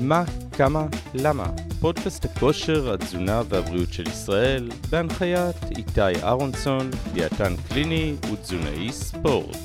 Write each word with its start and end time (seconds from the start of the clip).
מה, 0.00 0.24
כמה, 0.52 0.86
למה? 1.14 1.46
פודקאסט 1.80 2.24
הכושר, 2.24 2.92
התזונה 2.92 3.42
והבריאות 3.48 3.92
של 3.92 4.08
ישראל, 4.08 4.70
בהנחיית 4.90 5.56
איתי 5.76 6.22
אהרונסון, 6.22 6.90
דיאטן 7.12 7.54
קליני 7.68 8.14
ותזונאי 8.32 8.92
ספורט. 8.92 9.56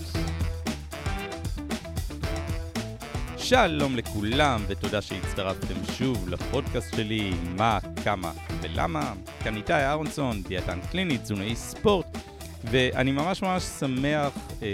שלום 3.38 3.96
לכולם, 3.96 4.64
ותודה 4.68 5.02
שהצטרפתם 5.02 5.86
שוב 5.98 6.30
לפודקאסט 6.30 6.96
שלי, 6.96 7.34
מה, 7.58 7.80
כמה 8.04 8.32
ולמה. 8.62 9.14
כאן 9.44 9.56
איתי 9.56 9.74
אהרונסון, 9.74 10.42
דיאטן 10.42 10.80
קליני, 10.92 11.18
תזונאי 11.18 11.56
ספורט, 11.56 12.18
ואני 12.64 13.12
ממש 13.12 13.42
ממש 13.42 13.64
שמח 13.64 14.34
אה, 14.62 14.68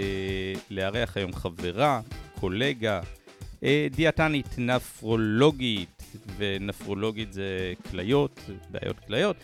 לארח 0.70 1.16
היום 1.16 1.32
חברה, 1.32 2.00
קולגה, 2.40 3.00
דיאטנית 3.90 4.58
נפרולוגית, 4.58 6.02
ונפרולוגית 6.36 7.32
זה 7.32 7.72
כליות, 7.90 8.40
בעיות 8.70 8.98
כליות. 9.00 9.36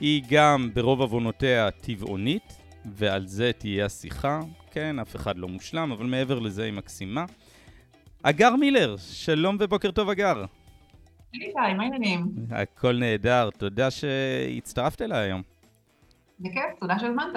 היא 0.00 0.22
גם 0.30 0.70
ברוב 0.74 1.00
עוונותיה 1.00 1.70
טבעונית, 1.70 2.58
ועל 2.84 3.26
זה 3.26 3.50
תהיה 3.58 3.86
השיחה. 3.86 4.40
כן, 4.70 4.98
אף 4.98 5.16
אחד 5.16 5.38
לא 5.38 5.48
מושלם, 5.48 5.92
אבל 5.92 6.06
מעבר 6.06 6.38
לזה 6.38 6.64
היא 6.64 6.72
מקסימה. 6.72 7.24
אגר 8.22 8.56
מילר, 8.56 8.96
שלום 8.98 9.56
ובוקר 9.60 9.90
טוב 9.90 10.08
אגר. 10.08 10.44
איתי, 11.34 11.52
מה 11.54 11.62
העניינים? 11.62 12.26
הכל 12.50 12.92
נהדר, 12.92 13.50
תודה 13.58 13.90
שהצטרפת 13.90 15.02
אליי 15.02 15.18
היום. 15.18 15.42
בכיף, 16.40 16.62
תודה 16.80 16.98
שהזמנת. 16.98 17.36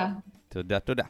תודה, 0.50 0.80
תודה. 0.80 1.04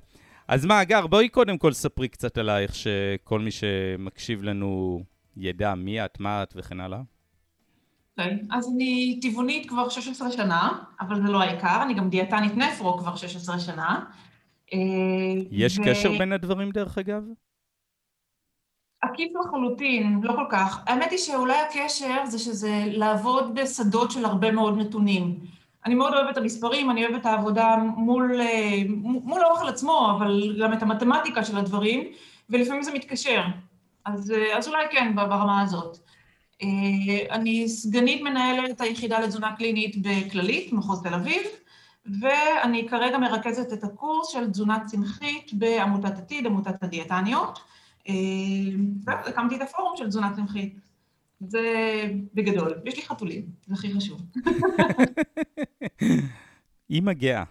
אז 0.47 0.65
מה, 0.65 0.81
אגר, 0.81 1.07
בואי 1.07 1.29
קודם 1.29 1.57
כל 1.57 1.73
ספרי 1.73 2.07
קצת 2.07 2.37
עלייך, 2.37 2.75
שכל 2.75 3.39
מי 3.39 3.51
שמקשיב 3.51 4.43
לנו 4.43 5.03
ידע 5.37 5.75
מי 5.75 6.05
את, 6.05 6.19
מה 6.19 6.43
את 6.43 6.53
וכן 6.55 6.79
הלאה. 6.79 6.99
אוקיי, 8.17 8.39
אז 8.51 8.71
אני 8.75 9.19
טבעונית 9.21 9.69
כבר 9.69 9.89
16 9.89 10.31
שנה, 10.31 10.79
אבל 10.99 11.21
זה 11.21 11.31
לא 11.31 11.41
העיקר, 11.41 11.83
אני 11.83 11.93
גם 11.93 12.09
דיאטנית 12.09 12.57
נפרו 12.57 12.97
כבר 12.97 13.15
16 13.15 13.59
שנה. 13.59 14.05
אה, 14.73 14.79
יש 15.51 15.79
ו... 15.79 15.81
קשר 15.85 16.11
בין 16.17 16.33
הדברים 16.33 16.71
דרך 16.71 16.97
אגב? 16.97 17.23
עקיף 19.01 19.31
לחלוטין, 19.45 20.19
לא 20.23 20.33
כל 20.33 20.45
כך. 20.51 20.83
האמת 20.87 21.11
היא 21.11 21.19
שאולי 21.19 21.57
הקשר 21.69 22.25
זה 22.25 22.39
שזה 22.39 22.83
לעבוד 22.87 23.55
בשדות 23.55 24.11
של 24.11 24.25
הרבה 24.25 24.51
מאוד 24.51 24.77
נתונים. 24.77 25.39
אני 25.87 25.95
מאוד 25.95 26.13
אוהבת 26.13 26.31
את 26.31 26.37
המספרים, 26.37 26.91
אני 26.91 27.05
אוהבת 27.05 27.21
את 27.21 27.25
העבודה 27.25 27.75
מול, 27.97 28.41
אה, 28.41 28.83
מול 29.03 29.41
האוכל 29.41 29.67
עצמו, 29.67 30.11
אבל 30.17 30.57
גם 30.61 30.73
את 30.73 30.81
המתמטיקה 30.81 31.43
של 31.43 31.57
הדברים, 31.57 32.03
ולפעמים 32.49 32.83
זה 32.83 32.91
מתקשר. 32.93 33.41
אז, 34.05 34.31
אה, 34.31 34.57
אז 34.57 34.67
אולי 34.67 34.85
כן, 34.91 35.15
ברמה 35.15 35.61
הזאת. 35.61 35.97
אה, 36.61 37.35
אני 37.35 37.69
סגנית 37.69 38.21
מנהלת 38.21 38.81
היחידה 38.81 39.19
לתזונה 39.19 39.55
קלינית 39.55 39.95
בכללית, 40.01 40.73
מחוז 40.73 41.03
תל 41.03 41.13
אביב, 41.13 41.41
ואני 42.21 42.87
כרגע 42.89 43.17
מרכזת 43.17 43.73
את 43.73 43.83
הקורס 43.83 44.27
של 44.27 44.51
תזונה 44.51 44.79
צמחית 44.85 45.53
בעמותת 45.53 46.17
עתיד, 46.17 46.45
עמותת 46.45 46.83
הדיאטניות. 46.83 47.59
והקמתי 49.03 49.55
את 49.55 49.61
הפורום 49.61 49.97
של 49.97 50.07
תזונה 50.07 50.33
צמחית. 50.35 50.86
זה 51.39 51.61
בגדול. 52.33 52.73
יש 52.85 52.95
לי 52.95 53.01
חתולים, 53.01 53.45
זה 53.65 53.73
הכי 53.73 53.93
חשוב. 53.93 54.21
אימא 56.89 57.13
גאה. 57.13 57.43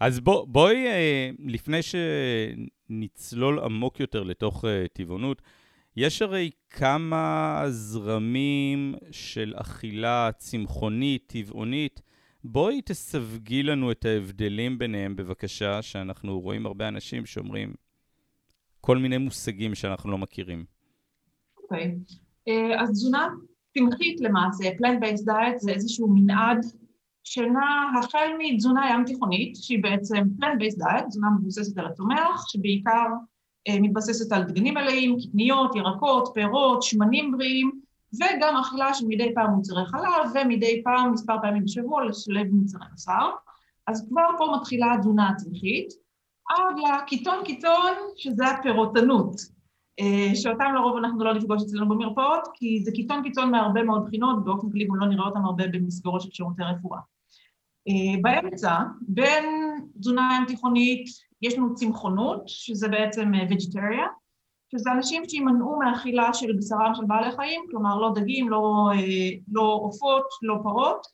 אז 0.00 0.20
בוא, 0.20 0.46
בואי, 0.46 0.86
אה, 0.86 1.30
לפני 1.38 1.80
שנצלול 1.82 3.58
עמוק 3.58 4.00
יותר 4.00 4.22
לתוך 4.22 4.64
אה, 4.64 4.84
טבעונות, 4.92 5.42
יש 5.96 6.22
הרי 6.22 6.50
כמה 6.70 7.62
זרמים 7.68 8.94
של 9.10 9.54
אכילה 9.56 10.30
צמחונית, 10.38 11.24
טבעונית. 11.26 12.02
בואי 12.44 12.82
תסווגי 12.82 13.62
לנו 13.62 13.90
את 13.90 14.04
ההבדלים 14.04 14.78
ביניהם, 14.78 15.16
בבקשה, 15.16 15.82
שאנחנו 15.82 16.40
רואים 16.40 16.66
הרבה 16.66 16.88
אנשים 16.88 17.26
שאומרים 17.26 17.74
כל 18.80 18.98
מיני 18.98 19.18
מושגים 19.18 19.74
שאנחנו 19.74 20.10
לא 20.10 20.18
מכירים. 20.18 20.64
אוקיי. 21.62 21.94
Okay. 22.08 22.29
אה, 22.48 22.82
אז 22.82 22.90
תזונה 22.90 23.28
צמחית 23.74 24.20
למעשה, 24.20 24.64
Plant-Based 24.70 25.26
Diet 25.28 25.58
זה 25.58 25.70
איזשהו 25.70 26.08
מנעד 26.08 26.66
שנע 27.24 27.90
החל 27.98 28.28
מתזונה 28.38 28.90
ים 28.90 29.04
תיכונית, 29.04 29.56
שהיא 29.56 29.82
בעצם 29.82 30.16
Plant-Based 30.16 30.78
Diet, 30.78 31.06
תזונה 31.08 31.26
מבוססת 31.40 31.78
על 31.78 31.86
הצומח, 31.86 32.44
שבעיקר 32.48 33.06
אה, 33.68 33.80
מתבססת 33.80 34.32
על 34.32 34.42
דגנים 34.42 34.74
מלאים, 34.74 35.16
קטניות, 35.20 35.76
ירקות, 35.76 36.30
פירות, 36.34 36.82
שמנים 36.82 37.32
בריאים, 37.32 37.80
וגם 38.14 38.56
אכילה 38.56 38.94
של 38.94 39.06
מדי 39.08 39.34
פעם 39.34 39.50
מוצרי 39.50 39.86
חלב, 39.86 40.30
ומדי 40.34 40.82
פעם 40.84 41.12
מספר 41.12 41.36
פעמים 41.42 41.64
בשבוע 41.64 42.04
לשלב 42.04 42.46
מוצרי 42.50 42.86
בשר. 42.94 43.30
אז 43.86 44.08
כבר 44.08 44.26
פה 44.38 44.56
מתחילה 44.56 44.92
התזונה 44.94 45.28
הצמחית, 45.28 45.92
עד 46.50 46.76
לקיטון 46.78 47.44
קיטון, 47.44 47.92
שזה 48.16 48.46
הפירותנות. 48.46 49.59
אה, 49.98 50.34
שאותם 50.34 50.74
לרוב 50.74 50.96
אנחנו 50.96 51.24
לא 51.24 51.34
נפגוש 51.34 51.62
אצלנו 51.62 51.88
במרפאות, 51.88 52.48
כי 52.54 52.80
זה 52.84 52.92
קיצון 52.92 53.22
קיצון 53.22 53.50
מהרבה 53.50 53.82
מאוד 53.82 54.04
בחינות, 54.06 54.44
באופן 54.44 54.70
כללי 54.70 54.84
גם 54.84 54.96
לא 54.96 55.06
נראה 55.06 55.26
אותם 55.26 55.44
הרבה 55.44 55.64
במסגרות 55.72 56.20
של 56.20 56.30
שירותי 56.32 56.62
רפואה. 56.62 57.00
אה, 57.88 58.20
באמצע, 58.22 58.76
בין 59.00 59.44
תזונה 60.00 60.38
ים 60.38 60.46
תיכונית, 60.46 61.08
יש 61.42 61.58
לנו 61.58 61.74
צמחונות, 61.74 62.42
שזה 62.46 62.88
בעצם 62.88 63.32
וגיטריה, 63.50 64.02
אה, 64.02 64.06
שזה 64.72 64.92
אנשים 64.92 65.22
שימנעו 65.28 65.78
מאכילה 65.78 66.34
של 66.34 66.52
בשרם 66.58 66.92
של 66.94 67.02
בעלי 67.06 67.32
חיים, 67.32 67.60
כלומר 67.70 67.98
לא 67.98 68.12
דגים, 68.14 68.48
לא, 68.48 68.90
לא 69.52 69.78
עופות, 69.82 70.24
לא 70.42 70.54
פרות, 70.62 71.06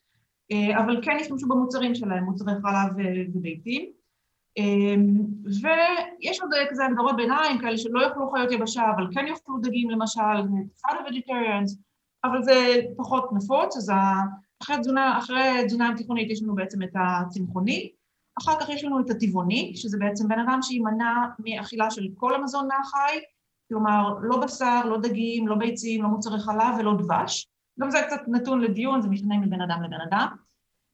אבל 0.79 1.01
כן 1.03 1.17
ישתמשו 1.21 1.49
במוצרים 1.49 1.95
שלהם, 1.95 2.25
מוצרי 2.25 2.53
חלב 2.63 3.07
וביתים. 3.35 3.91
אמ, 4.56 5.17
ויש 5.47 6.41
עוד 6.41 6.50
כזה 6.71 6.87
הגדרות 6.87 7.17
ביניים, 7.17 7.59
כאלה 7.59 7.78
שלא 7.78 8.00
יאכלו 8.00 8.31
חיות 8.31 8.53
יבשה, 8.53 8.83
אבל 8.97 9.06
כן 9.15 9.27
יאכלו 9.27 9.59
דגים 9.59 9.91
למשל, 9.91 10.21
קצת 10.75 10.89
הווג'יטריאנס, 11.00 11.78
אבל 12.25 12.43
זה 12.43 12.77
פחות 12.97 13.33
נפוץ, 13.33 13.77
אז 13.77 13.93
אחרי 14.62 14.78
תזונה, 14.81 15.19
אחרי 15.19 15.65
תזונה 15.66 15.93
תיכונית 15.97 16.31
יש 16.31 16.43
לנו 16.43 16.55
בעצם 16.55 16.83
את 16.83 16.93
הצמחוני, 16.95 17.93
אחר 18.43 18.61
כך 18.61 18.69
יש 18.69 18.84
לנו 18.84 19.00
את 19.00 19.11
הטבעוני, 19.11 19.72
שזה 19.77 19.99
בעצם 19.99 20.28
בן 20.28 20.39
אדם 20.39 20.59
שימנע 20.62 21.15
מאכילה 21.39 21.91
של 21.91 22.06
כל 22.16 22.34
המזון 22.34 22.69
מהחי, 22.69 23.19
כלומר 23.69 24.15
לא 24.22 24.37
בשר, 24.37 24.84
לא 24.84 24.99
דגים, 24.99 25.49
לא 25.49 25.55
ביצים, 25.55 26.03
לא 26.03 26.09
מוצרי 26.09 26.41
חלב 26.41 26.75
ולא 26.78 26.95
דבש, 26.99 27.49
גם 27.81 27.91
זה 27.91 27.99
קצת 28.06 28.21
נתון 28.28 28.61
לדיון, 28.61 29.03
זה 29.03 29.09
משתנה 29.09 29.39
מבין 29.39 29.62
אדם 29.62 29.83
לבן 29.83 30.00
אדם. 30.09 30.46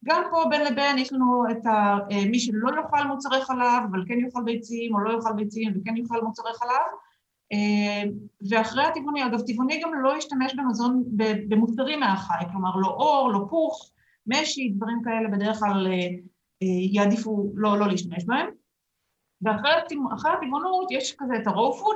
גם 0.05 0.23
פה 0.31 0.45
בין 0.51 0.65
לבין 0.65 0.99
יש 0.99 1.13
לנו 1.13 1.45
את 1.51 1.67
ה, 1.67 1.99
אה, 2.11 2.25
מי 2.31 2.39
שלא 2.39 2.71
יאכל 2.77 3.07
מוצרי 3.07 3.45
חלב, 3.45 3.83
אבל 3.91 4.05
כן 4.09 4.19
יאכל 4.19 4.43
ביצים, 4.45 4.95
או 4.95 5.01
לא 5.01 5.13
יאכל 5.13 5.33
ביצים 5.33 5.73
וכן 5.77 5.97
יאכל 5.97 6.21
מוצרי 6.23 6.53
חלב. 6.55 6.93
אה, 7.53 8.03
ואחרי 8.51 8.85
הטבעוני, 8.85 9.27
אגב, 9.27 9.41
טבעוני 9.41 9.81
גם 9.81 10.03
לא 10.03 10.17
ישתמש 10.17 10.55
במזון, 10.55 11.05
במוצרים 11.49 12.01
מהחי, 12.01 12.45
כלומר 12.53 12.77
לא 12.77 12.89
אור, 12.89 13.33
לא 13.33 13.47
פוך, 13.51 13.91
משי, 14.27 14.73
דברים 14.77 15.03
כאלה 15.05 15.29
בדרך 15.29 15.59
כלל 15.59 15.87
אה, 15.87 16.09
יעדיפו 16.93 17.53
לא, 17.55 17.79
לא 17.79 17.87
להשתמש 17.89 18.25
בהם. 18.25 18.47
ואחרי 19.43 19.73
הטבעונות 20.33 20.91
יש 20.91 21.15
כזה 21.19 21.35
את 21.37 21.47
ה-raw 21.47 21.87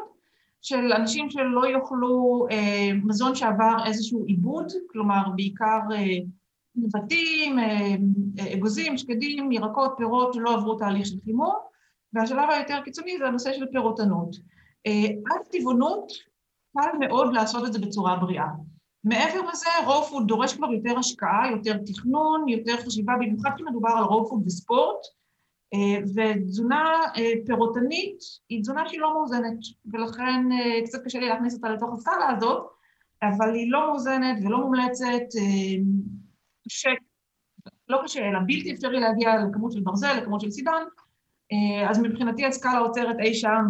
של 0.63 0.93
אנשים 0.93 1.31
שלא 1.31 1.67
יאכלו 1.67 2.47
מזון 3.05 3.35
שעבר 3.35 3.77
איזשהו 3.87 4.25
עיבוד, 4.25 4.67
כלומר 4.93 5.23
בעיקר 5.37 5.79
נבטים, 6.77 7.59
אה, 7.59 7.65
אה, 8.39 8.55
אגוזים, 8.55 8.99
שקדים, 8.99 9.53
ירקות, 9.53 9.95
פירות 9.97 10.35
שלא 10.35 10.55
עברו 10.55 10.75
תהליך 10.75 11.07
של 11.07 11.17
חימום, 11.25 11.55
והשלב 12.13 12.51
היותר 12.51 12.81
קיצוני 12.85 13.19
זה 13.19 13.27
הנושא 13.27 13.53
של 13.53 13.67
פירותנות. 13.73 14.37
אה, 14.87 15.07
עד 15.31 15.41
טבעונות 15.53 16.13
קל 16.77 16.99
מאוד 17.01 17.33
לעשות 17.33 17.67
את 17.67 17.73
זה 17.73 17.79
בצורה 17.79 18.17
בריאה. 18.17 18.47
מעבר 19.05 19.51
לזה, 19.51 19.69
raw 19.87 20.05
food 20.05 20.27
דורש 20.29 20.55
כבר 20.55 20.73
יותר 20.73 20.99
השקעה, 20.99 21.51
יותר 21.51 21.77
תכנון, 21.87 22.49
יותר 22.49 22.77
חשיבה, 22.77 23.13
במיוחד 23.17 23.51
כשמדובר 23.57 23.91
על 23.97 24.05
raw 24.05 24.29
food 24.29 24.43
וספורט, 24.47 24.97
ותזונה 26.15 27.03
פירותנית 27.47 28.19
היא 28.49 28.61
תזונה 28.61 28.89
שהיא 28.89 29.01
לא 29.01 29.15
מאוזנת, 29.15 29.59
ולכן 29.93 30.49
קצת 30.85 31.05
קשה 31.05 31.19
לי 31.19 31.29
להכניס 31.29 31.55
אותה 31.55 31.69
לתוך 31.69 31.93
הסקאלה 31.93 32.29
הזאת, 32.37 32.67
אבל 33.23 33.55
היא 33.55 33.73
לא 33.73 33.87
מאוזנת 33.87 34.37
ולא 34.45 34.59
מומלצת, 34.59 35.27
קשה, 36.69 36.91
לא 37.89 38.01
קשה, 38.05 38.29
אלא 38.29 38.39
בלתי 38.47 38.73
אפשרי 38.73 39.01
להגיע 39.01 39.31
לכמות 39.37 39.73
של 39.73 39.81
ברזל, 39.81 40.19
לכמות 40.23 40.41
של 40.41 40.51
סידן, 40.51 40.83
אה, 41.53 41.91
אז 41.91 41.99
מבחינתי 41.99 42.47
הסקאלה 42.47 42.79
עוצרת 42.79 43.17
אי 43.21 43.35
שם 43.35 43.65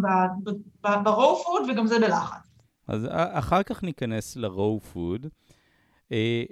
ב-raw 0.80 1.44
food, 1.44 1.70
וגם 1.70 1.86
זה 1.86 1.98
בלחץ. 1.98 2.48
אז 2.88 3.08
אחר 3.12 3.62
כך 3.62 3.82
ניכנס 3.82 4.36
ל-raw 4.36 4.94
food. 4.94 5.28
אה, 6.12 6.42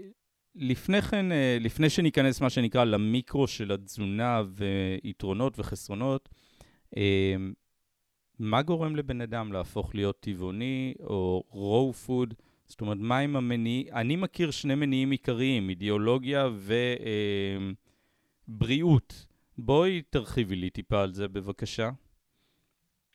לפני 0.54 1.02
כן, 1.02 1.32
אה, 1.32 1.56
לפני 1.60 1.90
שניכנס, 1.90 2.40
מה 2.40 2.50
שנקרא, 2.50 2.84
למיקרו 2.84 3.46
של 3.46 3.72
התזונה 3.72 4.42
ויתרונות 4.54 5.58
וחסרונות, 5.58 6.28
מה 8.38 8.62
גורם 8.62 8.96
לבן 8.96 9.20
אדם 9.20 9.52
להפוך 9.52 9.94
להיות 9.94 10.20
טבעוני 10.20 10.94
או 11.00 11.42
raw 11.52 12.06
food 12.06 12.34
זאת 12.66 12.80
אומרת, 12.80 12.98
מה 13.00 13.18
הם 13.18 13.36
המניעים? 13.36 13.86
אני 13.92 14.16
מכיר 14.16 14.50
שני 14.50 14.74
מניעים 14.74 15.10
עיקריים, 15.10 15.68
אידיאולוגיה 15.68 16.48
ובריאות. 18.48 19.14
אה, 19.18 19.34
בואי 19.58 20.02
תרחיבי 20.10 20.56
לי 20.56 20.70
טיפה 20.70 21.02
על 21.02 21.14
זה, 21.14 21.28
בבקשה. 21.28 21.90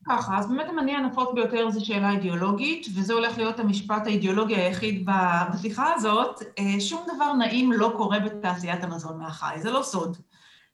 ככה, 0.08 0.38
אז 0.38 0.48
באמת 0.48 0.68
המניע 0.68 0.98
הנפוץ 0.98 1.28
ביותר 1.34 1.70
זה 1.70 1.80
שאלה 1.84 2.10
אידיאולוגית, 2.10 2.86
וזה 2.94 3.12
הולך 3.12 3.38
להיות 3.38 3.60
המשפט 3.60 4.06
האידיאולוגי 4.06 4.56
היחיד 4.56 5.08
בשיחה 5.52 5.94
הזאת. 5.94 6.42
אה, 6.58 6.80
שום 6.80 7.06
דבר 7.14 7.32
נעים 7.32 7.72
לא 7.72 7.92
קורה 7.96 8.18
בתעשיית 8.20 8.84
המזון 8.84 9.18
מהחי, 9.18 9.54
זה 9.56 9.70
לא 9.70 9.82
סוד. 9.82 10.16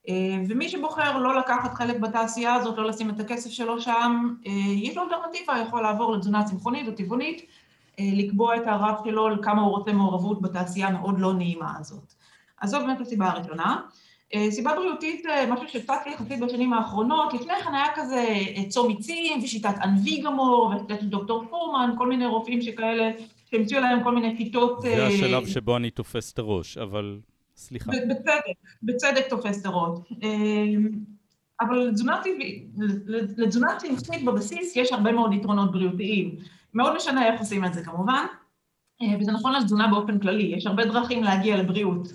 אה, 0.08 0.14
ומי 0.48 0.68
שבוחר 0.68 1.18
לא 1.18 1.38
לקחת 1.38 1.74
חלק 1.74 2.00
בתעשייה 2.00 2.54
הזאת, 2.54 2.78
לא 2.78 2.88
לשים 2.88 3.10
את 3.10 3.20
הכסף 3.20 3.50
שלו 3.50 3.80
שם, 3.80 4.34
אה, 4.46 4.52
יש 4.72 4.96
לו 4.96 5.02
אלטרנטיבה, 5.02 5.58
יכול 5.66 5.82
לעבור 5.82 6.12
לתזונה 6.12 6.44
צמחונית 6.44 6.88
או 6.88 6.92
טבעונית, 6.92 7.46
לקבוע 8.00 8.56
את 8.56 8.66
הרף 8.66 8.98
שלו 9.04 9.26
על 9.26 9.42
כמה 9.42 9.62
הוא 9.62 9.70
רוצה 9.70 9.92
מעורבות 9.92 10.42
בתעשייה 10.42 10.88
המאוד 10.88 11.18
לא 11.18 11.34
נעימה 11.34 11.72
הזאת. 11.78 12.14
אז 12.60 12.70
זו 12.70 12.80
באמת 12.80 13.00
הסיבה 13.00 13.30
הראשונה. 13.30 13.80
אה, 14.34 14.50
סיבה 14.50 14.74
בריאותית, 14.74 15.26
אה, 15.26 15.46
משהו 15.52 15.68
שצץ 15.68 16.06
יחסית 16.12 16.40
בשנים 16.40 16.72
האחרונות, 16.72 17.34
לפני 17.34 17.52
כן 17.64 17.74
היה 17.74 17.86
כזה 17.94 18.24
אה, 18.56 18.68
צום 18.68 18.96
עצים 18.98 19.42
ושיטת 19.42 19.74
אנביגמור 19.84 20.72
ושיטת 20.76 21.02
דוקטור 21.02 21.44
פורמן, 21.50 21.90
כל 21.98 22.08
מיני 22.08 22.26
רופאים 22.26 22.62
שכאלה, 22.62 23.10
שהמציאו 23.50 23.80
להם 23.80 24.02
כל 24.02 24.14
מיני 24.14 24.36
שיטות... 24.36 24.82
זה 24.82 25.06
השלב 25.06 25.46
שבו 25.46 25.76
אני 25.76 25.90
תופס 25.90 26.32
את 26.32 26.38
הראש, 26.38 26.78
אבל 26.78 27.18
סליחה. 27.56 27.92
בצדק, 28.08 28.56
בצדק 28.82 29.28
תופס 29.28 29.60
את 29.60 29.66
הראש. 29.66 29.98
אבל 31.60 31.90
לתזונה 33.36 33.76
צמחית 33.78 34.24
בבסיס 34.24 34.76
יש 34.76 34.92
הרבה 34.92 35.12
מאוד 35.12 35.32
יתרונות 35.32 35.72
בריאותיים. 35.72 36.36
מאוד 36.76 36.96
משנה 36.96 37.26
איך 37.26 37.40
עושים 37.40 37.64
את 37.64 37.74
זה 37.74 37.84
כמובן, 37.84 38.26
וזה 39.20 39.32
נכון 39.32 39.52
לתזונה 39.52 39.88
באופן 39.88 40.18
כללי, 40.18 40.42
יש 40.56 40.66
הרבה 40.66 40.84
דרכים 40.84 41.22
להגיע 41.22 41.56
לבריאות. 41.56 42.08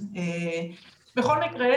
בכל 1.16 1.36
מקרה, 1.40 1.76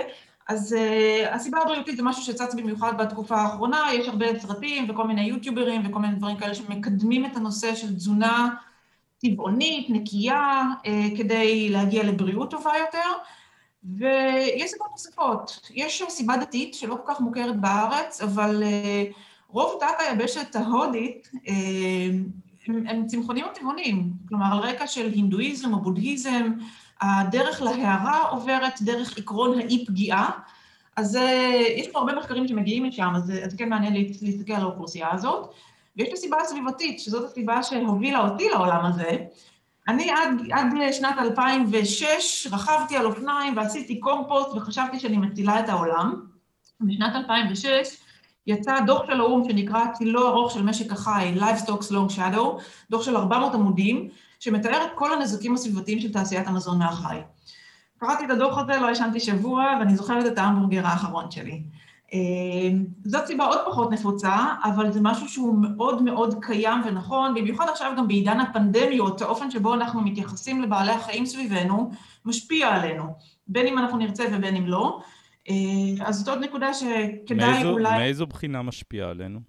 אז 0.49 0.77
uh, 0.79 1.35
הסיבה 1.35 1.59
הבריאותית 1.63 1.97
זה 1.97 2.03
משהו 2.03 2.23
שצץ 2.23 2.55
במיוחד 2.55 2.99
בתקופה 2.99 3.37
האחרונה, 3.37 3.83
יש 3.95 4.09
הרבה 4.09 4.41
סרטים 4.41 4.91
וכל 4.91 5.07
מיני 5.07 5.23
יוטיוברים 5.23 5.83
וכל 5.87 5.99
מיני 5.99 6.15
דברים 6.15 6.37
כאלה 6.37 6.55
שמקדמים 6.55 7.27
את 7.27 7.37
הנושא 7.37 7.75
של 7.75 7.95
תזונה 7.95 8.55
טבעונית, 9.19 9.91
נקייה, 9.91 10.63
uh, 10.83 11.19
כדי 11.19 11.69
להגיע 11.69 12.03
לבריאות 12.03 12.51
טובה 12.51 12.73
יותר, 12.79 13.09
ויש 13.85 14.71
סיבות 14.71 14.91
נוספות. 14.91 15.71
יש 15.75 16.03
סיבה 16.09 16.37
דתית 16.37 16.75
שלא 16.75 16.97
כל 17.05 17.15
כך 17.15 17.21
מוכרת 17.21 17.61
בארץ, 17.61 18.21
אבל 18.21 18.63
uh, 18.63 19.15
רוב 19.49 19.81
תת 19.81 19.87
היבשת 19.99 20.57
ההודית 20.57 21.31
uh, 21.35 21.51
הם, 22.67 22.87
הם 22.89 23.07
צמחונים 23.07 23.45
וטבעונים, 23.53 24.13
כלומר 24.29 24.47
על 24.53 24.59
רקע 24.59 24.87
של 24.87 25.11
הינדואיזם 25.15 25.75
או 25.75 25.81
בודהיזם, 25.81 26.53
הדרך 27.01 27.63
להערה 27.63 28.23
עוברת 28.23 28.83
דרך 28.83 29.19
עקרון 29.19 29.59
האי 29.59 29.87
פגיעה, 29.87 30.31
אז 30.97 31.19
יש 31.77 31.89
פה 31.89 31.99
הרבה 31.99 32.15
מחקרים 32.15 32.49
שמגיעים 32.49 32.85
משם, 32.85 33.13
אז 33.17 33.25
זה 33.25 33.57
כן 33.59 33.69
מעניין 33.69 33.95
להסתכל 34.23 34.53
על 34.53 34.63
האוכלוסייה 34.63 35.13
הזאת. 35.13 35.51
ויש 35.97 36.09
את 36.09 36.13
הסיבה 36.13 36.41
הסביבתית, 36.41 37.01
שזאת 37.01 37.31
הסיבה 37.31 37.63
שהובילה 37.63 38.29
אותי 38.29 38.49
לעולם 38.49 38.87
הזה. 38.87 39.17
אני 39.89 40.11
עד, 40.11 40.29
עד 40.53 40.93
שנת 40.93 41.15
2006 41.19 42.47
רכבתי 42.53 42.97
על 42.97 43.07
אופניים 43.07 43.57
ועשיתי 43.57 44.01
קומפוסט 44.01 44.49
וחשבתי 44.57 44.99
שאני 44.99 45.17
מצילה 45.17 45.61
את 45.61 45.69
העולם. 45.69 46.27
בשנת 46.81 47.15
2006 47.15 47.97
יצא 48.47 48.81
דוח 48.87 49.07
של 49.07 49.21
האו"ם 49.21 49.45
שנקרא 49.49 49.93
צילו 49.93 50.29
ארוך 50.29 50.51
של 50.51 50.63
משק 50.63 50.93
החי, 50.93 51.35
Livestock's 51.37 51.91
Long 51.91 52.17
Shadow, 52.17 52.61
דוח 52.91 53.03
של 53.03 53.17
400 53.17 53.55
עמודים, 53.55 54.09
שמתאר 54.41 54.85
את 54.85 54.91
כל 54.95 55.13
הנזקים 55.13 55.55
הסביבתיים 55.55 56.01
של 56.01 56.13
תעשיית 56.13 56.49
המזון 56.49 56.79
מהחי. 56.79 57.19
קראתי 57.99 58.25
את 58.25 58.31
הדוח 58.31 58.59
הזה, 58.59 58.81
לא 58.81 58.91
ישנתי 58.91 59.21
שבוע, 59.21 59.65
ואני 59.81 59.97
זוכרת 59.97 60.27
את 60.27 60.39
ההמבורגר 60.39 60.87
האחרון 60.87 61.31
שלי. 61.31 61.63
אה, 62.15 62.19
זאת 63.05 63.27
סיבה 63.27 63.45
עוד 63.45 63.59
פחות 63.67 63.91
נפוצה, 63.91 64.37
אבל 64.65 64.93
זה 64.93 65.01
משהו 65.03 65.29
שהוא 65.29 65.55
מאוד 65.61 66.03
מאוד 66.03 66.35
קיים 66.41 66.81
ונכון, 66.85 67.35
במיוחד 67.35 67.69
עכשיו 67.69 67.93
גם 67.97 68.09
בעידן 68.09 68.41
הפנדמיות, 68.41 69.23
האופן 69.23 69.51
שבו 69.51 69.75
אנחנו 69.75 70.01
מתייחסים 70.01 70.63
לבעלי 70.63 70.93
החיים 70.93 71.27
סביבנו, 71.27 71.91
משפיע 72.25 72.69
עלינו, 72.69 73.05
בין 73.49 73.67
אם 73.67 73.79
אנחנו 73.79 73.99
נרצה 73.99 74.25
ובין 74.33 74.57
אם 74.57 74.67
לא. 74.67 75.01
אה, 75.51 76.07
אז 76.07 76.19
זאת 76.19 76.29
עוד 76.29 76.39
נקודה 76.39 76.75
שכדאי 76.75 77.53
מאיזו, 77.53 77.71
אולי... 77.71 77.99
מאיזו 77.99 78.27
בחינה 78.27 78.63
משפיעה 78.63 79.11
עלינו? 79.11 79.41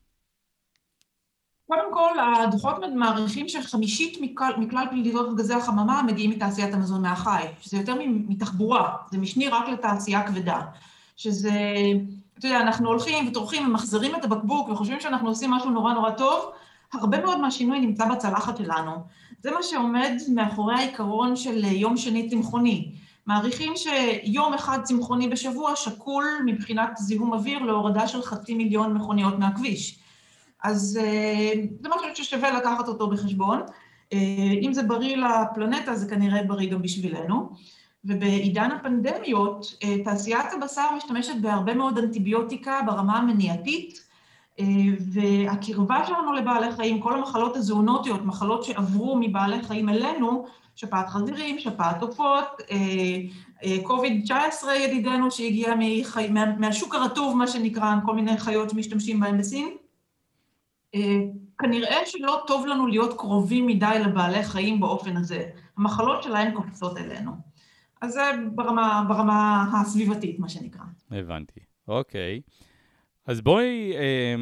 קודם 1.67 1.93
כל, 1.93 2.11
הדוחות 2.19 2.75
מעריכים 2.95 3.49
שחמישית 3.49 4.17
מכלל, 4.21 4.53
מכלל 4.57 4.85
פליטות 4.89 5.35
גזי 5.35 5.53
החממה 5.53 6.03
מגיעים 6.03 6.31
מתעשיית 6.31 6.73
המזון 6.73 7.01
מהחי, 7.01 7.43
שזה 7.61 7.77
יותר 7.77 7.95
מתחבורה, 8.01 8.95
זה 9.11 9.17
משני 9.17 9.47
רק 9.47 9.69
לתעשייה 9.69 10.27
כבדה. 10.27 10.61
שזה, 11.17 11.51
אתה 12.39 12.47
יודע, 12.47 12.59
אנחנו 12.59 12.87
הולכים 12.87 13.27
וטורחים 13.27 13.67
ומחזירים 13.67 14.15
את 14.15 14.25
הבקבוק 14.25 14.69
וחושבים 14.69 14.99
שאנחנו 14.99 15.27
עושים 15.27 15.51
משהו 15.51 15.69
נורא 15.69 15.93
נורא 15.93 16.11
טוב, 16.11 16.51
הרבה 16.93 17.21
מאוד 17.21 17.39
מהשינוי 17.39 17.79
נמצא 17.79 18.05
בצלחת 18.05 18.57
שלנו. 18.57 18.91
זה 19.41 19.51
מה 19.51 19.63
שעומד 19.63 20.11
מאחורי 20.33 20.75
העיקרון 20.75 21.35
של 21.35 21.63
יום 21.63 21.97
שני 21.97 22.29
צמחוני. 22.29 22.91
מעריכים 23.27 23.73
שיום 23.75 24.53
אחד 24.53 24.79
צמחוני 24.83 25.27
בשבוע 25.27 25.75
שקול 25.75 26.25
מבחינת 26.45 26.97
זיהום 26.97 27.33
אוויר 27.33 27.59
להורדה 27.59 28.07
של 28.07 28.21
חצי 28.21 28.53
מיליון 28.53 28.93
מכוניות 28.93 29.39
מהכביש. 29.39 29.99
אז 30.63 30.99
אה, 31.01 31.53
זה 31.81 31.89
משהו 31.89 32.23
ששווה 32.23 32.57
לקחת 32.59 32.87
אותו 32.87 33.09
בחשבון. 33.09 33.61
אה, 34.13 34.17
אם 34.61 34.73
זה 34.73 34.83
בריא 34.83 35.17
לפלנטה, 35.17 35.95
זה 35.95 36.09
כנראה 36.09 36.43
בריא 36.43 36.71
גם 36.71 36.81
בשבילנו. 36.81 37.49
ובעידן 38.05 38.71
הפנדמיות, 38.71 39.77
אה, 39.83 40.03
תעשיית 40.03 40.53
הבשר 40.53 40.85
משתמשת 40.97 41.35
בהרבה 41.41 41.73
מאוד 41.73 41.97
אנטיביוטיקה 41.97 42.81
ברמה 42.85 43.17
המניעתית, 43.17 44.04
והקרבה 45.13 46.05
שלנו 46.07 46.33
לבעלי 46.33 46.71
חיים, 46.71 47.01
כל 47.01 47.17
המחלות 47.17 47.55
הזואונוטיות, 47.55 48.21
מחלות 48.25 48.63
שעברו 48.63 49.17
מבעלי 49.21 49.63
חיים 49.63 49.89
אלינו, 49.89 50.45
שפעת 50.75 51.09
חזירים, 51.09 51.59
שפעת 51.59 52.01
עופות, 52.01 52.61
קוביד-19 53.83 54.71
ידידנו 54.71 55.31
שהגיע 55.31 55.73
מחי... 55.79 56.29
מהשוק 56.57 56.95
הרטוב, 56.95 57.37
מה 57.37 57.47
שנקרא, 57.47 57.95
כל 58.05 58.15
מיני 58.15 58.37
חיות 58.37 58.69
שמשתמשים 58.69 59.19
בהן 59.19 59.37
בסין, 59.37 59.69
אה, 60.95 61.19
כנראה 61.57 61.97
שלא 62.05 62.43
טוב 62.47 62.65
לנו 62.65 62.87
להיות 62.87 63.17
קרובים 63.17 63.67
מדי 63.67 63.99
לבעלי 64.05 64.43
חיים 64.43 64.79
באופן 64.79 65.17
הזה. 65.17 65.43
המחלות 65.77 66.23
שלהם 66.23 66.53
קופצות 66.53 66.97
אלינו. 66.97 67.31
אז 68.01 68.13
זה 68.13 68.21
ברמה, 68.55 69.05
ברמה 69.07 69.65
הסביבתית, 69.73 70.39
מה 70.39 70.49
שנקרא. 70.49 70.83
הבנתי. 71.11 71.59
אוקיי. 71.87 72.41
אז 73.25 73.41
בואי, 73.41 73.93
אה, 73.95 74.35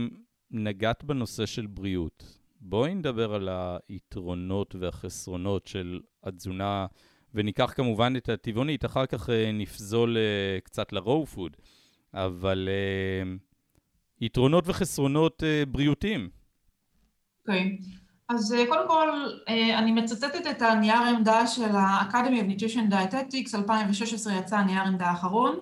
נגעת 0.52 1.04
בנושא 1.04 1.46
של 1.46 1.68
בריאות. 1.68 2.40
בואי 2.62 2.96
נדבר 2.96 3.34
על 3.34 3.50
היתרונות 3.90 4.76
והחסרונות 4.80 5.68
של 5.68 6.00
התזונה, 6.24 6.86
וניקח 7.34 7.74
כמובן 7.76 8.14
את 8.18 8.30
הטבעונית, 8.30 8.86
אחר 8.86 9.06
כך 9.06 9.30
אה, 9.30 9.52
נפזול 9.54 10.18
אה, 10.18 10.60
קצת 10.64 10.94
ל-raw 10.94 11.36
food, 11.36 11.58
אבל 12.14 12.70
אה, 12.72 13.34
יתרונות 14.22 14.64
וחסרונות 14.68 15.44
אה, 15.44 15.64
בריאותיים. 15.68 16.30
אוקיי. 17.48 17.78
Okay. 17.82 18.04
אז 18.30 18.54
אה, 18.54 18.66
קודם 18.68 18.88
כל, 18.88 19.10
אה, 19.50 19.80
אני 19.80 19.92
מצטטת 19.92 20.48
את 20.52 20.62
הנייר 20.62 21.02
עמדה 21.02 21.48
של 21.48 21.76
ה-Academy 21.76 22.42
of 22.42 22.62
Nutrition 22.62 22.94
Dietetics, 22.94 23.56
2016 23.58 24.34
יצא 24.34 24.58
הנייר 24.58 24.82
עמדה 24.82 25.06
האחרון, 25.06 25.60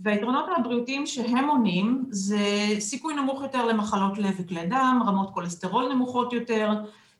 והיתרונות 0.00 0.44
הבריאותיים 0.56 1.06
שהם 1.06 1.48
עונים 1.48 2.04
זה 2.10 2.38
סיכוי 2.78 3.14
נמוך 3.14 3.42
יותר 3.42 3.66
למחלות 3.66 4.18
לב 4.18 4.34
וכלי 4.38 4.66
דם, 4.66 5.02
רמות 5.06 5.30
כולסטרול 5.34 5.92
נמוכות 5.92 6.32
יותר, 6.32 6.72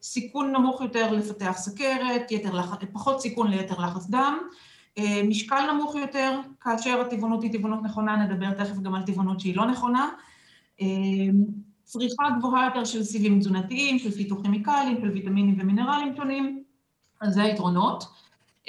סיכון 0.03 0.53
נמוך 0.53 0.81
יותר 0.81 1.13
לפתח 1.13 1.53
סכרת, 1.57 2.33
לח... 2.53 2.75
פחות 2.93 3.21
סיכון 3.21 3.51
ליתר 3.51 3.81
לחץ 3.81 4.07
דם, 4.07 4.39
אה, 4.99 5.23
משקל 5.25 5.73
נמוך 5.73 5.95
יותר, 5.95 6.41
כאשר 6.61 7.01
הטבעונות 7.01 7.43
היא 7.43 7.53
טבעונות 7.53 7.83
נכונה, 7.83 8.17
נדבר 8.17 8.51
תכף 8.53 8.79
גם 8.79 8.95
על 8.95 9.03
טבעונות 9.03 9.41
שהיא 9.41 9.57
לא 9.57 9.67
נכונה. 9.67 10.09
צריכה 11.85 12.25
גבוהה 12.39 12.65
יותר 12.65 12.85
של 12.85 13.03
סיבים 13.03 13.39
תזונתיים, 13.39 13.99
של 13.99 14.11
פיתוכימיקלים, 14.11 15.01
של 15.01 15.11
ויטמינים 15.11 15.57
ומינרלים 15.61 16.17
שונים, 16.17 16.63
אז 17.21 17.35
זה 17.35 17.43
היתרונות. 17.43 18.05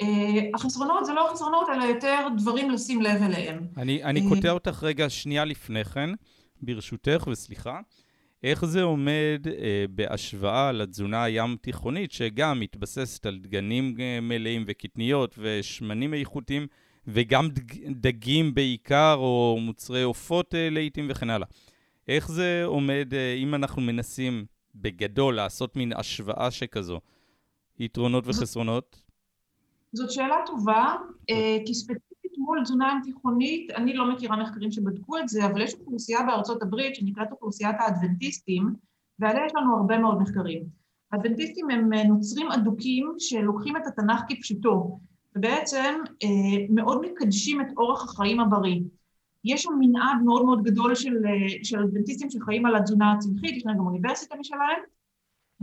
Uh, 0.02 0.54
החסרונות 0.54 1.04
זה 1.06 1.12
לא 1.12 1.28
חסרונות, 1.32 1.68
אלא 1.68 1.84
יותר 1.84 2.18
דברים 2.36 2.70
לשים 2.70 3.02
לב 3.02 3.22
אליהם. 3.22 3.66
אני, 3.76 4.04
אני 4.04 4.20
uh, 4.20 4.28
קוטע 4.28 4.50
אותך 4.50 4.82
רגע 4.82 5.10
שנייה 5.10 5.44
לפני 5.44 5.84
כן, 5.84 6.10
ברשותך, 6.62 7.26
וסליחה. 7.30 7.80
איך 8.44 8.64
זה 8.64 8.82
עומד 8.82 9.46
uh, 9.46 9.50
בהשוואה 9.90 10.72
לתזונה 10.72 11.24
הים 11.24 11.56
תיכונית, 11.60 12.12
שגם 12.12 12.60
מתבססת 12.60 13.26
על 13.26 13.38
דגנים 13.38 13.96
מלאים 14.22 14.64
וקטניות 14.66 15.34
ושמנים 15.38 16.14
איכותיים, 16.14 16.66
וגם 17.06 17.48
דג, 17.48 17.90
דגים 17.90 18.54
בעיקר, 18.54 19.14
או 19.18 19.58
מוצרי 19.60 20.02
עופות 20.02 20.54
uh, 20.54 20.56
לעיתים 20.70 21.06
וכן 21.10 21.30
הלאה. 21.30 21.46
איך 22.08 22.28
זה 22.28 22.62
עומד, 22.64 23.14
אה, 23.14 23.34
אם 23.34 23.54
אנחנו 23.54 23.82
מנסים 23.82 24.46
בגדול 24.74 25.34
לעשות 25.34 25.76
מין 25.76 25.92
השוואה 25.92 26.50
שכזו? 26.50 27.00
יתרונות 27.78 28.24
וחסרונות? 28.26 29.01
זאת 29.92 30.10
שאלה 30.10 30.36
טובה, 30.46 30.96
אה, 31.30 31.58
כי 31.66 31.74
ספציפית 31.74 32.32
מול 32.38 32.62
תזונה 32.62 32.92
ים 32.92 33.00
תיכונית, 33.04 33.70
אני 33.70 33.94
לא 33.94 34.12
מכירה 34.12 34.36
מחקרים 34.36 34.70
שבדקו 34.70 35.18
את 35.18 35.28
זה, 35.28 35.46
אבל 35.46 35.60
יש 35.60 35.74
אוכלוסייה 35.74 36.22
בארצות 36.22 36.62
הברית 36.62 36.94
שנקראת 36.94 37.32
אוכלוסיית 37.32 37.76
האדבנטיסטים, 37.78 38.74
ועליה 39.18 39.46
יש 39.46 39.52
לנו 39.54 39.76
הרבה 39.76 39.98
מאוד 39.98 40.18
מחקרים. 40.18 40.62
האדבנטיסטים 41.12 41.70
הם 41.70 41.92
אה, 41.92 42.04
נוצרים 42.04 42.50
אדוקים 42.50 43.14
שלוקחים 43.18 43.76
את 43.76 43.86
התנ"ך 43.86 44.20
כפשוטו, 44.28 44.98
ובעצם 45.36 45.94
אה, 46.22 46.66
מאוד 46.70 47.00
מקדשים 47.00 47.60
את 47.60 47.66
אורח 47.76 48.04
החיים 48.04 48.40
הבריא. 48.40 48.80
יש 49.44 49.62
שם 49.62 49.72
מנעד 49.78 50.22
מאוד 50.24 50.44
מאוד 50.44 50.62
גדול 50.62 50.94
של, 50.94 51.16
של 51.62 51.78
אדבנטיסטים 51.82 52.30
שחיים 52.30 52.66
על 52.66 52.76
התזונה 52.76 53.12
הצמחית, 53.12 53.56
יש 53.56 53.66
להם 53.66 53.76
גם 53.76 53.86
אוניברסיטה 53.86 54.36
משלהם, 54.40 54.80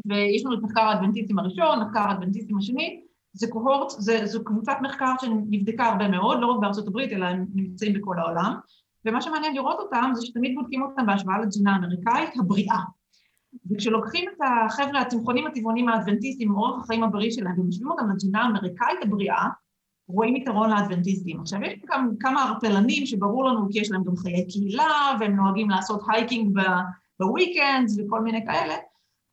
ויש 0.05 0.45
לנו 0.45 0.53
את 0.53 0.59
מחקר 0.63 0.81
האדבנטיסטים 0.81 1.39
הראשון, 1.39 1.79
מחקר 1.81 1.99
האדבנטיסטים 1.99 2.57
השני, 2.57 3.01
זה 3.33 3.47
קוהורט, 3.47 3.89
זה, 3.89 4.25
זו 4.25 4.43
קבוצת 4.43 4.77
מחקר 4.81 5.13
שנבדקה 5.21 5.85
הרבה 5.85 6.07
מאוד, 6.07 6.39
לא 6.41 6.47
רק 6.47 6.59
בארצות 6.61 6.87
הברית, 6.87 7.11
אלא 7.11 7.25
הם 7.25 7.45
נמצאים 7.55 7.93
בכל 7.93 8.19
העולם, 8.19 8.55
ומה 9.05 9.21
שמעניין 9.21 9.53
לראות 9.53 9.79
אותם 9.79 10.11
זה 10.13 10.25
שתמיד 10.25 10.55
בודקים 10.55 10.81
אותם 10.81 11.05
בהשוואה 11.05 11.39
לתזונה 11.39 11.73
האמריקאית 11.73 12.29
הבריאה. 12.39 12.79
וכשלוקחים 13.71 14.29
את 14.29 14.41
החבר'ה 14.47 15.01
הצמחונים 15.01 15.47
הטבעונים 15.47 15.89
האדבנטיסטים 15.89 16.55
אורח 16.55 16.83
החיים 16.83 17.03
הבריא 17.03 17.31
שלהם 17.31 17.59
ומשווים 17.59 17.91
אותם 17.91 18.11
לתזונה 18.11 18.41
האמריקאית 18.41 18.99
הבריאה, 19.03 19.47
רואים 20.07 20.35
יתרון 20.35 20.69
לאדבנטיסטים. 20.69 21.41
עכשיו 21.41 21.61
יש 21.63 21.73
גם 21.87 22.09
כמה 22.19 22.43
ערפלנים 22.43 23.05
שברור 23.05 23.45
לנו 23.45 23.67
כי 23.71 23.79
יש 23.79 23.91
להם 23.91 24.03
גם 24.03 24.15
חיי 24.15 24.47
קהילה 24.47 25.17
והם 25.19 25.35
נוהגים 25.35 25.69
לעשות 25.69 26.01
hiking 26.07 26.59
ב 27.19 27.28
weekends 27.28 27.97
וכל 27.99 28.21
מיני 28.21 28.45
כאלה, 28.45 28.75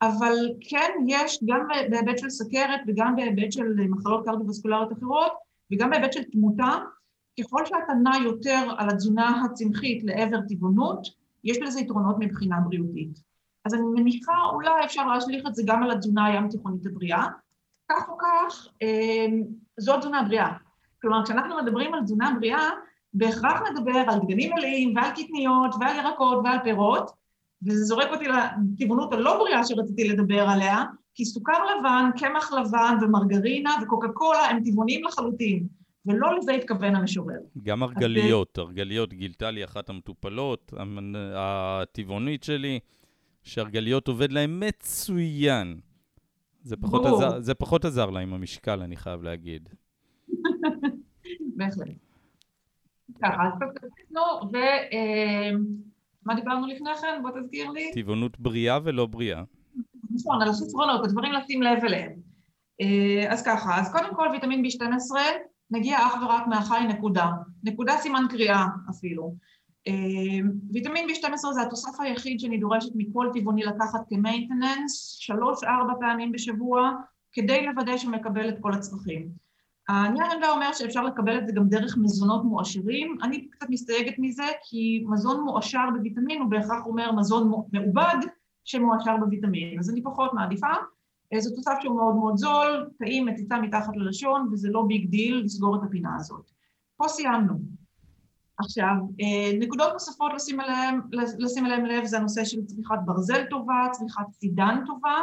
אבל 0.01 0.35
כן 0.69 0.91
יש 1.07 1.43
גם 1.45 1.67
בהיבט 1.89 2.17
של 2.17 2.29
סכרת 2.29 2.79
וגם 2.87 3.15
בהיבט 3.15 3.51
של 3.51 3.73
מחלות 3.89 4.25
קרדיו-וסקולריות 4.25 4.93
אחרות 4.93 5.31
וגם 5.71 5.89
בהיבט 5.89 6.13
של 6.13 6.23
תמותה, 6.23 6.75
ככל 7.39 7.65
שאתה 7.65 7.93
נע 8.03 8.11
יותר 8.23 8.67
על 8.77 8.89
התזונה 8.89 9.43
הצמחית 9.45 10.03
לעבר 10.03 10.37
טבעונות, 10.49 11.07
יש 11.43 11.57
לזה 11.61 11.79
יתרונות 11.79 12.15
מבחינה 12.19 12.59
בריאותית. 12.59 13.19
אז 13.65 13.73
אני 13.73 13.83
מניחה 13.95 14.33
אולי 14.53 14.85
אפשר 14.85 15.07
להשליך 15.07 15.47
את 15.47 15.55
זה 15.55 15.63
גם 15.65 15.83
על 15.83 15.91
התזונה 15.91 16.25
הים 16.25 16.49
תיכונית 16.49 16.85
הבריאה. 16.85 17.25
כך 17.91 18.09
או 18.09 18.17
כך, 18.17 18.67
אמ, 18.81 19.43
זו 19.77 19.97
תזונה 19.97 20.23
בריאה. 20.23 20.53
כלומר, 21.01 21.23
כשאנחנו 21.23 21.57
מדברים 21.57 21.93
על 21.93 22.03
תזונה 22.03 22.31
בריאה, 22.39 22.69
בהכרח 23.13 23.61
נדבר 23.71 23.97
על 24.07 24.19
דגנים 24.19 24.53
מלאים 24.53 24.95
ועל 24.95 25.11
קטניות 25.11 25.75
ועל 25.79 25.95
ירקות 25.95 26.37
ועל 26.43 26.57
פירות, 26.63 27.11
וזה 27.65 27.83
זורק 27.83 28.07
אותי 28.11 28.25
לטבעונות 28.27 29.13
הלא 29.13 29.37
בריאה 29.39 29.65
שרציתי 29.65 30.09
לדבר 30.09 30.41
עליה, 30.49 30.83
כי 31.13 31.25
סוכר 31.25 31.53
לבן, 31.53 32.09
קמח 32.17 32.51
לבן 32.53 32.97
ומרגרינה 33.01 33.71
וקוקה 33.83 34.07
קולה 34.07 34.45
הם 34.49 34.63
טבעונים 34.63 35.03
לחלוטין, 35.03 35.67
ולא 36.05 36.37
לזה 36.37 36.51
התכוון 36.51 36.95
המשורר. 36.95 37.39
גם 37.63 37.83
הרגליות, 37.83 38.57
הרגליות 38.57 39.13
גילתה 39.13 39.51
לי 39.51 39.63
אחת 39.63 39.89
המטופלות, 39.89 40.73
הטבעונית 41.35 42.43
שלי, 42.43 42.79
שהרגליות 43.43 44.07
עובד 44.07 44.31
להם 44.31 44.59
מצוין. 44.59 45.79
זה 46.63 46.77
פחות, 46.77 47.05
עזר, 47.05 47.39
זה 47.39 47.53
פחות 47.53 47.85
עזר 47.85 48.09
לה 48.09 48.19
עם 48.19 48.33
המשקל, 48.33 48.81
אני 48.81 48.95
חייב 48.95 49.23
להגיד. 49.23 49.69
בהחלט. 51.57 51.87
ככה, 53.21 53.43
אז 53.43 53.53
פספסנו, 53.59 54.21
ומה 56.27 56.35
דיברנו 56.35 56.67
לפני 56.67 56.89
כן? 57.01 57.21
בוא 57.21 57.31
תזכיר 57.39 57.69
לי. 57.69 57.91
טבעונות 57.93 58.39
בריאה 58.39 58.79
ולא 58.83 59.05
בריאה. 59.05 59.43
נכון, 60.15 60.41
על 60.41 60.49
הספרונות, 60.49 61.05
הדברים 61.05 61.33
לשים 61.33 61.61
לב 61.61 61.85
אליהם. 61.85 62.11
אה, 62.81 63.33
אז 63.33 63.43
ככה, 63.45 63.79
אז 63.79 63.91
קודם 63.91 64.15
כל 64.15 64.27
ויטמין 64.31 64.65
B12 64.65 65.15
נגיע 65.71 65.97
אך 65.97 66.13
ורק 66.21 66.47
מהחי 66.47 66.87
נקודה. 66.87 67.27
נקודה 67.63 67.97
סימן 67.97 68.23
קריאה 68.29 68.65
אפילו. 68.89 69.35
אה, 69.87 69.93
ויטמין 70.73 71.07
B12 71.09 71.53
זה 71.53 71.61
התוסף 71.61 71.99
היחיד 71.99 72.39
שאני 72.39 72.57
דורשת 72.57 72.91
מכל 72.95 73.29
טבעוני 73.33 73.63
לקחת 73.63 73.99
כ 74.09 74.24
maintenance, 74.24 75.17
שלוש-ארבע 75.19 75.93
פעמים 75.99 76.31
בשבוע, 76.31 76.91
כדי 77.31 77.65
לוודא 77.65 77.97
שהוא 77.97 78.11
מקבל 78.11 78.49
את 78.49 78.55
כל 78.61 78.73
הצרכים. 78.73 79.46
הנייר 79.87 80.25
עמדה 80.33 80.51
אומר 80.51 80.73
שאפשר 80.73 81.03
לקבל 81.03 81.37
את 81.37 81.47
זה 81.47 81.53
גם 81.53 81.69
דרך 81.69 81.97
מזונות 81.97 82.43
מועשרים, 82.43 83.17
אני 83.23 83.49
קצת 83.49 83.67
מסתייגת 83.69 84.15
מזה 84.17 84.43
כי 84.63 85.05
מזון 85.07 85.41
מועשר 85.41 85.83
בוויטמין 85.97 86.41
הוא 86.41 86.49
בהכרח 86.49 86.85
אומר 86.85 87.11
מזון 87.11 87.51
מעובד 87.71 88.17
שמועשר 88.63 89.17
בוויטמין, 89.17 89.79
אז 89.79 89.89
אני 89.89 90.03
פחות 90.03 90.33
מעדיפה. 90.33 90.73
אה, 91.33 91.39
זה 91.39 91.55
תוסף 91.55 91.73
שהוא 91.81 91.95
מאוד 91.95 92.15
מאוד 92.15 92.37
זול, 92.37 92.89
טעים, 92.99 93.25
מציצה 93.25 93.57
מתחת 93.57 93.95
ללשון 93.95 94.49
וזה 94.51 94.69
לא 94.71 94.83
big 94.87 95.09
deal 95.09 95.41
לסגור 95.45 95.75
את 95.75 95.81
הפינה 95.83 96.15
הזאת. 96.15 96.51
פה 96.97 97.07
סיימנו. 97.07 97.53
עכשיו, 98.59 98.93
אה, 99.21 99.57
נקודות 99.59 99.93
נוספות 99.93 100.31
לשים 100.35 100.59
עליהן, 100.59 100.99
לשים 101.37 101.65
עליהן 101.65 101.85
לב 101.85 102.05
זה 102.05 102.17
הנושא 102.17 102.45
של 102.45 102.65
צריכת 102.65 102.95
ברזל 103.05 103.43
טובה, 103.49 103.87
צריכת 103.91 104.31
סידן 104.31 104.83
טובה, 104.85 105.15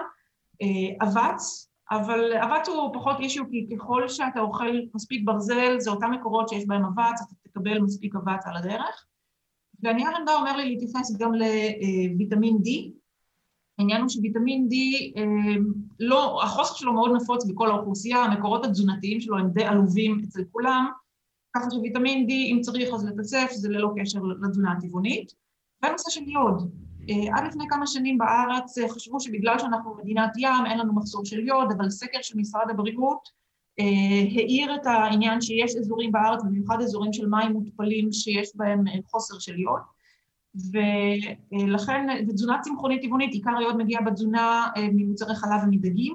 אה, 0.62 1.06
אבץ, 1.06 1.70
אבל 1.90 2.32
אבץ 2.36 2.68
הוא 2.68 2.94
פחות 2.94 3.20
אישיו 3.20 3.44
כי 3.50 3.66
ככל 3.76 4.08
שאתה 4.08 4.40
אוכל 4.40 4.80
מספיק 4.94 5.22
ברזל, 5.24 5.80
זה 5.80 5.90
אותם 5.90 6.10
מקורות 6.10 6.48
שיש 6.48 6.66
בהם 6.66 6.84
אבץ, 6.84 7.20
אתה 7.22 7.34
תקבל 7.48 7.78
מספיק 7.78 8.14
אבץ 8.16 8.46
על 8.46 8.56
הדרך. 8.56 9.06
והנייר 9.82 10.08
עמדה 10.16 10.34
אומר 10.34 10.56
לי 10.56 10.68
להתייחס 10.68 11.16
גם 11.18 11.32
לוויטמין 11.34 12.56
D. 12.56 12.90
העניין 13.78 14.00
הוא 14.00 14.08
שוויטמין 14.08 14.68
D, 14.70 14.74
אה, 15.18 15.56
לא, 16.00 16.42
החוסר 16.42 16.74
שלו 16.74 16.92
מאוד 16.92 17.10
נפוץ 17.16 17.44
בכל 17.44 17.70
האוכלוסייה, 17.70 18.24
המקורות 18.24 18.66
התזונתיים 18.66 19.20
שלו 19.20 19.38
הם 19.38 19.50
די 19.50 19.64
עלובים 19.64 20.20
אצל 20.24 20.44
כולם, 20.52 20.86
ככה 21.56 21.70
שוויטמין 21.70 22.26
D, 22.26 22.30
אם 22.32 22.60
צריך 22.60 22.94
אז 22.94 23.04
לתצף, 23.06 23.50
זה 23.52 23.68
ללא 23.68 23.90
קשר 23.96 24.18
לתזונה 24.22 24.72
הטבעונית. 24.72 25.32
והנושא 25.82 26.10
של 26.10 26.28
יוד, 26.28 26.70
עד 27.32 27.44
לפני 27.46 27.64
כמה 27.68 27.86
שנים 27.86 28.18
בארץ 28.18 28.78
אה, 28.78 28.88
חשבו 28.88 29.20
שבגלל 29.20 29.58
שאנחנו 29.58 29.94
מדינת 29.94 30.30
ים 30.38 30.66
אין 30.66 30.78
לנו 30.78 30.94
מחסור 30.94 31.24
של 31.24 31.46
יוד, 31.46 31.72
אבל 31.76 31.90
סקר 31.90 32.18
של 32.22 32.38
משרד 32.38 32.70
הבריאות 32.70 33.28
אה, 33.80 33.84
העיר 34.34 34.74
את 34.74 34.86
העניין 34.86 35.40
שיש 35.40 35.76
אזורים 35.76 36.12
בארץ, 36.12 36.42
במיוחד 36.42 36.80
אזורים 36.80 37.12
של 37.12 37.26
מים 37.26 37.52
מותפלים 37.52 38.12
שיש 38.12 38.50
בהם 38.54 38.84
חוסר 39.06 39.38
של 39.38 39.58
יוד. 39.58 39.80
ולכן 40.72 42.06
בתזונה 42.28 42.60
צמחונית 42.60 43.02
טבעונית 43.02 43.32
עיקר 43.32 43.50
היוד 43.58 43.76
מגיע 43.76 44.00
בתזונה 44.00 44.66
ממוצרי 44.92 45.34
חלב 45.34 45.60
ומדגים 45.64 46.14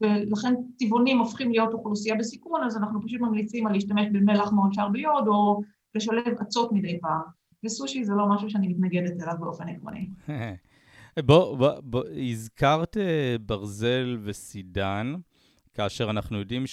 ולכן 0.00 0.54
טבעונים 0.78 1.18
הופכים 1.18 1.50
להיות 1.50 1.72
אוכלוסייה 1.72 2.14
בסיכון 2.14 2.64
אז 2.64 2.76
אנחנו 2.76 3.02
פשוט 3.02 3.20
ממליצים 3.20 3.66
על 3.66 3.72
להשתמש 3.72 4.06
במלח 4.12 4.52
מועשר 4.52 4.88
ביוד 4.88 5.28
או 5.28 5.60
לשלב 5.94 6.38
אצות 6.42 6.72
מדי 6.72 7.00
פעם. 7.00 7.37
וסושי 7.64 8.04
זה 8.04 8.12
לא 8.12 8.28
משהו 8.28 8.50
שאני 8.50 8.68
מתנגדת 8.68 9.22
אליו 9.22 9.34
באופן 9.40 9.68
עקרוני. 9.68 10.08
בוא, 11.26 11.56
בוא, 11.56 11.80
בוא, 11.80 12.04
הזכרת 12.30 12.96
אה, 12.96 13.36
ברזל 13.40 14.18
וסידן, 14.22 15.14
כאשר 15.74 16.10
אנחנו 16.10 16.38
יודעים 16.38 16.64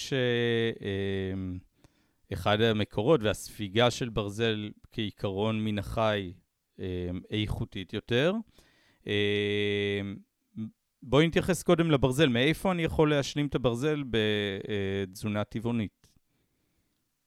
שאחד 2.34 2.60
אה, 2.60 2.70
המקורות 2.70 3.22
והספיגה 3.22 3.90
של 3.90 4.08
ברזל 4.08 4.70
כעיקרון 4.92 5.64
מן 5.64 5.78
החי 5.78 6.32
אה, 6.80 7.08
איכותית 7.30 7.92
יותר. 7.92 8.32
בואי 11.02 11.26
נתייחס 11.26 11.62
קודם 11.62 11.90
לברזל. 11.90 12.28
מאיפה 12.28 12.72
אני 12.72 12.82
יכול 12.82 13.10
להשלים 13.10 13.46
את 13.46 13.54
הברזל 13.54 14.02
בתזונה 14.10 15.44
טבעונית? 15.44 15.95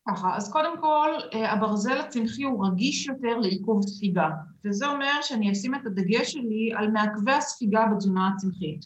ככה, 0.09 0.37
אז 0.37 0.51
קודם 0.51 0.81
כל, 0.81 1.09
אה, 1.33 1.51
הברזל 1.53 1.97
הצמחי 1.97 2.43
הוא 2.43 2.67
רגיש 2.67 3.07
יותר 3.07 3.37
לעיכוב 3.37 3.81
ספיגה, 3.81 4.29
וזה 4.65 4.87
אומר 4.87 5.21
שאני 5.21 5.51
אשים 5.51 5.75
את 5.75 5.85
הדגש 5.85 6.31
שלי 6.31 6.71
על 6.75 6.91
מעכבי 6.91 7.31
הספיגה 7.31 7.85
בתזונה 7.85 8.27
הצמחית. 8.27 8.85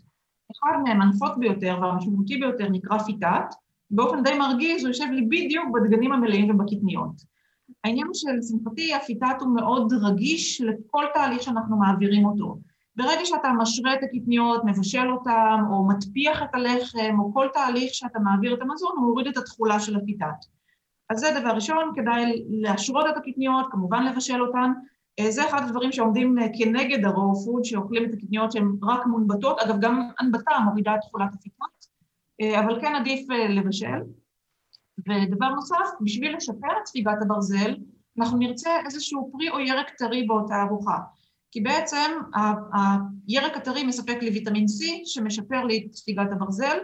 אחד 0.51 0.77
מהם, 0.83 1.01
הנפוץ 1.01 1.31
ביותר 1.37 1.77
והמשמעותי 1.81 2.37
ביותר, 2.37 2.69
נקרא 2.69 2.97
פיתת, 2.97 3.55
באופן 3.91 4.23
די 4.23 4.37
מרגיש 4.37 4.81
הוא 4.81 4.87
יושב 4.87 5.05
לי 5.11 5.21
בדיוק 5.21 5.65
בדגנים 5.73 6.11
המלאים 6.11 6.49
ובקטניות. 6.49 7.33
העניין 7.83 8.07
הוא 8.07 8.13
שלשמחתי 8.13 8.93
הפיתת 8.93 9.35
הוא 9.39 9.55
מאוד 9.55 9.93
רגיש 10.01 10.61
לכל 10.61 11.05
תהליך 11.13 11.41
שאנחנו 11.43 11.77
מעבירים 11.77 12.25
אותו. 12.25 12.57
ברגע 12.95 13.25
שאתה 13.25 13.51
משרה 13.57 13.93
את 13.93 13.99
הקטניות, 14.03 14.61
מבשל 14.65 15.11
אותם, 15.11 15.59
או 15.71 15.87
מטפיח 15.87 16.43
את 16.43 16.55
הלחם, 16.55 17.19
או 17.19 17.33
כל 17.33 17.47
תהליך 17.53 17.93
שאתה 17.93 18.19
מעביר 18.19 18.53
את 18.53 18.61
המזון, 18.61 18.91
הוא 18.95 19.05
מוריד 19.05 19.27
את 19.27 19.37
התכולה 19.37 19.79
של 19.79 19.95
הפיתת. 19.95 20.45
אז 21.09 21.19
זה 21.19 21.27
דבר 21.41 21.49
ראשון, 21.49 21.91
כדאי 21.95 22.43
להשרות 22.49 23.05
את 23.09 23.17
הקטניות, 23.17 23.65
כמובן 23.71 24.05
לבשל 24.05 24.41
אותן. 24.41 24.71
אה, 25.19 25.31
זה 25.31 25.49
אחד 25.49 25.61
הדברים 25.63 25.91
שעומדים 25.91 26.39
אה, 26.39 26.47
כנגד 26.57 27.05
הרואו 27.05 27.45
פוד, 27.45 27.63
שאוכלים 27.65 28.05
את 28.05 28.13
הקטניות 28.13 28.51
שהן 28.51 28.77
רק 28.83 29.05
מונבטות, 29.05 29.59
אגב 29.59 29.79
גם 29.81 30.09
הנבטה 30.19 30.51
מורידה 30.65 30.95
את 30.95 30.99
תכולת 31.01 31.33
הפיתות, 31.33 31.85
אה, 32.41 32.59
אבל 32.59 32.81
כן 32.81 32.95
עדיף 32.95 33.29
לבשל. 33.29 34.01
ודבר 34.97 35.49
נוסף, 35.49 35.85
בשביל 36.01 36.35
לשפר 36.35 36.77
את 36.81 36.85
ספיגת 36.85 37.21
הברזל, 37.21 37.75
אנחנו 38.19 38.37
נרצה 38.37 38.69
איזשהו 38.85 39.29
פרי 39.31 39.49
או 39.49 39.59
ירק 39.59 39.89
טרי 39.89 40.23
באותה 40.27 40.63
ארוחה. 40.63 40.97
כי 41.51 41.61
בעצם 41.61 42.11
הירק 43.27 43.57
הטרי 43.57 43.83
מספק 43.83 44.17
לי 44.21 44.29
ויטמין 44.29 44.65
C, 44.65 44.83
שמשפר 45.05 45.63
לי 45.63 45.87
את 45.87 45.93
ספיגת 45.93 46.31
הברזל, 46.31 46.77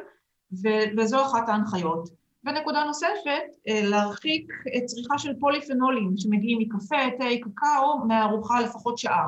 וזו 0.98 1.22
אחת 1.26 1.50
ההנחיות. 1.50 2.10
ונקודה 2.43 2.84
נוספת, 2.84 3.43
אה, 3.67 3.81
להרחיק 3.84 4.51
צריכה 4.86 5.17
של 5.17 5.34
פוליפנולים 5.39 6.13
שמגיעים 6.17 6.60
מקפה, 6.60 6.96
תה, 7.17 7.25
קקאו, 7.41 8.05
מהארוחה 8.08 8.62
לפחות 8.62 8.98
שעה. 8.98 9.27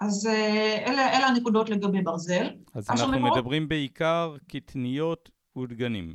אז 0.00 0.26
אה, 0.26 0.84
אלה, 0.86 1.18
אלה 1.18 1.26
הנקודות 1.26 1.70
לגבי 1.70 2.02
ברזל. 2.02 2.50
אז 2.74 2.90
אנחנו 2.90 3.12
מקורות... 3.12 3.38
מדברים 3.38 3.68
בעיקר 3.68 4.36
קטניות 4.48 5.30
ודגנים. 5.58 6.14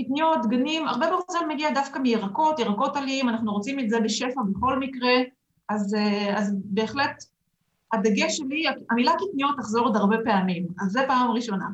קטניות, 0.00 0.38
דגנים, 0.42 0.88
הרבה 0.88 1.06
ברזל 1.10 1.46
מגיע 1.48 1.70
דווקא 1.74 1.98
מירקות, 1.98 2.58
ירקות 2.58 2.96
עליים, 2.96 3.28
אנחנו 3.28 3.52
רוצים 3.52 3.78
את 3.78 3.90
זה 3.90 4.00
בשפע 4.00 4.40
בכל 4.52 4.78
מקרה, 4.78 5.12
אז, 5.68 5.94
אה, 5.94 6.38
אז 6.38 6.54
בהחלט 6.64 7.24
הדגש 7.92 8.36
שלי, 8.36 8.64
המילה 8.90 9.12
קטניות 9.12 9.56
תחזור 9.56 9.86
עוד 9.86 9.96
הרבה 9.96 10.16
פעמים, 10.24 10.66
אז 10.80 10.92
זה 10.92 11.00
פעם 11.06 11.30
ראשונה. 11.30 11.66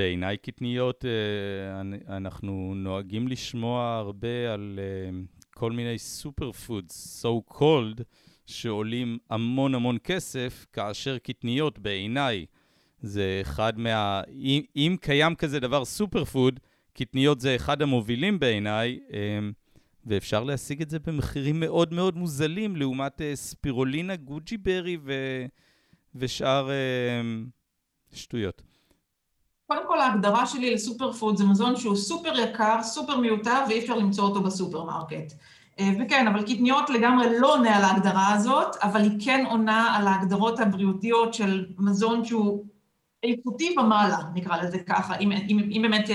בעיניי 0.00 0.36
קטניות, 0.36 1.04
אה, 1.04 1.80
אנחנו 2.16 2.72
נוהגים 2.76 3.28
לשמוע 3.28 3.96
הרבה 3.96 4.52
על 4.52 4.78
אה, 4.78 5.18
כל 5.54 5.72
מיני 5.72 5.98
סופר 5.98 6.52
פודס, 6.52 7.24
so 7.24 7.52
called, 7.54 8.02
שעולים 8.46 9.18
המון 9.30 9.74
המון 9.74 9.98
כסף, 10.04 10.66
כאשר 10.72 11.18
קטניות 11.18 11.78
בעיניי 11.78 12.46
זה 13.00 13.38
אחד 13.42 13.78
מה... 13.78 14.22
אם, 14.32 14.62
אם 14.76 14.96
קיים 15.00 15.34
כזה 15.34 15.60
דבר 15.60 15.84
super 15.84 16.24
food, 16.24 16.60
קטניות 16.92 17.40
זה 17.40 17.56
אחד 17.56 17.82
המובילים 17.82 18.38
בעיניי, 18.38 18.98
אה, 19.12 19.38
ואפשר 20.06 20.44
להשיג 20.44 20.82
את 20.82 20.90
זה 20.90 20.98
במחירים 20.98 21.60
מאוד 21.60 21.94
מאוד 21.94 22.16
מוזלים, 22.16 22.76
לעומת 22.76 23.20
ספירולינה, 23.34 24.16
גוג'י 24.16 24.56
ברי 24.56 24.96
ו... 25.04 25.12
ושאר 26.14 26.70
שטויות. 28.12 28.69
קודם 29.70 29.86
כל 29.86 30.00
ההגדרה 30.00 30.46
שלי 30.46 30.74
ל 30.74 30.80
super 30.80 31.12
food 31.12 31.36
זה 31.36 31.44
מזון 31.44 31.76
שהוא 31.76 31.96
סופר 31.96 32.38
יקר, 32.38 32.82
סופר 32.82 33.16
מיותר 33.16 33.64
ואי 33.68 33.78
אפשר 33.78 33.96
למצוא 33.96 34.24
אותו 34.24 34.42
בסופרמרקט. 34.42 35.32
אה, 35.78 35.90
וכן, 36.00 36.28
אבל 36.28 36.42
קטניות 36.42 36.90
לגמרי 36.90 37.26
לא 37.40 37.54
עונה 37.54 37.76
על 37.76 37.84
ההגדרה 37.84 38.34
הזאת, 38.34 38.76
אבל 38.82 39.00
היא 39.00 39.18
כן 39.24 39.44
עונה 39.50 39.96
על 39.96 40.06
ההגדרות 40.06 40.60
הבריאותיות 40.60 41.34
של 41.34 41.66
מזון 41.78 42.24
שהוא 42.24 42.64
איכותי 43.22 43.74
ומעלה, 43.78 44.18
נקרא 44.34 44.62
לזה 44.62 44.78
ככה. 44.78 45.18
אם, 45.18 45.32
אם, 45.32 45.58
אם 45.70 45.82
באמת, 45.82 46.08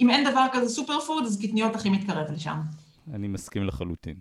אם 0.00 0.10
אין 0.10 0.30
דבר 0.30 0.46
כזה 0.52 0.68
סופר 0.68 1.00
פוד, 1.00 1.24
אז 1.24 1.42
קטניות 1.42 1.74
הכי 1.74 1.90
מתקרב 1.90 2.26
לשם. 2.32 2.56
אני 3.14 3.28
מסכים 3.28 3.66
לחלוטין. 3.66 4.16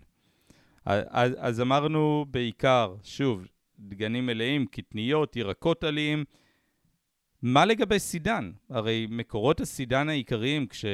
אז, 0.85 1.31
אז 1.37 1.61
אמרנו 1.61 2.25
בעיקר, 2.31 2.93
שוב, 3.03 3.47
דגנים 3.79 4.25
מלאים, 4.25 4.65
קטניות, 4.65 5.35
ירקות 5.35 5.83
עליים. 5.83 6.23
מה 7.41 7.65
לגבי 7.65 7.99
סידן? 7.99 8.51
הרי 8.69 9.07
מקורות 9.09 9.61
הסידן 9.61 10.09
העיקריים, 10.09 10.67
כש... 10.67 10.85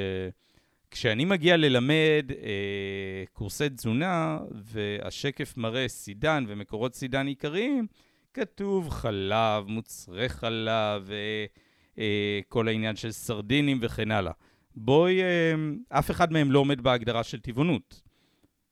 כשאני 0.92 1.26
מגיע 1.26 1.58
ללמד 1.58 2.32
אה, 2.32 3.24
קורסי 3.34 3.70
תזונה, 3.70 4.40
והשקף 4.52 5.58
מראה 5.58 5.88
סידן 5.88 6.46
ומקורות 6.48 6.96
סידן 6.96 7.28
עיקריים, 7.28 7.88
כתוב 8.34 8.90
חלב, 8.90 9.66
מוצרי 9.68 10.30
חלב, 10.30 11.12
אה, 11.12 11.46
אה, 12.00 12.68
העניין 12.68 12.96
של 12.96 13.12
סרדינים 13.12 13.80
וכן 13.82 14.12
הלאה. 14.12 14.32
בואי, 14.76 15.22
אה, 15.22 15.54
אף 15.90 16.12
אחד 16.12 16.32
מהם 16.32 16.52
לא 16.52 16.60
עומד 16.60 16.82
בהגדרה 16.82 17.24
של 17.24 17.40
טבעונות. 17.40 18.02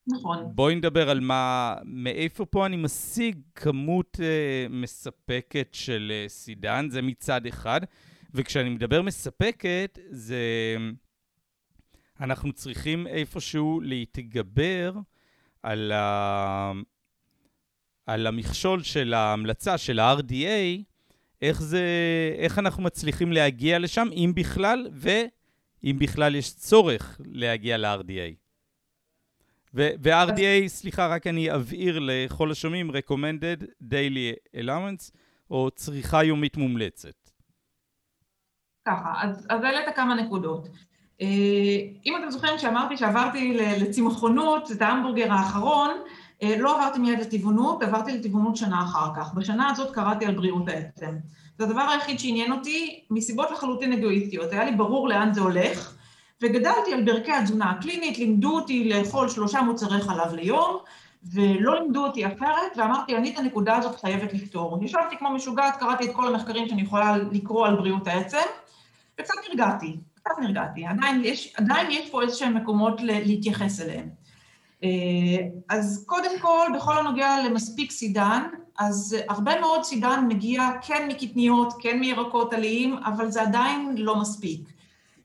נכון. 0.08 0.52
בואי 0.56 0.76
נדבר 0.76 1.10
על 1.10 1.20
מה, 1.20 1.76
מאיפה 1.84 2.46
פה 2.46 2.66
אני 2.66 2.76
משיג 2.76 3.40
כמות 3.56 4.18
אה, 4.24 4.68
מספקת 4.70 5.68
של 5.72 6.12
אה, 6.16 6.30
סידן, 6.30 6.88
זה 6.90 7.02
מצד 7.02 7.46
אחד. 7.46 7.82
וכשאני 8.34 8.70
מדבר 8.70 9.02
מספקת, 9.02 10.00
זה... 10.10 10.38
אנחנו 12.20 12.54
צריכים 12.54 13.08
איפשהו 13.08 13.82
להתגבר 13.82 14.94
על, 15.64 15.92
ה... 15.92 16.72
על 18.06 18.28
המכשול 18.28 18.84
של 18.84 19.14
ההמלצה 19.14 19.78
של 19.78 20.00
ה-RDA, 20.00 20.84
איך, 21.42 21.62
זה... 21.62 21.84
איך 22.38 22.60
אנחנו 22.60 22.84
מצליחים 22.84 23.32
להגיע 23.32 23.80
לשם, 23.80 24.08
אם 24.12 24.32
בכלל, 24.36 24.88
ואם 24.94 25.96
בכלל 26.00 26.36
יש 26.36 26.54
צורך 26.54 27.22
להגיע 27.26 27.78
ל-RDA. 27.78 28.45
ו-RDA, 29.76 30.68
סליחה, 30.68 31.08
רק 31.08 31.28
אני 31.28 31.56
אבהיר 31.56 32.00
לכל 32.02 32.52
השומעים, 32.52 32.92
recommended 32.92 33.64
daily 33.84 34.56
allowance, 34.56 35.12
או 35.52 35.72
צריכה 35.72 36.24
יומית 36.24 36.58
מומלצת. 36.58 37.30
ככה, 38.88 39.14
אז, 39.22 39.48
אז 39.50 39.64
העלית 39.64 39.96
כמה 39.96 40.16
נקודות. 40.16 40.68
אה, 41.22 41.28
אם 42.06 42.14
אתם 42.20 42.32
זוכרים 42.32 42.58
שאמרתי 42.58 42.98
שעברתי 42.98 43.58
לצמחונות, 43.58 44.72
את 44.72 44.82
ההמבורגר 44.82 45.32
האחרון, 45.32 45.92
אה, 46.44 46.56
לא 46.60 46.76
עברתי 46.76 47.00
מיד 47.00 47.20
לטבעונות, 47.20 47.84
עברתי 47.84 48.18
לטבעונות 48.18 48.56
שנה 48.56 48.84
אחר 48.84 49.08
כך. 49.16 49.34
בשנה 49.34 49.70
הזאת 49.70 49.96
קראתי 49.96 50.26
על 50.26 50.36
בריאות 50.36 50.70
העצם. 50.70 51.16
זה 51.58 51.66
הדבר 51.66 51.82
היחיד 51.82 52.20
שעניין 52.20 52.52
אותי, 52.52 53.06
מסיבות 53.12 53.52
לחלוטין 53.52 53.94
אגואיסטיות. 53.94 54.52
היה 54.52 54.66
לי 54.66 54.72
ברור 54.72 55.10
לאן 55.10 55.34
זה 55.34 55.42
הולך, 55.42 55.95
וגדלתי 56.42 56.94
על 56.94 57.04
ברכי 57.04 57.32
התזונה 57.32 57.72
הקלינית, 57.72 58.18
לימדו 58.18 58.56
אותי 58.56 58.90
לאכול 58.90 59.30
שלושה 59.30 59.62
מוצרי 59.62 60.02
חלב 60.02 60.34
ליום, 60.34 60.78
ולא 61.34 61.80
לימדו 61.80 62.06
אותי 62.06 62.28
אחרת, 62.28 62.78
ואמרתי, 62.78 63.18
אני 63.18 63.34
את 63.34 63.40
הנקודה 63.40 63.78
הזאת 63.78 64.00
חייבת 64.00 64.34
לפתור. 64.34 64.80
ישבתי 64.84 65.18
כמו 65.18 65.30
משוגעת, 65.30 65.76
קראתי 65.80 66.06
את 66.06 66.16
כל 66.16 66.28
המחקרים 66.28 66.68
שאני 66.68 66.82
יכולה 66.82 67.18
לקרוא 67.18 67.68
על 67.68 67.76
בריאות 67.76 68.08
העצם, 68.08 68.46
וקצת 69.20 69.34
נרגעתי, 69.50 69.98
קצת 70.14 70.32
נרגעתי. 70.42 70.86
עדיין 70.86 71.22
יש, 71.26 71.54
עדיין 71.58 71.92
יש 71.92 72.10
פה 72.10 72.22
איזשהם 72.22 72.58
מקומות 72.58 73.02
להתייחס 73.02 73.82
אליהם. 73.82 74.10
אה, 74.84 74.90
אז 75.70 76.06
קודם 76.08 76.40
כל, 76.42 76.68
בכל 76.76 76.98
הנוגע 76.98 77.44
למספיק 77.46 77.92
סידן, 77.92 78.44
אז 78.80 79.16
הרבה 79.30 79.60
מאוד 79.60 79.84
סידן 79.84 80.26
מגיע 80.28 80.70
כן 80.82 81.08
מקטניות, 81.08 81.74
כן 81.80 82.00
מירקות 82.00 82.54
עליים, 82.54 82.98
אבל 82.98 83.32
זה 83.32 83.42
עדיין 83.42 83.96
לא 83.98 84.16
מספיק. 84.16 84.75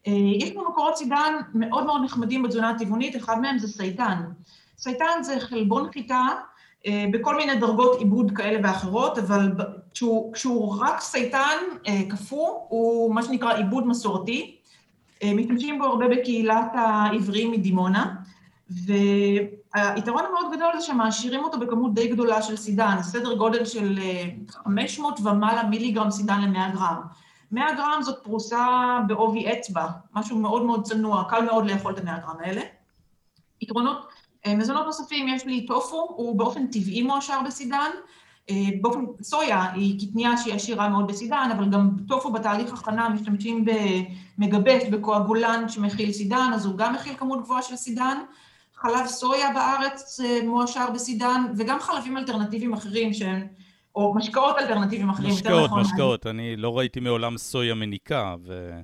אה, 0.07 0.13
יש 0.13 0.51
פה 0.51 0.65
מקורות 0.71 0.97
סידן 0.97 1.35
מאוד 1.55 1.87
מאוד 1.87 2.03
נחמדים 2.05 2.43
בתזונה 2.43 2.71
הטבעונית, 2.71 3.17
אחד 3.17 3.41
מהם 3.41 3.59
זה 3.59 3.69
סייטן. 3.69 4.23
סייטן 4.79 5.23
זה 5.23 5.41
חלבון 5.41 5.93
חיטה 5.93 6.27
אה, 6.87 7.05
בכל 7.13 7.37
מיני 7.37 7.57
דרגות 7.57 7.99
עיבוד 7.99 8.33
כאלה 8.37 8.59
ואחרות, 8.63 9.19
אבל 9.19 9.53
כשהוא, 9.95 10.33
כשהוא 10.33 10.81
רק 10.81 11.01
סייטן 11.01 11.59
אה, 11.89 12.03
קפוא, 12.09 12.49
הוא 12.69 13.15
מה 13.15 13.23
שנקרא 13.23 13.53
עיבוד 13.57 13.87
מסורתי. 13.87 14.57
משתמשים 15.35 15.79
בו 15.79 15.85
הרבה 15.85 16.09
בקהילת 16.09 16.67
העבריים 16.75 17.51
מדימונה, 17.51 18.15
והיתרון 18.71 20.25
המאוד 20.25 20.57
גדול 20.57 20.71
זה 20.79 20.87
שמעשירים 20.87 21.45
אותו 21.45 21.59
בכמות 21.59 21.95
די 21.95 22.09
גדולה 22.09 22.43
של 22.43 22.57
סידן, 22.57 22.97
סדר 23.03 23.35
גודל 23.35 23.65
של 23.65 23.99
500 24.49 25.21
ומעלה 25.21 25.63
מיליגרם 25.65 26.11
סידן 26.11 26.41
ל-100 26.41 26.75
גרם. 26.75 27.01
100 27.53 27.73
גרם 27.77 28.03
זאת 28.03 28.25
פרוסה 28.25 28.99
בעובי 29.07 29.53
אצבע, 29.53 29.87
משהו 30.15 30.39
מאוד 30.39 30.63
מאוד 30.63 30.85
צנוע, 30.85 31.25
קל 31.29 31.45
מאוד 31.45 31.67
לאכול 31.67 31.93
את 31.93 31.99
ה-100 31.99 32.21
גרם 32.21 32.37
האלה. 32.41 32.63
יתרונות, 33.61 34.09
אה, 34.47 34.57
מזונות 34.57 34.87
נוספים, 34.87 35.29
יש 35.29 35.47
לי 35.47 35.67
טופו, 35.67 36.07
הוא 36.17 36.39
באופן 36.39 36.67
טבעי 36.67 37.03
מועשר 37.03 37.41
בסידן. 37.47 37.91
אה, 38.51 38.55
באופן, 38.81 39.05
סויה 39.23 39.73
היא 39.73 40.01
קטניה 40.01 40.37
שהיא 40.37 40.55
עשירה 40.55 40.89
מאוד 40.89 41.07
בסידן, 41.07 41.49
אבל 41.57 41.71
גם 41.71 41.91
טופו 42.09 42.33
בתהליך 42.33 42.73
הכנה 42.73 43.09
משתמשים 43.09 43.65
במגבט, 43.65 44.83
בקואגולן 44.91 45.69
שמכיל 45.69 46.13
סידן, 46.13 46.51
אז 46.55 46.67
הוא 46.67 46.77
גם 46.77 46.95
מכיל 46.95 47.15
כמות 47.17 47.43
גבוהה 47.43 47.63
של 47.63 47.77
סידן. 47.77 48.19
חלב 48.77 49.07
סויה 49.07 49.53
בארץ 49.55 50.21
אה, 50.21 50.41
מועשר 50.45 50.91
בסידן, 50.91 51.45
וגם 51.57 51.81
חלבים 51.81 52.17
אלטרנטיביים 52.17 52.73
אחרים 52.73 53.13
שהם 53.13 53.47
או 53.95 54.15
משקאות 54.15 54.59
אלטרנטיביים 54.59 55.11
אחרים, 55.11 55.31
משקאות, 55.31 55.65
נכון. 55.65 55.81
משקאות, 55.81 55.95
משקאות. 55.95 56.27
אני 56.27 56.57
לא 56.57 56.79
ראיתי 56.79 57.01
מעולם 57.01 57.39
סויה 57.39 57.75
מניקה, 57.75 58.35
ו... 58.47 58.81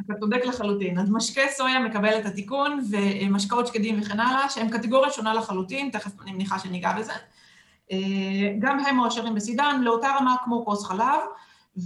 אתה 0.00 0.14
צודק 0.20 0.46
לחלוטין. 0.46 0.98
אז 0.98 1.10
משקה 1.10 1.42
סויה 1.48 1.80
מקבל 1.80 2.18
את 2.18 2.26
התיקון, 2.26 2.80
ומשקאות 2.90 3.66
שקדים 3.66 4.00
וכן 4.00 4.20
הלאה, 4.20 4.48
שהם 4.48 4.68
קטגוריה 4.68 5.10
שונה 5.10 5.34
לחלוטין, 5.34 5.90
תכף 5.90 6.22
אני 6.22 6.32
מניחה 6.32 6.58
שניגע 6.58 6.92
בזה. 6.92 7.12
אה, 7.92 7.98
גם 8.58 8.78
הם 8.78 8.96
מועשרים 8.96 9.34
בסידן, 9.34 9.80
לאותה 9.82 10.08
רמה 10.20 10.36
כמו 10.44 10.64
כוס 10.64 10.84
חלב, 10.84 11.20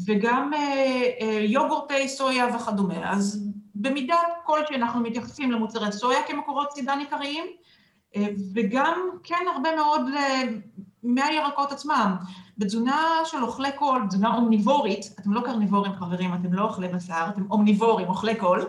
וגם 0.07 0.55
אה, 0.55 1.03
אה, 1.21 1.41
יוגורטי 1.41 2.09
סויה 2.09 2.47
וכדומה. 2.57 3.13
אז 3.13 3.51
במידה 3.75 4.17
כלשהי 4.45 4.77
אנחנו 4.77 5.01
מתייחסים 5.01 5.51
למוצרי 5.51 5.93
סויה 5.93 6.19
כמקורות 6.29 6.73
סידן 6.73 6.99
עיקריים, 6.99 7.45
וגם 8.55 9.01
כן 9.23 9.45
הרבה 9.55 9.77
מאוד 9.77 10.03
מהירקות 11.03 11.73
עצמם. 11.73 12.17
בתזונה 12.59 13.07
של 13.25 13.43
אוכלי 13.43 13.73
קול, 13.73 14.03
תזונה 14.09 14.35
אומניבורית, 14.37 15.15
אתם 15.21 15.33
לא 15.33 15.41
קרניבורים 15.41 15.93
חברים, 15.93 16.35
אתם 16.35 16.53
לא 16.53 16.63
אוכלי 16.63 16.89
בשר, 16.89 17.27
אתם 17.29 17.51
אומניבורים, 17.51 18.09
אוכלי 18.09 18.35
קול. 18.35 18.67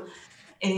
אה, 0.63 0.69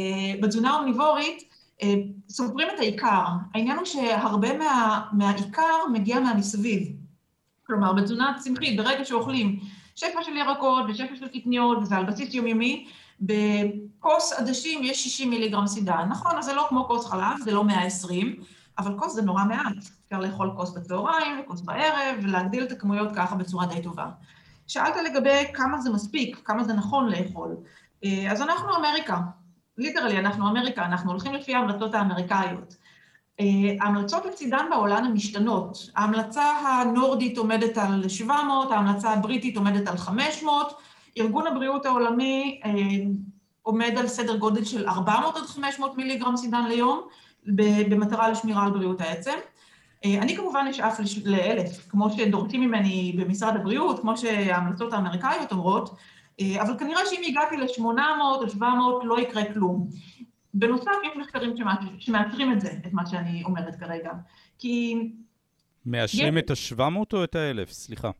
בתזונה 0.41 0.77
אומניבורית 0.77 1.43
אה, 1.83 1.93
סופרים 2.29 2.67
את 2.75 2.79
העיקר. 2.79 3.23
העניין 3.53 3.77
הוא 3.77 3.85
שהרבה 3.85 4.57
מה, 4.57 5.01
מהעיקר 5.11 5.87
מגיע 5.93 6.19
מהמסביב. 6.19 6.87
כלומר, 7.67 7.93
בתזונה 7.93 8.35
צמחית, 8.39 8.77
ברגע 8.77 9.05
שאוכלים 9.05 9.59
שפע 9.95 10.23
של 10.23 10.37
ירקות 10.37 10.85
ושפע 10.89 11.15
של 11.15 11.27
קטניות, 11.27 11.77
וזה 11.81 11.95
על 11.95 12.05
בסיס 12.05 12.33
יומיומי, 12.33 12.87
בכוס 13.21 14.33
עדשים 14.33 14.83
יש 14.83 15.03
60 15.03 15.29
מיליגרם 15.29 15.67
סידן. 15.67 16.07
נכון, 16.09 16.37
אז 16.37 16.45
זה 16.45 16.53
לא 16.53 16.65
כמו 16.69 16.87
כוס 16.87 17.05
חלב, 17.05 17.37
זה 17.43 17.51
לא 17.51 17.63
120, 17.63 18.35
אבל 18.77 18.97
כוס 18.99 19.13
זה 19.13 19.21
נורא 19.21 19.43
מעט. 19.43 19.75
אפשר 20.05 20.19
לאכול 20.19 20.51
כוס 20.55 20.71
בצהריים 20.71 21.39
וכוס 21.39 21.61
בערב, 21.61 22.15
ולהגדיל 22.23 22.63
את 22.63 22.71
הכמויות 22.71 23.09
ככה 23.15 23.35
בצורה 23.35 23.65
די 23.65 23.81
טובה. 23.81 24.09
שאלת 24.67 24.95
לגבי 25.05 25.43
כמה 25.53 25.81
זה 25.81 25.89
מספיק, 25.89 26.41
כמה 26.45 26.63
זה 26.63 26.73
נכון 26.73 27.09
לאכול. 27.09 27.57
אה, 28.03 28.31
אז 28.31 28.41
אנחנו 28.41 28.75
אמריקה, 28.75 29.17
ליטרלי 29.77 30.19
אנחנו 30.19 30.49
אמריקה, 30.49 30.85
אנחנו 30.85 31.11
הולכים 31.11 31.33
לפי 31.33 31.55
ההמלצות 31.55 31.95
האמריקאיות. 31.95 32.75
אה, 33.39 33.45
ההמלצות 33.81 34.25
לצידן 34.25 34.65
בעולם 34.69 35.03
הן 35.03 35.11
משתנות. 35.13 35.89
ההמלצה 35.95 36.43
הנורדית 36.43 37.37
עומדת 37.37 37.77
על 37.77 38.09
700, 38.09 38.71
ההמלצה 38.71 39.13
הבריטית 39.13 39.57
עומדת 39.57 39.87
על 39.87 39.97
500, 39.97 40.73
ארגון 41.17 41.47
הבריאות 41.47 41.85
העולמי 41.85 42.61
אה, 42.65 42.71
עומד 43.61 43.93
על 43.97 44.07
סדר 44.07 44.37
גודל 44.37 44.63
של 44.63 44.87
400 44.87 45.37
עד 45.37 45.43
500 45.43 45.97
מיליגרם 45.97 46.37
סידן 46.37 46.65
ליום, 46.67 47.01
במטרה 47.89 48.29
לשמירה 48.29 48.63
על 48.63 48.71
בריאות 48.71 49.01
העצם. 49.01 49.37
אה, 50.05 50.21
אני 50.21 50.35
כמובן 50.35 50.65
אשאף 50.69 50.99
לאלף, 51.25 51.87
כמו 51.89 52.09
שדורשים 52.09 52.61
ממני 52.61 53.15
במשרד 53.17 53.55
הבריאות, 53.55 53.99
כמו 53.99 54.17
שההמלצות 54.17 54.93
האמריקאיות 54.93 55.51
אומרות, 55.51 55.95
אה, 56.41 56.61
אבל 56.61 56.79
כנראה 56.79 57.01
שאם 57.09 57.21
הגעתי 57.27 57.57
ל-800 57.57 57.81
או 58.41 58.49
700 58.49 59.03
לא 59.05 59.19
יקרה 59.19 59.53
כלום. 59.53 59.87
בנוסף, 60.53 60.91
יש 61.03 61.17
מחקרים 61.17 61.55
שמאתרים 61.99 62.51
את 62.51 62.61
זה, 62.61 62.71
את 62.87 62.93
מה 62.93 63.05
שאני 63.05 63.43
אומרת 63.43 63.75
כרגע. 63.75 64.11
כי... 64.59 64.95
מאשרים 65.85 66.37
יש... 66.37 66.43
את 66.43 66.49
ה-700 66.51 67.13
או 67.13 67.23
את 67.23 67.35
ה-1000? 67.35 67.71
סליחה. 67.71 68.11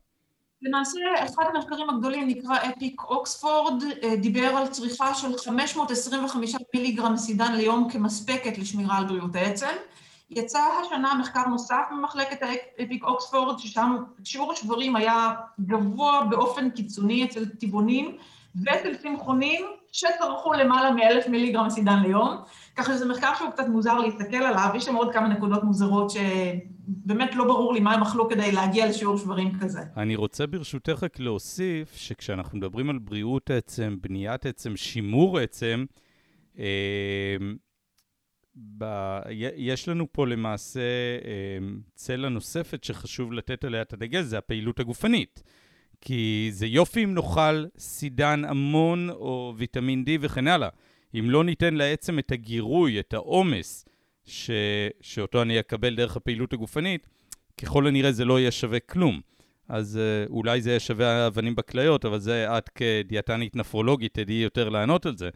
למעשה, 0.62 1.00
אחד 1.26 1.44
המחקרים 1.54 1.90
הגדולים 1.90 2.28
נקרא 2.28 2.56
אפיק 2.56 3.02
אוקספורד, 3.04 3.84
אה, 4.04 4.16
דיבר 4.16 4.58
על 4.58 4.68
צריכה 4.68 5.14
של 5.14 5.38
525 5.38 6.56
מיליגרם 6.74 7.18
סידן 7.18 7.54
ליום 7.54 7.90
כמספקת 7.92 8.58
לשמירה 8.58 8.98
על 8.98 9.06
בריאות 9.06 9.36
העצם. 9.36 9.76
יצא 10.30 10.60
השנה 10.60 11.14
מחקר 11.20 11.48
נוסף 11.48 11.84
ממחלקת 11.92 12.38
האפיק 12.42 13.04
אוקספורד, 13.04 13.60
ששם 13.60 13.96
שיעור 14.24 14.52
השברים 14.52 14.96
היה 14.96 15.32
גבוה 15.60 16.24
באופן 16.30 16.70
קיצוני 16.70 17.26
אצל 17.26 17.46
טבעונים 17.46 18.18
ואצל 18.56 18.96
צמחונים 18.96 19.66
שצרכו 19.92 20.54
למעלה 20.54 20.92
מאלף 20.92 21.28
מיליגרם 21.28 21.70
סידן 21.70 22.00
ליום, 22.00 22.38
ככה 22.76 22.94
שזה 22.94 23.06
מחקר 23.06 23.32
שהוא 23.38 23.50
קצת 23.52 23.68
מוזר 23.68 24.00
להסתכל 24.00 24.36
עליו, 24.36 24.70
יש 24.76 24.86
שם 24.86 24.96
עוד 24.96 25.14
כמה 25.14 25.28
נקודות 25.28 25.64
מוזרות 25.64 26.12
שבאמת 26.12 27.36
לא 27.36 27.46
ברור 27.46 27.74
לי 27.74 27.80
מה 27.80 27.94
הם 27.94 28.02
אכלו 28.02 28.30
כדי 28.30 28.52
להגיע 28.52 28.90
לשיעור 28.90 29.18
שברים 29.18 29.60
כזה. 29.60 29.82
אני 29.98 30.16
רוצה 30.16 30.48
ברשותך 30.48 31.04
רק 31.04 31.20
להוסיף 31.20 31.96
שכשאנחנו 31.96 32.58
מדברים 32.58 32.90
על 32.90 33.00
בריאות 33.00 33.52
עצם, 33.52 33.96
בניית 34.02 34.46
עצם, 34.46 34.76
שימור 34.76 35.40
עצם, 35.40 35.86
אה, 36.60 36.66
ב... 38.78 38.86
יש 39.56 39.90
לנו 39.90 40.08
פה 40.12 40.28
למעשה 40.28 40.80
אמ, 41.60 41.80
צלע 41.96 42.30
נוספת 42.30 42.84
שחשוב 42.84 43.34
לתת 43.34 43.64
עליה 43.64 43.82
את 43.82 43.94
הדגל, 43.94 44.22
זה 44.22 44.38
הפעילות 44.38 44.80
הגופנית. 44.80 45.44
כי 46.02 46.50
זה 46.52 46.66
יופי 46.66 47.04
אם 47.04 47.14
נאכל 47.14 47.66
סידן 47.78 48.46
המון 48.46 49.10
או 49.10 49.54
ויטמין 49.58 50.04
D 50.08 50.10
וכן 50.22 50.48
הלאה. 50.48 50.70
אם 51.20 51.30
לא 51.30 51.44
ניתן 51.44 51.74
לעצם 51.74 52.20
את 52.20 52.32
הגירוי, 52.32 53.00
את 53.00 53.14
העומס, 53.14 53.86
ש... 54.26 54.52
שאותו 55.02 55.42
אני 55.42 55.60
אקבל 55.60 55.96
דרך 55.96 56.16
הפעילות 56.16 56.54
הגופנית, 56.54 57.08
ככל 57.62 57.88
הנראה 57.88 58.12
זה 58.12 58.26
לא 58.26 58.40
יהיה 58.40 58.52
שווה 58.52 58.80
כלום. 58.80 59.22
אז 59.70 60.00
uh, 60.00 60.32
אולי 60.32 60.62
זה 60.62 60.70
יהיה 60.70 60.80
שווה 60.80 61.28
אבנים 61.28 61.56
בכליות, 61.56 62.06
אבל 62.06 62.20
זה 62.20 62.58
את 62.58 62.70
כדיאטנית 62.70 63.56
נפרולוגית 63.56 64.14
תדעי 64.14 64.36
יותר 64.36 64.70
לענות 64.70 65.06
על 65.06 65.18
זה. 65.18 65.30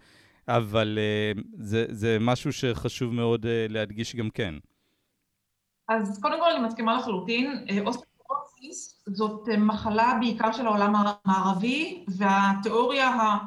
אבל 0.48 1.00
אה, 1.36 1.42
זה, 1.58 1.86
זה 1.90 2.18
משהו 2.22 2.54
שחשוב 2.54 3.14
מאוד 3.14 3.46
אה, 3.46 3.48
להדגיש 3.70 4.16
גם 4.16 4.30
כן. 4.30 4.56
אז 5.90 6.20
קודם 6.22 6.40
כל 6.40 6.52
אני 6.52 6.68
מסכימה 6.68 6.98
לחלוטין. 6.98 7.66
אוסטאופורוזיס 7.86 9.04
זאת 9.08 9.50
מחלה 9.58 10.18
בעיקר 10.20 10.52
של 10.52 10.66
העולם 10.66 10.94
המערבי, 10.96 12.06
והתיאוריה 12.08 13.38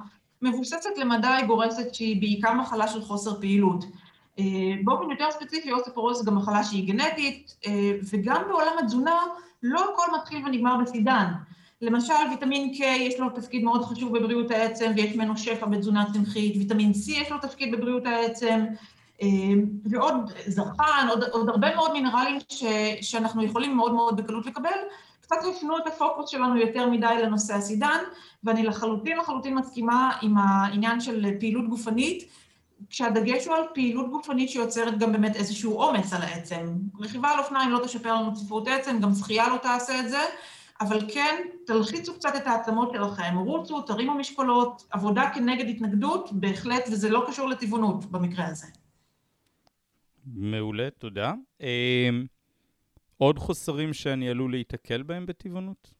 המבוססת 0.42 0.90
למדי 0.96 1.42
גורסת 1.46 1.94
שהיא 1.94 2.20
בעיקר 2.20 2.52
מחלה 2.52 2.88
של 2.88 3.02
חוסר 3.02 3.40
פעילות. 3.40 3.84
באופן 4.84 5.10
יותר 5.10 5.30
ספציפי, 5.30 5.72
אוסטאופורוזיס 5.72 6.26
גם 6.26 6.36
מחלה 6.36 6.64
שהיא 6.64 6.88
גנטית, 6.88 7.56
וגם 8.12 8.42
בעולם 8.48 8.72
התזונה 8.78 9.20
לא 9.62 9.92
הכל 9.92 10.16
מתחיל 10.18 10.46
ונגמר 10.46 10.76
בסידן. 10.76 11.24
למשל, 11.82 12.12
ויטמין 12.30 12.74
K 12.74 12.84
יש 12.84 13.20
לו 13.20 13.30
תפקיד 13.30 13.64
מאוד 13.64 13.84
חשוב 13.84 14.18
בבריאות 14.18 14.50
העצם, 14.50 14.92
ויש 14.96 15.16
ממנו 15.16 15.36
שפע 15.36 15.66
בתזונה 15.66 16.04
צמחית, 16.12 16.56
ויטמין 16.56 16.92
C 16.92 17.10
יש 17.10 17.30
לו 17.30 17.38
תפקיד 17.38 17.74
בבריאות 17.74 18.06
העצם, 18.06 18.64
אה, 19.22 19.28
ועוד 19.84 20.14
זרחן, 20.46 21.06
עוד, 21.10 21.24
עוד 21.24 21.48
הרבה 21.48 21.74
מאוד 21.74 21.92
מינרלים 21.92 22.38
ש, 22.48 22.64
שאנחנו 23.00 23.44
יכולים 23.44 23.76
מאוד 23.76 23.94
מאוד 23.94 24.16
בקלות 24.16 24.46
לקבל. 24.46 24.70
קצת 25.20 25.36
הפנו 25.50 25.78
את 25.78 25.86
הפוקוס 25.86 26.30
שלנו 26.30 26.56
יותר 26.56 26.90
מדי 26.90 27.14
לנושא 27.22 27.54
הסידן, 27.54 27.98
ואני 28.44 28.62
לחלוטין 28.62 29.18
לחלוטין 29.18 29.54
מסכימה 29.54 30.12
עם 30.22 30.38
העניין 30.38 31.00
של 31.00 31.38
פעילות 31.40 31.68
גופנית, 31.68 32.28
כשהדגש 32.90 33.46
הוא 33.46 33.54
על 33.54 33.62
פעילות 33.74 34.10
גופנית 34.10 34.50
שיוצרת 34.50 34.98
גם 34.98 35.12
באמת 35.12 35.36
איזשהו 35.36 35.72
עומס 35.72 36.12
על 36.12 36.22
העצם. 36.22 36.76
רכיבה 37.00 37.28
על 37.28 37.38
אופניים 37.38 37.70
לא 37.70 37.80
תשפר 37.84 38.14
לנו 38.14 38.34
צפיפות 38.34 38.68
עצם, 38.68 39.00
גם 39.00 39.14
שחייה 39.14 39.48
לא 39.48 39.56
תעשה 39.56 40.00
את 40.00 40.08
זה, 40.08 40.20
אבל 40.80 41.00
כן, 41.12 41.42
תלחיצו 41.66 42.14
קצת 42.14 42.32
את 42.36 42.46
העצמות 42.46 42.92
שלכם, 42.92 43.36
רוצו, 43.38 43.82
תרימו 43.82 44.14
משקולות, 44.14 44.86
עבודה 44.90 45.30
כנגד 45.34 45.68
התנגדות, 45.68 46.32
בהחלט, 46.32 46.88
וזה 46.92 47.10
לא 47.10 47.24
קשור 47.28 47.48
לטבעונות 47.48 48.04
במקרה 48.04 48.46
הזה. 48.46 48.66
מעולה, 50.26 50.88
תודה. 50.98 51.32
אמ, 51.60 52.26
עוד 53.16 53.38
חוסרים 53.38 53.92
שאני 53.92 54.28
עלול 54.28 54.50
להיתקל 54.50 55.02
בהם 55.02 55.26
בטבעונות? 55.26 55.97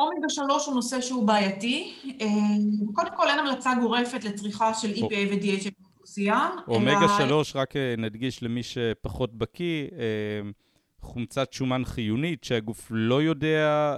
אומגה 0.00 0.28
3 0.28 0.66
הוא 0.66 0.74
נושא 0.74 1.00
שהוא 1.00 1.26
בעייתי. 1.26 1.94
אמ, 2.20 2.92
קודם 2.94 3.10
כל, 3.16 3.28
אין 3.28 3.38
המלצה 3.38 3.70
גורפת 3.80 4.24
לצריכה 4.24 4.74
של 4.74 4.92
EPA 4.92 5.16
ו-DHA 5.30 5.70
באוכלוסייה. 5.80 6.48
אומגה 6.68 7.06
3, 7.18 7.56
רק 7.56 7.76
אה, 7.76 7.94
נדגיש 7.98 8.42
למי 8.42 8.62
שפחות 8.62 9.34
בקיא, 9.34 9.86
אמ, 9.92 10.52
חומצת 11.00 11.52
שומן 11.52 11.84
חיונית 11.84 12.44
שהגוף 12.44 12.86
לא 12.90 13.22
יודע, 13.22 13.96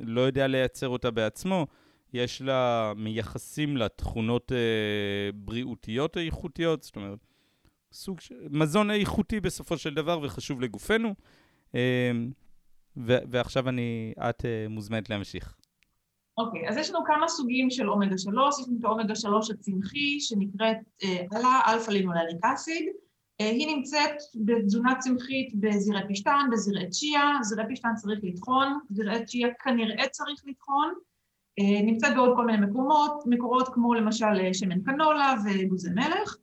לא 0.00 0.20
יודע 0.20 0.46
לייצר 0.46 0.88
אותה 0.88 1.10
בעצמו. 1.10 1.66
יש 2.12 2.42
לה, 2.42 2.92
מייחסים 2.96 3.76
לה 3.76 3.88
תכונות 3.88 4.52
אה, 4.52 5.30
בריאותיות 5.34 6.16
איכותיות, 6.16 6.82
זאת 6.82 6.96
אומרת, 6.96 7.18
סוג 7.92 8.20
של 8.20 8.34
מזון 8.50 8.90
איכותי 8.90 9.40
בסופו 9.40 9.78
של 9.78 9.94
דבר 9.94 10.20
וחשוב 10.22 10.60
לגופנו. 10.60 11.14
ו- 12.96 13.22
ועכשיו 13.30 13.68
אני, 13.68 14.12
את 14.18 14.44
אה, 14.44 14.66
מוזמנת 14.68 15.10
להמשיך. 15.10 15.54
אוקיי, 16.38 16.66
okay, 16.66 16.70
אז 16.70 16.76
יש 16.76 16.90
לנו 16.90 17.04
כמה 17.04 17.28
סוגים 17.28 17.70
של 17.70 17.90
אומגה 17.90 18.18
3, 18.18 18.60
יש 18.60 18.68
לנו 18.68 18.78
את 18.78 18.84
האומגה 18.84 19.14
3 19.14 19.50
הצמחי, 19.50 20.20
שנקראת 20.20 20.76
ALA 21.32 21.60
alpha 21.68 21.90
linolenic 21.90 22.44
acid. 22.44 22.84
אה, 23.42 23.50
היא 23.50 23.76
נמצאת 23.76 24.16
בתזונה 24.44 24.94
צמחית 24.98 25.54
בזירי 25.54 26.00
פשטן, 26.08 26.48
בזירי 26.52 26.90
צ'יה, 26.90 27.30
זירי 27.42 27.62
פשטן 27.70 27.94
צריך 27.94 28.20
לטחון, 28.22 28.78
זירי 28.90 29.24
צ'יה 29.24 29.48
כנראה 29.64 30.08
צריך 30.08 30.42
לטחון, 30.46 30.94
אה, 31.58 31.82
נמצאת 31.82 32.14
בעוד 32.14 32.36
כל 32.36 32.46
מיני 32.46 32.66
מקומות, 32.66 33.22
מקורות 33.26 33.68
כמו 33.74 33.94
למשל 33.94 34.40
אה, 34.40 34.54
שמן 34.54 34.82
קנולה 34.82 35.34
ואגוזי 35.44 35.90
מלך. 35.90 36.36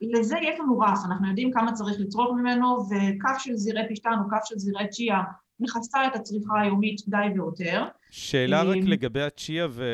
לזה 0.00 0.36
יש 0.42 0.60
לנו 0.60 0.78
רף, 0.78 0.98
אנחנו 1.06 1.28
יודעים 1.28 1.50
כמה 1.52 1.72
צריך 1.72 2.00
לצרוך 2.00 2.36
ממנו, 2.36 2.76
וכף 2.76 3.38
של 3.38 3.54
זירי 3.54 3.80
פשטן 3.90 4.10
או 4.24 4.30
כף 4.30 4.44
של 4.44 4.58
זירי 4.58 4.88
צ'יה 4.88 5.20
מכסה 5.62 6.06
את 6.06 6.16
הצריכה 6.16 6.60
היומית 6.60 7.00
די 7.08 7.16
ויותר. 7.34 7.84
שאלה 8.10 8.62
רק 8.62 8.76
לגבי 8.86 9.22
הצ'יה 9.22 9.66
ו... 9.70 9.84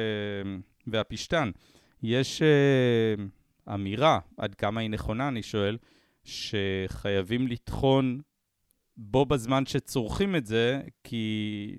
והפשטן. 0.87 1.51
יש 2.03 2.43
uh, 2.43 3.75
אמירה, 3.75 4.19
עד 4.37 4.55
כמה 4.55 4.81
היא 4.81 4.91
נכונה, 4.91 5.29
אני 5.29 5.43
שואל, 5.43 5.77
שחייבים 6.25 7.47
לטחון 7.47 8.21
בו 8.97 9.27
בזמן 9.27 9.67
שצורכים 9.67 10.37
את 10.37 10.47
זה, 10.47 10.81
כי 11.05 11.79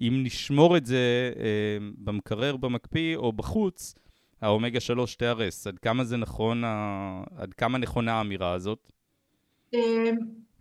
אם 0.00 0.20
נשמור 0.24 0.76
את 0.76 0.86
זה 0.86 1.32
אה, 1.36 1.78
במקרר, 1.98 2.56
במקפיא 2.56 3.16
או 3.16 3.32
בחוץ, 3.32 3.94
האומגה 4.40 4.80
3 4.80 5.14
תיהרס. 5.14 5.66
עד 5.66 5.78
כמה 5.78 6.04
זה 6.04 6.16
נכון. 6.16 6.64
עד 7.36 7.54
כמה 7.54 7.78
נכונה 7.78 8.12
האמירה 8.12 8.52
הזאת? 8.52 8.92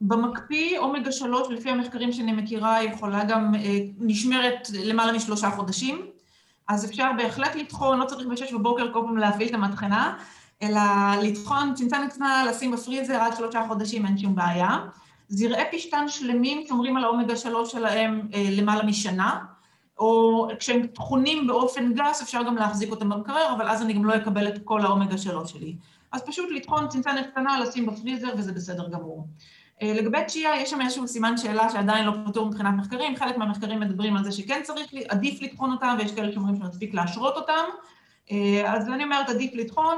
במקפיא, 0.02 0.80
אומגה 0.80 1.12
3, 1.12 1.48
לפי 1.50 1.70
המחקרים 1.70 2.12
שאני 2.12 2.32
מכירה, 2.32 2.84
יכולה 2.84 3.24
גם, 3.24 3.56
אה, 3.56 3.78
נשמרת 4.00 4.70
למעלה 4.84 5.12
משלושה 5.12 5.52
חודשים, 5.52 6.06
אז 6.68 6.86
אפשר 6.86 7.12
בהחלט 7.18 7.56
לטחון, 7.56 8.00
לא 8.00 8.06
צריך 8.06 8.28
בשש 8.28 8.54
בבוקר 8.54 8.94
כל 8.94 9.02
פעם 9.06 9.18
להפעיל 9.18 9.50
את 9.50 9.54
המטחנה, 9.54 10.18
אלא 10.62 10.82
לטחון 11.24 11.74
צנצנת 11.74 12.14
קטנה, 12.14 12.46
לשים 12.46 12.72
בפריזר 12.72 13.16
עד 13.16 13.36
שלושה 13.36 13.66
חודשים, 13.68 14.06
אין 14.06 14.18
שום 14.18 14.36
בעיה. 14.36 14.78
זרעי 15.30 15.64
פשטן 15.72 16.08
שלמים 16.08 16.68
שומרים 16.68 16.98
על 16.98 17.04
האומגה 17.04 17.36
3 17.36 17.72
שלהם 17.72 18.28
אה, 18.34 18.48
למעלה 18.52 18.84
משנה. 18.84 19.40
או 20.00 20.48
כשהם 20.60 20.88
טחונים 20.88 21.48
באופן 21.48 21.94
גס 21.94 22.22
אפשר 22.22 22.44
גם 22.44 22.56
להחזיק 22.56 22.92
אותם 22.92 23.10
במקרר, 23.10 23.54
אבל 23.58 23.68
אז 23.68 23.82
אני 23.82 23.94
גם 23.94 24.06
לא 24.06 24.16
אקבל 24.16 24.48
את 24.48 24.60
כל 24.64 24.82
האומגה 24.82 25.18
3 25.18 25.52
שלי. 25.52 25.76
אז 26.12 26.22
פשוט 26.22 26.50
לטחון 26.52 26.88
צנצנת 26.88 27.28
קטנה, 27.32 27.60
לשים 27.60 27.86
בפריזר 27.86 28.30
וזה 28.38 28.52
בסדר 28.54 28.90
גמור. 28.90 29.28
אה, 29.82 29.94
לגבי 29.94 30.18
צ'יה, 30.28 30.62
יש 30.62 30.70
שם 30.70 30.82
איזשהו 30.82 31.08
סימן 31.08 31.38
שאלה 31.38 31.70
שעדיין 31.70 32.06
לא 32.06 32.12
פתור 32.26 32.48
מבחינת 32.48 32.74
מחקרים, 32.78 33.15
חלק 33.15 33.38
מהמחקרים 33.38 33.80
מדברים 33.80 34.18
על 34.18 34.24
זה 34.24 34.32
שכן 34.32 34.62
צריך, 34.63 34.94
עדיף 35.10 35.42
לטחון 35.42 35.72
אותם, 35.72 35.96
ויש 36.00 36.12
כאלה 36.12 36.32
שאומרים 36.32 36.56
שמספיק 36.56 36.94
להשרות 36.94 37.36
אותם, 37.36 37.63
אה, 38.32 38.74
אז 38.76 38.89
אני 38.89 39.04
אומרת 39.04 39.30
עדיף 39.30 39.54
לטחון, 39.54 39.98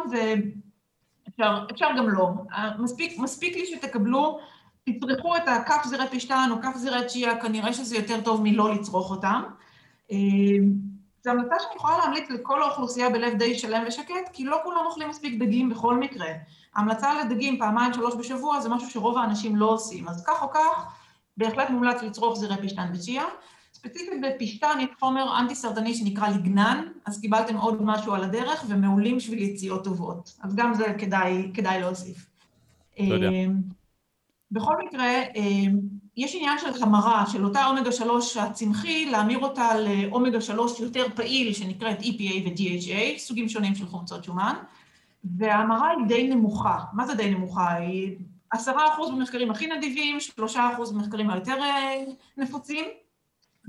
ואפשר 1.39 1.87
גם 1.97 2.09
לא. 2.09 2.29
אה, 2.53 2.69
מספיק, 2.79 3.19
מספיק 3.19 3.55
לי 3.55 3.65
שתקבלו, 3.65 4.39
תצרכו 4.83 5.35
את 5.35 5.47
הכף 5.47 5.85
זירי 5.85 6.07
פשטן 6.11 6.49
או 6.51 6.61
כף 6.61 6.75
זירי 6.75 7.07
צ'יה, 7.07 7.41
כנראה 7.41 7.73
שזה 7.73 7.95
יותר 7.95 8.21
טוב 8.21 8.41
מלא 8.43 8.73
לצרוך 8.73 9.11
אותם. 9.11 9.43
זו 11.23 11.29
המלצה 11.29 11.55
שאני 11.59 11.75
יכולה 11.75 11.97
להמליץ 11.97 12.29
לכל 12.29 12.63
האוכלוסייה 12.63 13.09
בלב 13.09 13.33
די 13.37 13.59
שלם 13.59 13.83
ושקט, 13.87 14.29
כי 14.33 14.45
לא 14.45 14.57
כולם 14.63 14.85
אוכלים 14.85 15.09
מספיק 15.09 15.39
דגים 15.39 15.69
בכל 15.69 15.97
מקרה. 15.97 16.27
ההמלצה 16.75 17.23
לדגים 17.23 17.59
פעמיים 17.59 17.93
שלוש 17.93 18.15
בשבוע 18.15 18.59
זה 18.59 18.69
משהו 18.69 18.89
שרוב 18.89 19.17
האנשים 19.17 19.55
לא 19.55 19.65
עושים, 19.73 20.07
אז 20.07 20.23
כך 20.27 20.43
או 20.43 20.51
כך, 20.53 20.93
בהחלט 21.37 21.69
מומלץ 21.69 22.01
לצרוך 22.01 22.39
זירי 22.39 22.55
פשטן 22.63 22.91
וצ'יה. 22.93 23.23
ספציפית 23.73 24.21
בפשטן 24.21 24.77
יש 24.79 24.89
חומר 24.99 25.39
אנטי 25.39 25.55
סרטני 25.55 25.95
שנקרא 25.95 26.27
ליגנן, 26.27 26.85
אז 27.05 27.21
קיבלתם 27.21 27.57
עוד 27.57 27.81
משהו 27.81 28.13
על 28.13 28.23
הדרך 28.23 28.65
ומעולים 28.67 29.17
בשביל 29.17 29.39
יציאות 29.39 29.83
טובות. 29.83 30.37
אז 30.41 30.55
גם 30.55 30.73
זה 30.73 30.95
כדאי, 30.97 31.51
כדאי 31.53 31.79
להוסיף. 31.81 32.25
תודה. 32.97 33.29
אמ, 33.29 33.61
בכל 34.51 34.73
מקרה, 34.85 35.21
אמ, 35.35 35.79
יש 36.17 36.35
עניין 36.35 36.57
של 36.59 36.83
המרה, 36.83 37.25
של 37.27 37.45
אותה 37.45 37.65
אומגה 37.65 37.91
3 37.91 38.37
הצמחי, 38.37 39.05
להמיר 39.05 39.39
אותה 39.39 39.69
לאומגה 39.79 40.41
3 40.41 40.79
יותר 40.79 41.05
פעיל, 41.15 41.53
שנקראת 41.53 41.99
EPA 41.99 42.45
ו-DHA, 42.45 43.17
סוגים 43.19 43.49
שונים 43.49 43.75
של 43.75 43.85
חומצות 43.87 44.23
שומן, 44.23 44.55
וההמרה 45.23 45.89
היא 45.89 46.07
די 46.07 46.27
נמוכה. 46.27 46.79
מה 46.93 47.05
זה 47.05 47.15
די 47.15 47.29
נמוכה? 47.29 47.73
היא 47.73 48.17
עשרה 48.51 48.93
אחוז 48.93 49.11
במחקרים 49.11 49.51
הכי 49.51 49.67
נדיבים, 49.67 50.19
שלושה 50.19 50.69
אחוז 50.73 50.91
במחקרים 50.91 51.29
היותר 51.29 51.61
אה, 51.61 52.03
נפוצים, 52.37 52.85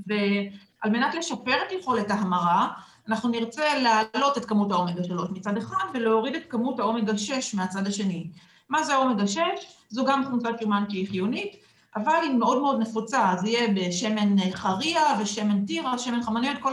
ועל 0.07 0.91
מנת 0.91 1.15
לשפר 1.15 1.57
את 1.67 1.73
יכולת 1.73 2.11
ההמרה, 2.11 2.69
אנחנו 3.09 3.29
נרצה 3.29 3.79
להעלות 3.79 4.38
את 4.38 4.45
כמות 4.45 4.73
האומגה 4.73 5.05
3 5.05 5.31
מצד 5.31 5.57
אחד 5.57 5.85
ולהוריד 5.95 6.35
את 6.35 6.43
כמות 6.49 6.81
האומגה 6.81 7.19
6 7.19 7.55
מהצד 7.55 7.87
השני. 7.87 8.31
מה 8.69 8.83
זה 8.83 8.95
האומגה 8.95 9.27
6? 9.27 9.41
זו 9.88 10.05
גם 10.05 10.25
חומצת 10.25 10.61
שומן 10.61 10.85
שהיא 10.88 11.09
חיונית, 11.09 11.57
אבל 11.97 12.19
היא 12.23 12.31
מאוד 12.31 12.61
מאוד 12.61 12.81
נפוצה, 12.81 13.35
זה 13.41 13.49
יהיה 13.49 13.69
בשמן 13.69 14.51
חריה 14.53 15.03
ושמן 15.21 15.67
טירה, 15.67 15.99
שמן 15.99 16.23
חמניות, 16.23 16.57
כל 16.61 16.73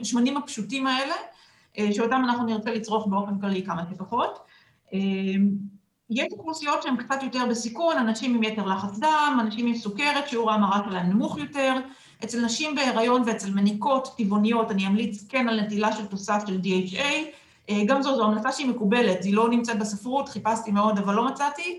השמנים 0.00 0.36
הפשוטים 0.36 0.86
האלה, 0.86 1.14
אה, 1.14 1.33
שאותם 1.92 2.22
אנחנו 2.24 2.44
נרצה 2.44 2.70
לצרוך 2.70 3.06
באופן 3.06 3.40
כללי 3.40 3.62
כמה 3.62 3.82
שפחות. 3.90 4.38
אה, 4.92 4.98
יש 6.10 6.32
אוכלוסיות 6.32 6.82
שהן 6.82 6.96
קצת 6.96 7.22
יותר 7.22 7.46
בסיכון, 7.50 7.96
אנשים 7.96 8.34
עם 8.34 8.42
יתר 8.42 8.66
לחץ 8.66 8.98
דם, 8.98 9.38
אנשים 9.40 9.66
עם 9.66 9.74
סוכרת, 9.74 10.28
שיעור 10.28 10.50
ההמרה 10.50 10.80
שלהם 10.88 11.10
נמוך 11.10 11.38
יותר. 11.38 11.74
אצל 12.24 12.44
נשים 12.44 12.74
בהיריון 12.74 13.22
ואצל 13.26 13.50
מניקות 13.50 14.14
טבעוניות 14.16 14.70
אני 14.70 14.86
אמליץ 14.86 15.26
כן 15.28 15.48
על 15.48 15.60
נטילה 15.60 15.92
של 15.92 16.06
תוסף 16.06 16.44
של 16.46 16.60
DHA. 16.64 17.04
אה, 17.70 17.82
גם 17.86 18.02
זו, 18.02 18.16
זו 18.16 18.24
המלצה 18.24 18.52
שהיא 18.52 18.68
מקובלת, 18.68 19.24
היא 19.24 19.34
לא 19.34 19.48
נמצאת 19.48 19.78
בספרות, 19.78 20.28
חיפשתי 20.28 20.70
מאוד 20.70 20.98
אבל 20.98 21.14
לא 21.14 21.26
מצאתי. 21.26 21.78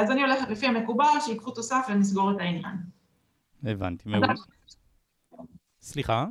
אז 0.00 0.10
אני 0.10 0.20
הולכת 0.20 0.50
לפי 0.50 0.66
המקובל, 0.66 1.20
שיקחו 1.20 1.50
תוסף 1.50 1.86
ונסגור 1.88 2.30
את 2.30 2.36
העניין. 2.40 2.76
הבנתי, 3.64 4.08
מעולה. 4.08 4.34
סליחה? 5.80 6.26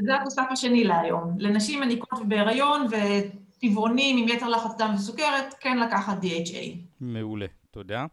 זה 0.00 0.16
התוסף 0.20 0.46
השני 0.50 0.84
להיום. 0.84 1.36
לנשים 1.38 1.80
מניקות 1.80 2.18
ובהיריון 2.22 2.86
וטבעונים 2.90 4.16
עם 4.18 4.28
יתר 4.28 4.48
לחץ 4.48 4.76
דם 4.78 4.92
וסוכרת, 4.94 5.54
כן 5.60 5.78
לקחת 5.78 6.22
DHA. 6.22 6.76
מעולה, 7.00 7.46
תודה. 7.70 8.06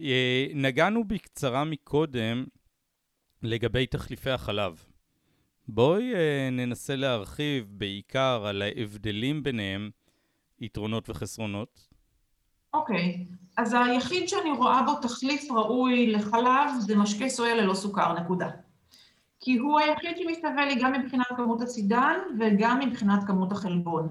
אה, 0.00 0.46
נגענו 0.54 1.04
בקצרה 1.04 1.64
מקודם 1.64 2.44
לגבי 3.42 3.86
תחליפי 3.86 4.30
החלב. 4.30 4.84
בואי 5.68 6.14
אה, 6.14 6.48
ננסה 6.52 6.96
להרחיב 6.96 7.66
בעיקר 7.70 8.44
על 8.46 8.62
ההבדלים 8.62 9.42
ביניהם, 9.42 9.90
יתרונות 10.60 11.10
וחסרונות. 11.10 11.88
אוקיי, 12.74 13.26
okay. 13.28 13.34
אז 13.56 13.74
היחיד 13.74 14.28
שאני 14.28 14.50
רואה 14.50 14.82
בו 14.82 14.94
תחליף 14.94 15.50
ראוי 15.50 16.06
לחלב 16.06 16.70
זה 16.80 16.96
משקה 16.96 17.28
סויה 17.28 17.54
ללא 17.54 17.74
סוכר, 17.74 18.12
נקודה. 18.12 18.50
כי 19.48 19.56
הוא 19.56 19.80
היחיד 19.80 20.16
שמשתווה 20.16 20.64
לי 20.66 20.74
גם 20.74 20.92
מבחינת 20.92 21.26
כמות 21.36 21.62
הסידן 21.62 22.14
וגם 22.38 22.78
מבחינת 22.78 23.24
כמות 23.26 23.52
החלבון. 23.52 24.08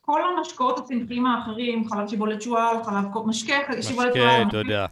כל 0.00 0.20
המשקאות 0.24 0.78
הצמחיים 0.78 1.26
האחרים, 1.26 1.88
חלב 1.88 2.08
שיבולת 2.08 2.42
שועל, 2.42 2.84
חלב 2.84 3.04
משקה, 3.26 3.54
שיבולת 3.82 4.14
שועל, 4.14 4.44
משקה, 4.44 4.50
תודה. 4.50 4.86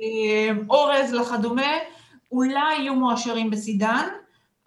אה, 0.00 0.50
אורז 0.70 1.14
וכדומה, 1.14 1.72
אולי 2.32 2.74
יהיו 2.78 2.94
מועשרים 2.94 3.50
בסידן, 3.50 4.08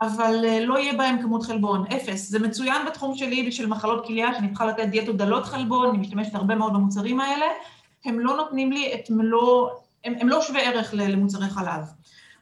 אבל 0.02 0.46
אה, 0.46 0.66
לא 0.66 0.80
יהיה 0.80 0.94
בהם 0.94 1.22
כמות 1.22 1.44
חלבון, 1.44 1.86
אפס. 1.88 2.30
זה 2.30 2.40
מצוין 2.40 2.86
בתחום 2.88 3.18
שלי 3.18 3.48
בשביל 3.48 3.68
מחלות 3.68 4.06
כליה, 4.06 4.34
שאני 4.34 4.48
צריכה 4.48 4.66
לתת 4.66 4.86
דיאטות 4.88 5.18
דלות 5.18 5.46
חלבון, 5.46 5.90
אני 5.90 5.98
משתמשת 5.98 6.36
הרבה 6.36 6.56
מאוד 6.56 6.74
במוצרים 6.74 7.20
האלה, 7.20 7.46
הם 8.06 8.20
לא 8.20 8.38
נותנים 8.38 8.72
לי 8.72 8.94
את 8.94 9.10
מלוא, 9.10 9.70
הם, 10.04 10.14
הם 10.20 10.30
לא 10.30 10.42
שווה 10.42 10.62
ערך 10.62 10.94
למוצרי 10.94 11.50
חלב. 11.50 11.84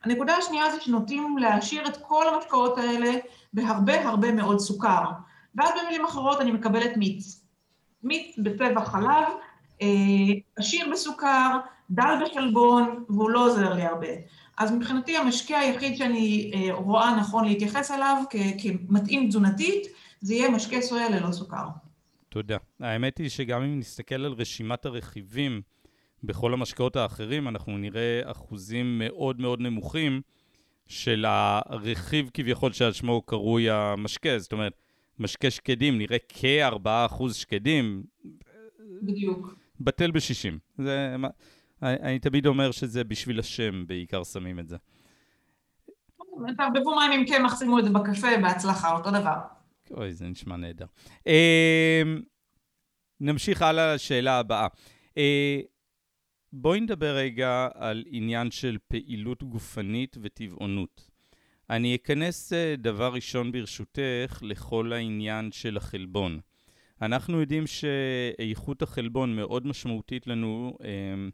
הנקודה 0.04 0.36
השנייה 0.36 0.72
זה 0.72 0.82
שנוטים 0.82 1.38
להשאיר 1.38 1.88
את 1.88 1.98
כל 1.98 2.36
המשקאות 2.36 2.78
האלה 2.78 3.12
בהרבה 3.54 4.10
הרבה 4.10 4.32
מאוד 4.32 4.60
סוכר. 4.60 5.04
ואז 5.56 5.70
במילים 5.82 6.06
אחרות 6.06 6.42
אני 6.42 6.52
מקבלת 6.52 6.98
מיץ. 6.98 7.46
מיץ 8.04 8.36
בצבע 8.38 8.86
חלב, 8.86 9.28
אה, 9.82 9.88
עשיר 10.56 10.86
בסוכר, 10.92 11.60
דל 11.92 12.16
בחלבון, 12.26 13.04
והוא 13.10 13.30
לא 13.30 13.46
עוזר 13.46 13.74
לי 13.74 13.84
הרבה. 13.84 14.08
אז 14.58 14.72
מבחינתי 14.72 15.18
המשקה 15.18 15.60
היחיד 15.60 15.98
שאני 15.98 16.52
אה, 16.56 16.74
רואה 16.74 17.16
נכון 17.16 17.46
להתייחס 17.46 17.92
אליו 17.92 18.24
כמתאים 18.62 19.30
תזונתית, 19.30 19.88
זה 20.22 20.34
יהיה 20.34 20.50
משקה 20.50 20.82
סויה 20.82 21.10
ללא 21.10 21.32
סוכר. 21.32 21.66
תודה. 22.30 22.58
האמת 22.80 23.18
היא 23.18 23.30
שגם 23.30 23.62
אם 23.62 23.80
נסתכל 23.80 24.16
על 24.16 24.34
רשימת 24.34 24.86
הרכיבים 24.86 25.62
בכל 26.24 26.54
המשקאות 26.54 26.96
האחרים, 26.96 27.48
אנחנו 27.48 27.78
נראה 27.78 28.22
אחוזים 28.24 29.00
מאוד 29.00 29.42
מאוד 29.42 29.62
נמוכים 29.62 30.22
של 30.88 31.26
הרכיב 31.28 32.30
כביכול 32.34 32.74
שעל 32.74 32.94
שמו 32.94 33.22
קרוי 33.22 33.70
המשקה. 33.70 34.40
זאת 34.40 34.52
אומרת, 34.52 34.74
משקה 35.20 35.52
שקדים, 35.52 35.98
נראה 35.98 36.18
כ-4% 36.30 37.34
שקדים. 37.34 38.04
בדיוק. 39.02 39.56
בטל 39.80 40.12
ב-60. 40.12 40.58
זה... 40.78 41.16
אני 41.82 42.20
תמיד 42.20 42.46
אומר 42.46 42.72
שזה 42.72 43.04
בשביל 43.04 43.40
השם 43.40 43.88
בעיקר 43.88 44.24
שמים 44.24 44.60
את 44.60 44.68
זה. 44.68 44.78
תערבבו 46.58 46.96
מים 46.96 47.12
עם 47.12 47.26
קמח, 47.26 47.60
שימו 47.60 47.80
את 47.80 47.84
זה 47.84 47.90
בקפה, 47.90 48.28
בהצלחה, 48.42 48.92
אותו 48.92 49.12
דבר. 49.12 49.36
אוי, 49.92 50.14
זה 50.14 50.28
נשמע 50.28 50.58
נהדר. 50.58 50.86
אמ, 51.28 52.22
נמשיך 53.20 53.62
הלאה 53.62 53.96
לשאלה 53.96 54.40
הבאה. 54.40 54.68
אה, 56.54 56.58
בואי 56.62 56.80
נדבר 56.80 57.16
רגע 57.16 57.68
על 57.74 58.04
עניין 58.08 58.52
של 58.52 58.78
פעילות 58.88 59.44
גופנית 59.44 60.18
וטבעונות. 60.22 61.10
אני 61.70 61.96
אכנס 61.96 62.54
אה, 62.54 62.76
דבר 62.78 63.14
ראשון 63.14 63.52
ברשותך 63.52 64.40
לכל 64.42 64.94
העניין 64.94 65.52
של 65.52 65.78
החלבון. 65.78 66.40
אנחנו 67.02 67.40
יודעים 67.40 67.64
שאיכות 67.68 68.82
החלבון 68.82 69.36
מאוד 69.36 69.68
משמעותית 69.68 70.28
לנו 70.28 70.78
אמ, 70.84 71.30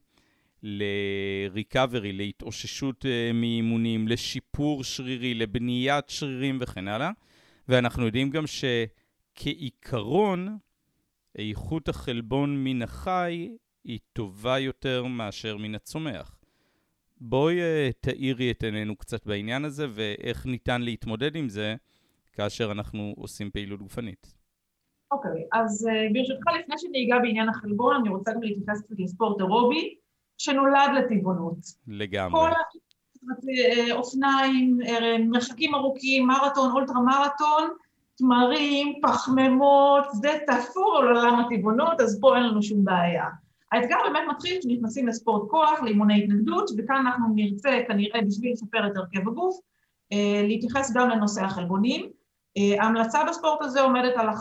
ל-recovery, 0.63 2.11
להתאוששות 2.13 3.05
uh, 3.05 3.33
מאימונים, 3.33 4.07
לשיפור 4.07 4.83
שרירי, 4.83 5.33
לבניית 5.33 6.09
שרירים 6.09 6.57
וכן 6.61 6.87
הלאה. 6.87 7.11
ואנחנו 7.69 8.05
יודעים 8.05 8.29
גם 8.29 8.43
שכעיקרון, 9.35 10.57
איכות 11.35 11.89
החלבון 11.89 12.63
מן 12.63 12.81
החי 12.81 13.49
היא 13.83 13.99
טובה 14.13 14.59
יותר 14.59 15.05
מאשר 15.05 15.57
מן 15.57 15.75
הצומח. 15.75 16.39
בואי 17.21 17.59
uh, 17.59 17.93
תאירי 17.99 18.51
את 18.51 18.63
עינינו 18.63 18.95
קצת 18.95 19.25
בעניין 19.25 19.65
הזה, 19.65 19.87
ואיך 19.89 20.45
ניתן 20.45 20.81
להתמודד 20.81 21.35
עם 21.35 21.49
זה 21.49 21.75
כאשר 22.33 22.71
אנחנו 22.71 23.13
עושים 23.17 23.51
פעילות 23.51 23.81
גופנית. 23.81 24.35
אוקיי, 25.11 25.31
okay, 25.31 25.59
אז 25.59 25.87
uh, 25.87 26.13
ברשותך, 26.13 26.43
לפני 26.59 26.75
שאני 26.77 27.05
אגע 27.05 27.19
בעניין 27.19 27.49
החלבון, 27.49 27.95
אני 27.95 28.09
רוצה 28.09 28.33
גם 28.33 28.41
להתייחס 28.43 28.81
קצת 28.81 28.95
לספורט 28.99 29.39
אירובי. 29.39 29.95
שנולד 30.39 30.89
לטבעונות. 30.97 31.57
לגמרי. 31.87 32.41
כל 32.41 32.49
אה, 33.49 33.95
אופניים, 33.95 34.77
אה, 34.87 35.17
מרחקים 35.17 35.75
ארוכים, 35.75 36.27
מרתון, 36.27 36.71
אולטרה 36.71 37.01
מרתון, 37.01 37.69
תמרים, 38.17 38.99
פחמימות, 39.01 40.03
זה 40.11 40.29
תפור 40.47 40.97
על 40.97 41.07
עולם 41.07 41.39
הטבעונות, 41.39 42.01
אז 42.01 42.19
פה 42.21 42.35
אין 42.35 42.43
לנו 42.43 42.63
שום 42.63 42.83
בעיה. 42.83 43.25
האתגר 43.71 43.95
באמת 44.03 44.23
מתחיל 44.29 44.59
כשנכנסים 44.59 45.07
לספורט 45.07 45.49
כוח, 45.49 45.81
לאימוני 45.81 46.23
התנגדות, 46.23 46.69
וכאן 46.77 46.95
אנחנו 46.95 47.27
נרצה 47.35 47.69
כנראה 47.87 48.21
בשביל 48.27 48.51
לשפר 48.51 48.87
את 48.87 48.97
הרכב 48.97 49.27
הגוף, 49.27 49.59
להתייחס 50.43 50.93
גם 50.95 51.09
לנושא 51.09 51.43
החלבונים. 51.43 52.09
ההמלצה 52.79 53.19
בספורט 53.29 53.61
הזה 53.61 53.81
עומדת 53.81 54.13
על 54.17 54.29
1.6 54.29 54.35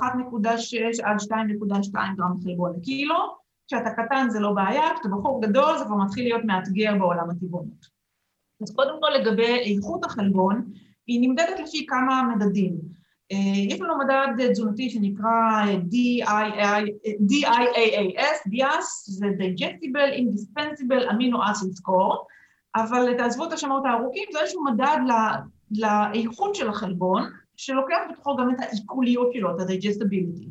עד 1.04 1.16
2.2 1.20 1.92
גרם 2.16 2.40
חלבון 2.44 2.72
לקילו, 2.76 3.14
כשאתה 3.66 3.90
קטן 3.90 4.26
זה 4.30 4.40
לא 4.40 4.52
בעיה, 4.52 4.82
כשאתה 4.94 5.08
בחור 5.08 5.42
גדול 5.42 5.78
זה 5.78 5.84
כבר 5.84 5.96
מתחיל 5.96 6.24
להיות 6.24 6.44
מאתגר 6.44 6.94
בעולם 6.98 7.30
הטבעונות. 7.30 7.98
אז 8.62 8.76
קודם 8.76 8.94
כל 9.00 9.08
לגבי 9.20 9.74
איכות 9.76 10.04
החלבון, 10.04 10.64
היא 11.06 11.28
נמדדת 11.28 11.60
לפי 11.60 11.86
כמה 11.86 12.22
מדדים. 12.36 12.97
יש 13.68 13.80
לנו 13.80 13.98
מדד 13.98 14.50
תזונתי 14.52 14.90
שנקרא 14.90 15.64
DIAAS, 15.92 16.88
DIAS, 18.50 18.86
זה 19.04 19.26
Digestible 19.26 20.12
Indispensable 20.18 21.10
Amino 21.10 21.36
Acid 21.36 21.80
Score, 21.80 22.16
אבל 22.76 23.14
תעזבו 23.18 23.44
את 23.44 23.52
השמות 23.52 23.82
הארוכים, 23.86 24.24
זה 24.32 24.40
איזשהו 24.40 24.64
מדד 24.64 24.98
לאיכות 25.70 26.54
של 26.54 26.68
החלבון, 26.68 27.22
שלוקח 27.56 27.96
בתוכו 28.10 28.36
גם 28.36 28.50
את 28.50 28.60
העיכוליות 28.60 29.32
שלו, 29.32 29.56
את 29.56 29.60
ה-digestibility. 29.60 30.48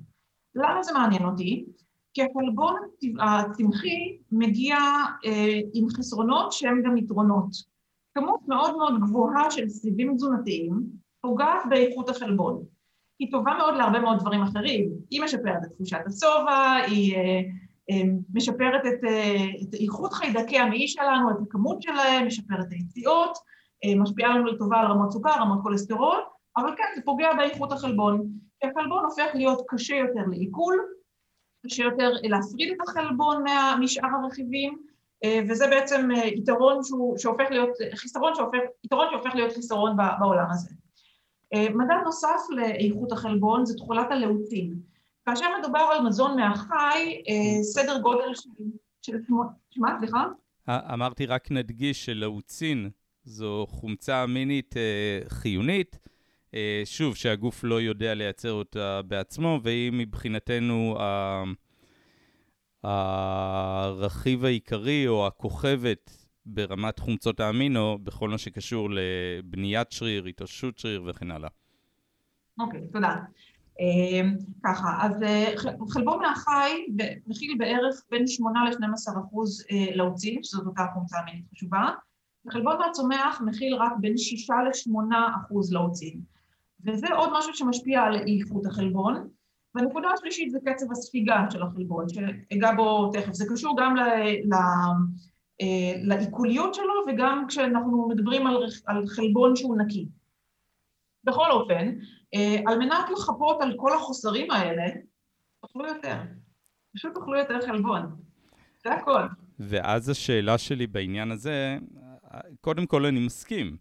למה 0.55 0.83
זה 0.83 0.93
מעניין 0.93 1.25
אותי? 1.25 1.65
כי 2.13 2.21
החלבון 2.23 2.75
הצמחי 3.19 4.17
מגיע 4.31 4.77
אה, 5.25 5.59
עם 5.73 5.89
חסרונות 5.89 6.51
שהם 6.51 6.81
גם 6.85 6.97
יתרונות. 6.97 7.77
כמות 8.15 8.39
מאוד 8.47 8.77
מאוד 8.77 9.01
גבוהה 9.01 9.51
של 9.51 9.69
סיבים 9.69 10.15
תזונתיים 10.15 10.83
פוגעת 11.21 11.63
באיכות 11.69 12.09
החלבון. 12.09 12.63
היא 13.19 13.31
טובה 13.31 13.53
מאוד 13.57 13.75
להרבה 13.75 13.99
מאוד 13.99 14.19
דברים 14.19 14.41
אחרים. 14.41 14.89
היא 15.09 15.21
משפרת 15.21 15.63
את 15.63 15.71
תחושת 15.71 15.99
השובע, 16.05 16.73
היא 16.87 17.15
אה, 17.15 17.41
אה, 17.89 18.01
משפרת 18.33 18.81
את, 18.87 19.03
אה, 19.07 19.45
את 19.61 19.73
איכות 19.73 20.13
חיידקי 20.13 20.59
המעי 20.59 20.87
שלנו, 20.87 21.31
את 21.31 21.35
הכמות 21.47 21.81
שלהם, 21.81 22.27
משפרת 22.27 22.65
את 22.67 22.71
היציאות, 22.71 23.37
אה, 23.85 23.95
משפיעה 23.95 24.29
לנו 24.29 24.45
לטובה 24.45 24.79
על 24.79 24.85
רמות 24.85 25.11
סוכר, 25.11 25.41
רמות 25.41 25.59
כולסטרול, 25.63 26.19
אבל 26.57 26.75
כן, 26.77 26.83
זה 26.95 27.01
פוגע 27.05 27.33
באיכות 27.37 27.71
החלבון. 27.71 28.27
כי 28.59 28.67
החלבון 28.67 29.05
הופך 29.05 29.27
להיות 29.33 29.61
קשה 29.67 29.95
יותר 29.95 30.21
לעיכול, 30.29 30.75
קשה 31.65 31.83
יותר 31.83 32.11
להפריד 32.23 32.71
את 32.71 32.77
החלבון 32.87 33.43
משאר 33.79 34.09
הרכיבים, 34.23 34.77
אה, 35.23 35.39
וזה 35.49 35.67
בעצם 35.67 36.09
יתרון 36.25 36.83
שהוא, 36.83 37.17
שהופך 37.17 37.45
להיות, 37.49 37.69
חיסרון 37.95 38.35
שהופך, 38.35 38.57
יתרון 38.83 39.07
שהופך 39.11 39.35
להיות 39.35 39.51
חיסרון 39.51 39.97
בעולם 40.19 40.45
הזה. 40.51 40.69
אה, 41.53 41.69
מדד 41.69 41.95
נוסף 42.05 42.39
לאיכות 42.49 43.11
החלבון 43.11 43.65
זה 43.65 43.77
תכולת 43.77 44.11
הלאוטין. 44.11 44.75
כאשר 45.25 45.45
מדובר 45.59 45.79
על 45.79 46.07
מזון 46.07 46.39
מהחי, 46.39 47.21
סדר 47.61 47.99
גודל 48.01 48.33
של... 49.01 49.17
שמה, 49.69 49.89
סליחה? 49.99 50.25
אמרתי 50.69 51.25
רק 51.25 51.51
נדגיש 51.51 52.05
שלאוצין 52.05 52.89
זו 53.23 53.65
חומצה 53.69 54.23
אמינית 54.23 54.75
חיונית. 55.27 55.99
שוב, 56.85 57.15
שהגוף 57.15 57.63
לא 57.63 57.81
יודע 57.81 58.13
לייצר 58.13 58.51
אותה 58.51 59.01
בעצמו, 59.07 59.59
והיא 59.63 59.91
מבחינתנו 59.93 60.97
הרכיב 62.83 64.45
העיקרי 64.45 65.07
או 65.07 65.27
הכוכבת 65.27 66.16
ברמת 66.47 66.99
חומצות 66.99 67.39
האמינו 67.39 67.97
בכל 68.03 68.29
מה 68.29 68.37
שקשור 68.37 68.89
לבניית 68.91 69.91
שריר, 69.91 70.25
התאוששות 70.25 70.79
שריר 70.79 71.03
וכן 71.07 71.31
הלאה. 71.31 71.49
אוקיי, 72.59 72.79
okay, 72.79 72.93
תודה. 72.93 73.15
Uh, 73.79 74.43
ככה, 74.63 74.97
אז 75.01 75.21
uh, 75.21 75.59
חלבון 75.89 76.19
מהחי 76.21 76.85
מכיל 77.27 77.55
בערך 77.57 78.03
בין 78.11 78.27
8 78.27 78.69
ל-12 78.69 79.19
אחוז 79.19 79.61
uh, 79.61 79.95
לאוצין, 79.95 80.43
שזאת 80.43 80.65
אותה 80.65 80.85
חומצה 80.93 81.17
אמינית 81.23 81.45
חשובה, 81.53 81.89
וחלבון 82.45 82.77
מהצומח 82.77 83.41
מכיל 83.45 83.75
רק 83.75 83.91
בין 83.99 84.17
6 84.17 84.49
ל-8 84.49 85.15
אחוז 85.35 85.73
לאוצין. 85.73 86.21
וזה 86.85 87.07
עוד 87.13 87.29
משהו 87.37 87.53
שמשפיע 87.53 88.01
על 88.01 88.15
איכות 88.15 88.65
החלבון. 88.65 89.27
והנקודה 89.75 90.07
השלישית 90.09 90.51
זה 90.51 90.59
קצב 90.65 90.91
הספיגה 90.91 91.45
של 91.49 91.63
החלבון, 91.63 92.05
שאגע 92.09 92.75
בו 92.75 93.11
תכף. 93.13 93.33
זה 93.33 93.45
קשור 93.49 93.75
גם 93.79 93.95
ל... 93.95 94.01
ל... 94.43 94.55
אה, 95.61 95.93
לעיכוליות 96.03 96.73
שלו 96.73 96.93
וגם 97.07 97.45
כשאנחנו 97.47 98.09
מדברים 98.09 98.47
על, 98.47 98.63
על 98.85 99.07
חלבון 99.07 99.55
שהוא 99.55 99.77
נקי. 99.77 100.07
בכל 101.23 101.51
אופן, 101.51 101.93
אה, 102.35 102.57
על 102.67 102.79
מנת 102.79 103.09
לחפות 103.11 103.61
על 103.61 103.73
כל 103.77 103.93
החוסרים 103.93 104.51
האלה, 104.51 104.83
תאכלו 105.61 105.87
יותר. 105.87 106.15
פשוט 106.95 107.13
תאכלו 107.13 107.37
יותר 107.37 107.61
חלבון. 107.65 108.15
זה 108.83 108.93
הכל. 108.93 109.21
ואז 109.59 110.09
השאלה 110.09 110.57
שלי 110.57 110.87
בעניין 110.87 111.31
הזה, 111.31 111.77
קודם 112.61 112.85
כל 112.85 113.05
אני 113.05 113.19
מסכים. 113.19 113.77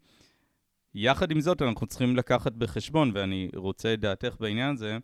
יחד 0.95 1.31
עם 1.31 1.41
זאת, 1.41 1.63
אנחנו 1.63 1.87
צריכים 1.87 2.17
לקחת 2.17 2.53
בחשבון, 2.53 3.11
ואני 3.15 3.51
רוצה 3.57 3.95
את 3.95 4.01
דעתך 4.01 4.37
בעניין 4.41 4.75
הזה, 4.75 4.99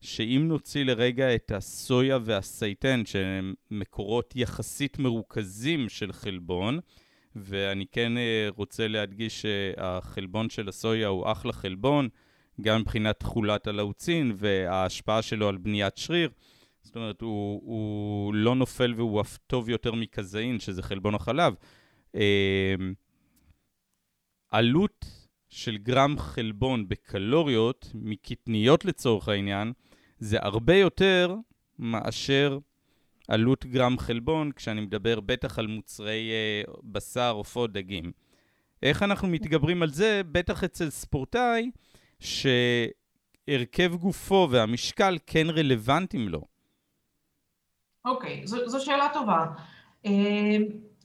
שאם 0.00 0.44
נוציא 0.48 0.84
לרגע 0.84 1.34
את 1.34 1.50
הסויה 1.50 2.18
והסייטן, 2.22 3.02
שהם 3.06 3.54
מקורות 3.70 4.32
יחסית 4.36 4.98
מרוכזים 4.98 5.88
של 5.88 6.12
חלבון, 6.12 6.78
ואני 7.36 7.86
כן 7.92 8.18
אה, 8.18 8.48
רוצה 8.56 8.88
להדגיש 8.88 9.42
שהחלבון 9.42 10.50
של 10.50 10.68
הסויה 10.68 11.08
הוא 11.08 11.32
אחלה 11.32 11.52
חלבון, 11.52 12.08
גם 12.60 12.80
מבחינת 12.80 13.20
תכולת 13.20 13.66
הלאוצין 13.66 14.32
וההשפעה 14.36 15.22
שלו 15.22 15.48
על 15.48 15.56
בניית 15.56 15.96
שריר. 15.96 16.30
זאת 16.82 16.96
אומרת, 16.96 17.20
הוא, 17.20 17.60
הוא 17.64 18.34
לא 18.34 18.54
נופל 18.54 18.94
והוא 18.96 19.20
אף 19.20 19.36
טוב 19.46 19.68
יותר 19.68 19.92
מקזאין, 19.92 20.60
שזה 20.60 20.82
חלבון 20.82 21.14
החלב. 21.14 21.54
אה, 22.14 22.74
עלות 24.50 25.06
של 25.48 25.76
גרם 25.76 26.18
חלבון 26.18 26.88
בקלוריות, 26.88 27.90
מקטניות 27.94 28.84
לצורך 28.84 29.28
העניין, 29.28 29.72
זה 30.18 30.38
הרבה 30.40 30.74
יותר 30.74 31.34
מאשר 31.78 32.58
עלות 33.28 33.66
גרם 33.66 33.98
חלבון, 33.98 34.52
כשאני 34.52 34.80
מדבר 34.80 35.20
בטח 35.20 35.58
על 35.58 35.66
מוצרי 35.66 36.30
uh, 36.66 36.70
בשר, 36.84 37.30
עופות, 37.30 37.72
דגים. 37.72 38.12
איך 38.82 39.02
אנחנו 39.02 39.28
מתגברים 39.28 39.82
על 39.82 39.90
זה? 39.90 40.22
בטח 40.32 40.64
אצל 40.64 40.90
ספורטאי, 40.90 41.70
שהרכב 42.20 43.94
גופו 43.94 44.48
והמשקל 44.50 45.18
כן 45.26 45.50
רלוונטיים 45.50 46.28
לו. 46.28 46.42
אוקיי, 48.04 48.42
okay, 48.42 48.46
זו, 48.46 48.68
זו 48.68 48.84
שאלה 48.84 49.08
טובה. 49.12 49.46
Uh, 50.06 50.08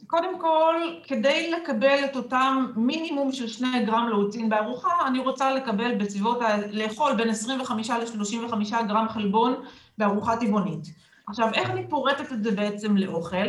קודם 0.07 0.39
כל, 0.39 0.75
כדי 1.03 1.51
לקבל 1.51 1.97
את 2.05 2.15
אותם 2.15 2.65
מינימום 2.75 3.31
של 3.31 3.47
שני 3.47 3.85
גרם 3.85 4.07
לאוצין 4.09 4.49
בארוחה, 4.49 5.07
אני 5.07 5.19
רוצה 5.19 5.53
לקבל 5.53 5.95
בסביבות, 5.95 6.41
ה... 6.41 6.57
לאכול 6.71 7.15
בין 7.15 7.29
25 7.29 7.89
ל-35 7.89 8.83
גרם 8.87 9.09
חלבון 9.09 9.55
בארוחה 9.97 10.37
טבעונית. 10.37 10.87
עכשיו, 11.27 11.49
איך 11.53 11.69
אני 11.69 11.87
פורטת 11.89 12.31
את 12.31 12.43
זה 12.43 12.51
בעצם 12.51 12.97
לאוכל? 12.97 13.47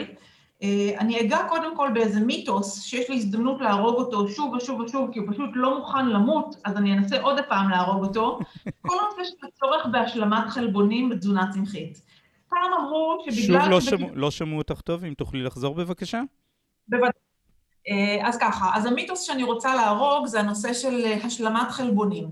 אה, 0.62 0.90
אני 0.98 1.20
אגע 1.20 1.38
קודם 1.48 1.76
כל 1.76 1.90
באיזה 1.94 2.20
מיתוס 2.20 2.82
שיש 2.82 3.10
לי 3.10 3.16
הזדמנות 3.16 3.60
להרוג 3.60 3.94
אותו 3.94 4.28
שוב 4.28 4.54
ושוב 4.54 4.80
ושוב, 4.80 5.10
כי 5.12 5.18
הוא 5.18 5.28
פשוט 5.32 5.50
לא 5.54 5.78
מוכן 5.78 6.08
למות, 6.08 6.56
אז 6.64 6.76
אני 6.76 6.92
אנסה 6.92 7.20
עוד 7.20 7.36
פעם 7.48 7.70
להרוג 7.70 8.04
אותו. 8.04 8.38
כל 8.86 8.96
הנושא 9.00 9.30
של 9.30 9.46
הצורך 9.46 9.86
בהשלמת 9.86 10.48
חלבונים 10.48 11.08
בתזונה 11.08 11.50
צמחית. 11.52 12.02
פעם 12.48 12.72
אמרו 12.80 13.24
שבגלל... 13.24 13.60
שוב, 13.60 13.70
לא, 13.70 13.80
שבג... 13.80 14.10
לא 14.14 14.30
שמעו 14.30 14.58
אותך 14.58 14.80
טוב, 14.80 15.04
אם 15.04 15.14
תוכלי 15.14 15.42
לחזור 15.42 15.74
בבקשה. 15.74 16.22
בוודאי. 16.88 17.10
אה, 17.88 18.28
אז 18.28 18.38
ככה, 18.38 18.70
אז 18.74 18.86
המיתוס 18.86 19.22
שאני 19.22 19.42
רוצה 19.42 19.74
להרוג 19.74 20.26
זה 20.26 20.40
הנושא 20.40 20.72
של 20.72 21.04
אה, 21.04 21.16
השלמת 21.24 21.70
חלבונים. 21.70 22.30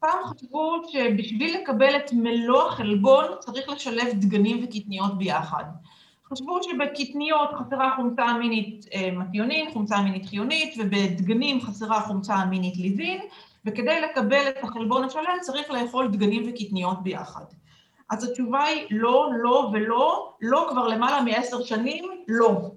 פעם 0.00 0.18
חשבו 0.24 0.82
שבשביל 0.92 1.56
לקבל 1.62 1.96
את 1.96 2.12
מלוא 2.12 2.68
החלבון 2.68 3.24
צריך 3.38 3.68
לשלב 3.68 4.12
דגנים 4.12 4.64
וקטניות 4.64 5.18
ביחד. 5.18 5.64
חשבו 6.32 6.62
שבקטניות 6.62 7.50
חסרה 7.58 7.92
חומצה 7.96 8.30
אמינית 8.30 8.86
אה, 8.94 9.10
מתיונין, 9.12 9.70
חומצה 9.72 9.98
אמינית 9.98 10.26
חיונית, 10.26 10.74
ובדגנים 10.78 11.60
חסרה 11.60 12.00
חומצה 12.00 12.42
אמינית 12.42 12.76
ליזין, 12.76 13.20
וכדי 13.64 14.00
לקבל 14.00 14.48
את 14.48 14.64
החלבון 14.64 15.04
השלם 15.04 15.36
צריך 15.40 15.70
לאכול 15.70 16.08
דגנים 16.08 16.42
וקטניות 16.48 17.02
ביחד. 17.02 17.44
אז 18.10 18.24
התשובה 18.24 18.64
היא 18.64 18.86
לא, 18.90 19.30
לא 19.42 19.70
ולא, 19.72 20.32
לא 20.40 20.66
כבר 20.70 20.88
למעלה 20.88 21.20
מעשר 21.20 21.62
שנים, 21.62 22.04
לא. 22.28 22.70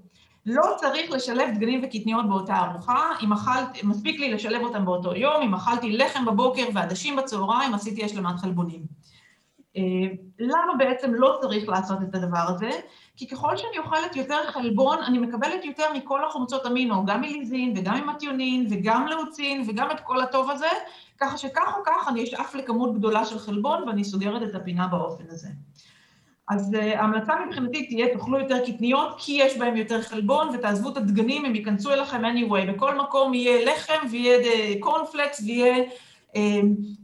לא 0.45 0.63
צריך 0.77 1.11
לשלב 1.11 1.49
דגנים 1.55 1.81
וקטניות 1.83 2.29
באותה 2.29 2.55
ארוחה, 2.55 3.09
אם 3.21 3.33
אכלתי, 3.33 3.79
מספיק 3.83 4.19
לי 4.19 4.31
לשלב 4.33 4.61
אותם 4.61 4.85
באותו 4.85 5.15
יום, 5.15 5.41
אם 5.41 5.53
אכלתי 5.53 5.97
לחם 5.97 6.25
בבוקר 6.25 6.63
ועדשים 6.73 7.15
בצהריים, 7.15 7.73
עשיתי 7.73 8.03
השלמת 8.03 8.39
חלבונים. 8.39 8.81
אה, 9.77 9.81
למה 10.39 10.75
בעצם 10.77 11.13
לא 11.13 11.37
צריך 11.41 11.69
לעשות 11.69 11.97
את 12.09 12.15
הדבר 12.15 12.45
הזה? 12.47 12.69
כי 13.17 13.27
ככל 13.27 13.57
שאני 13.57 13.77
אוכלת 13.77 14.15
יותר 14.15 14.51
חלבון, 14.51 14.97
אני 15.03 15.19
מקבלת 15.19 15.65
יותר 15.65 15.93
מכל 15.93 16.25
החומצות 16.25 16.65
אמינו, 16.65 17.05
גם 17.05 17.21
מליזין 17.21 17.73
וגם 17.77 18.01
ממטיונין 18.03 18.67
וגם 18.71 19.07
לאוצין 19.07 19.63
וגם 19.67 19.91
את 19.91 19.99
כל 19.99 20.21
הטוב 20.21 20.49
הזה, 20.51 20.67
ככה 21.17 21.37
שכך 21.37 21.73
או 21.77 21.83
כך 21.85 22.07
אני 22.07 22.23
אשאף 22.23 22.55
לכמות 22.55 22.97
גדולה 22.97 23.25
של 23.25 23.39
חלבון 23.39 23.87
ואני 23.87 24.03
סוגרת 24.03 24.49
את 24.49 24.55
הפינה 24.55 24.87
באופן 24.87 25.23
הזה. 25.29 25.47
אז 26.49 26.73
uh, 26.73 26.77
ההמלצה 26.77 27.33
מבחינתי 27.45 27.87
תהיה, 27.87 28.13
תאכלו 28.13 28.39
יותר 28.39 28.65
קטניות, 28.65 29.15
כי 29.17 29.31
יש 29.31 29.57
בהם 29.57 29.77
יותר 29.77 30.01
חלבון, 30.01 30.49
ותעזבו 30.53 30.89
את 30.89 30.97
הדגנים, 30.97 31.45
הם 31.45 31.55
ייכנסו 31.55 31.91
אליכם 31.91 32.21
anyway. 32.25 32.71
בכל 32.71 32.97
מקום 32.97 33.33
יהיה 33.33 33.65
לחם, 33.65 34.07
ויהיה 34.11 34.79
קורנפלקס, 34.79 35.41
ויהיה 35.45 35.83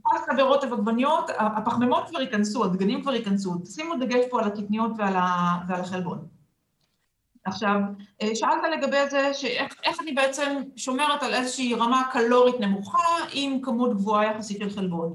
פסטה 0.04 0.32
ורוטב 0.38 0.74
עגבניות, 0.74 1.30
הפחמימות 1.38 2.10
כבר 2.10 2.22
ייכנסו, 2.22 2.64
הדגנים 2.64 3.02
כבר 3.02 3.14
ייכנסו. 3.14 3.54
שימו 3.66 3.96
דגש 3.96 4.26
פה 4.30 4.40
על 4.40 4.48
הקטניות 4.48 4.92
ועל, 4.98 5.16
ה, 5.16 5.58
ועל 5.68 5.82
החלבון. 5.82 6.28
עכשיו, 7.46 7.76
אה, 8.22 8.36
שאלת 8.36 8.64
לגבי 8.78 9.10
זה, 9.10 9.34
שאיך 9.34 10.02
אני 10.02 10.12
בעצם 10.12 10.62
שומרת 10.76 11.24
על 11.24 11.34
איזושהי 11.34 11.76
רמה 11.76 12.04
קלורית 12.12 12.60
נמוכה 12.60 13.08
עם 13.34 13.62
כמות 13.62 13.94
גבוהה 13.94 14.26
יחסית 14.26 14.58
של 14.58 14.70
חלבון. 14.70 15.14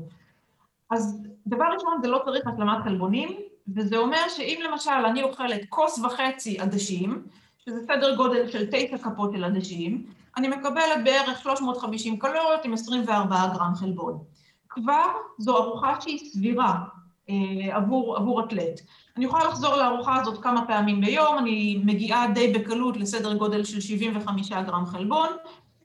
אז 0.91 1.23
דבר 1.47 1.65
ראשון, 1.75 1.99
זה 2.03 2.09
לא 2.09 2.21
צריך 2.25 2.47
השלמת 2.47 2.85
חלבונים, 2.85 3.39
וזה 3.77 3.97
אומר 3.97 4.29
שאם 4.29 4.61
למשל 4.71 4.91
אני 4.91 5.23
אוכלת 5.23 5.61
כוס 5.69 5.99
וחצי 5.99 6.61
עדשים, 6.61 7.23
שזה 7.59 7.81
סדר 7.87 8.17
גודל 8.17 8.51
של 8.51 8.67
תשע 8.71 8.99
כפות 8.99 9.33
של 9.33 9.45
עדשים, 9.45 10.07
אני 10.37 10.49
מקבלת 10.49 11.05
בערך 11.05 11.43
350 11.43 12.19
קלוריות 12.19 12.65
עם 12.65 12.73
24 12.73 13.47
גרם 13.55 13.75
חלבון. 13.75 14.19
כבר 14.69 15.07
זו 15.39 15.57
ארוחה 15.57 16.01
שהיא 16.01 16.31
סבירה 16.33 16.75
אה, 17.31 17.77
עבור, 17.77 18.17
עבור 18.17 18.45
אתלט. 18.45 18.81
אני 19.17 19.25
יכולה 19.25 19.45
לחזור 19.45 19.77
לארוחה 19.77 20.21
הזאת 20.21 20.43
כמה 20.43 20.67
פעמים 20.67 21.01
ביום, 21.01 21.39
אני 21.39 21.83
מגיעה 21.85 22.27
די 22.35 22.53
בקלות 22.53 22.97
לסדר 22.97 23.35
גודל 23.35 23.65
של 23.65 23.81
75 23.81 24.53
גרם 24.53 24.87
חלבון, 24.87 25.29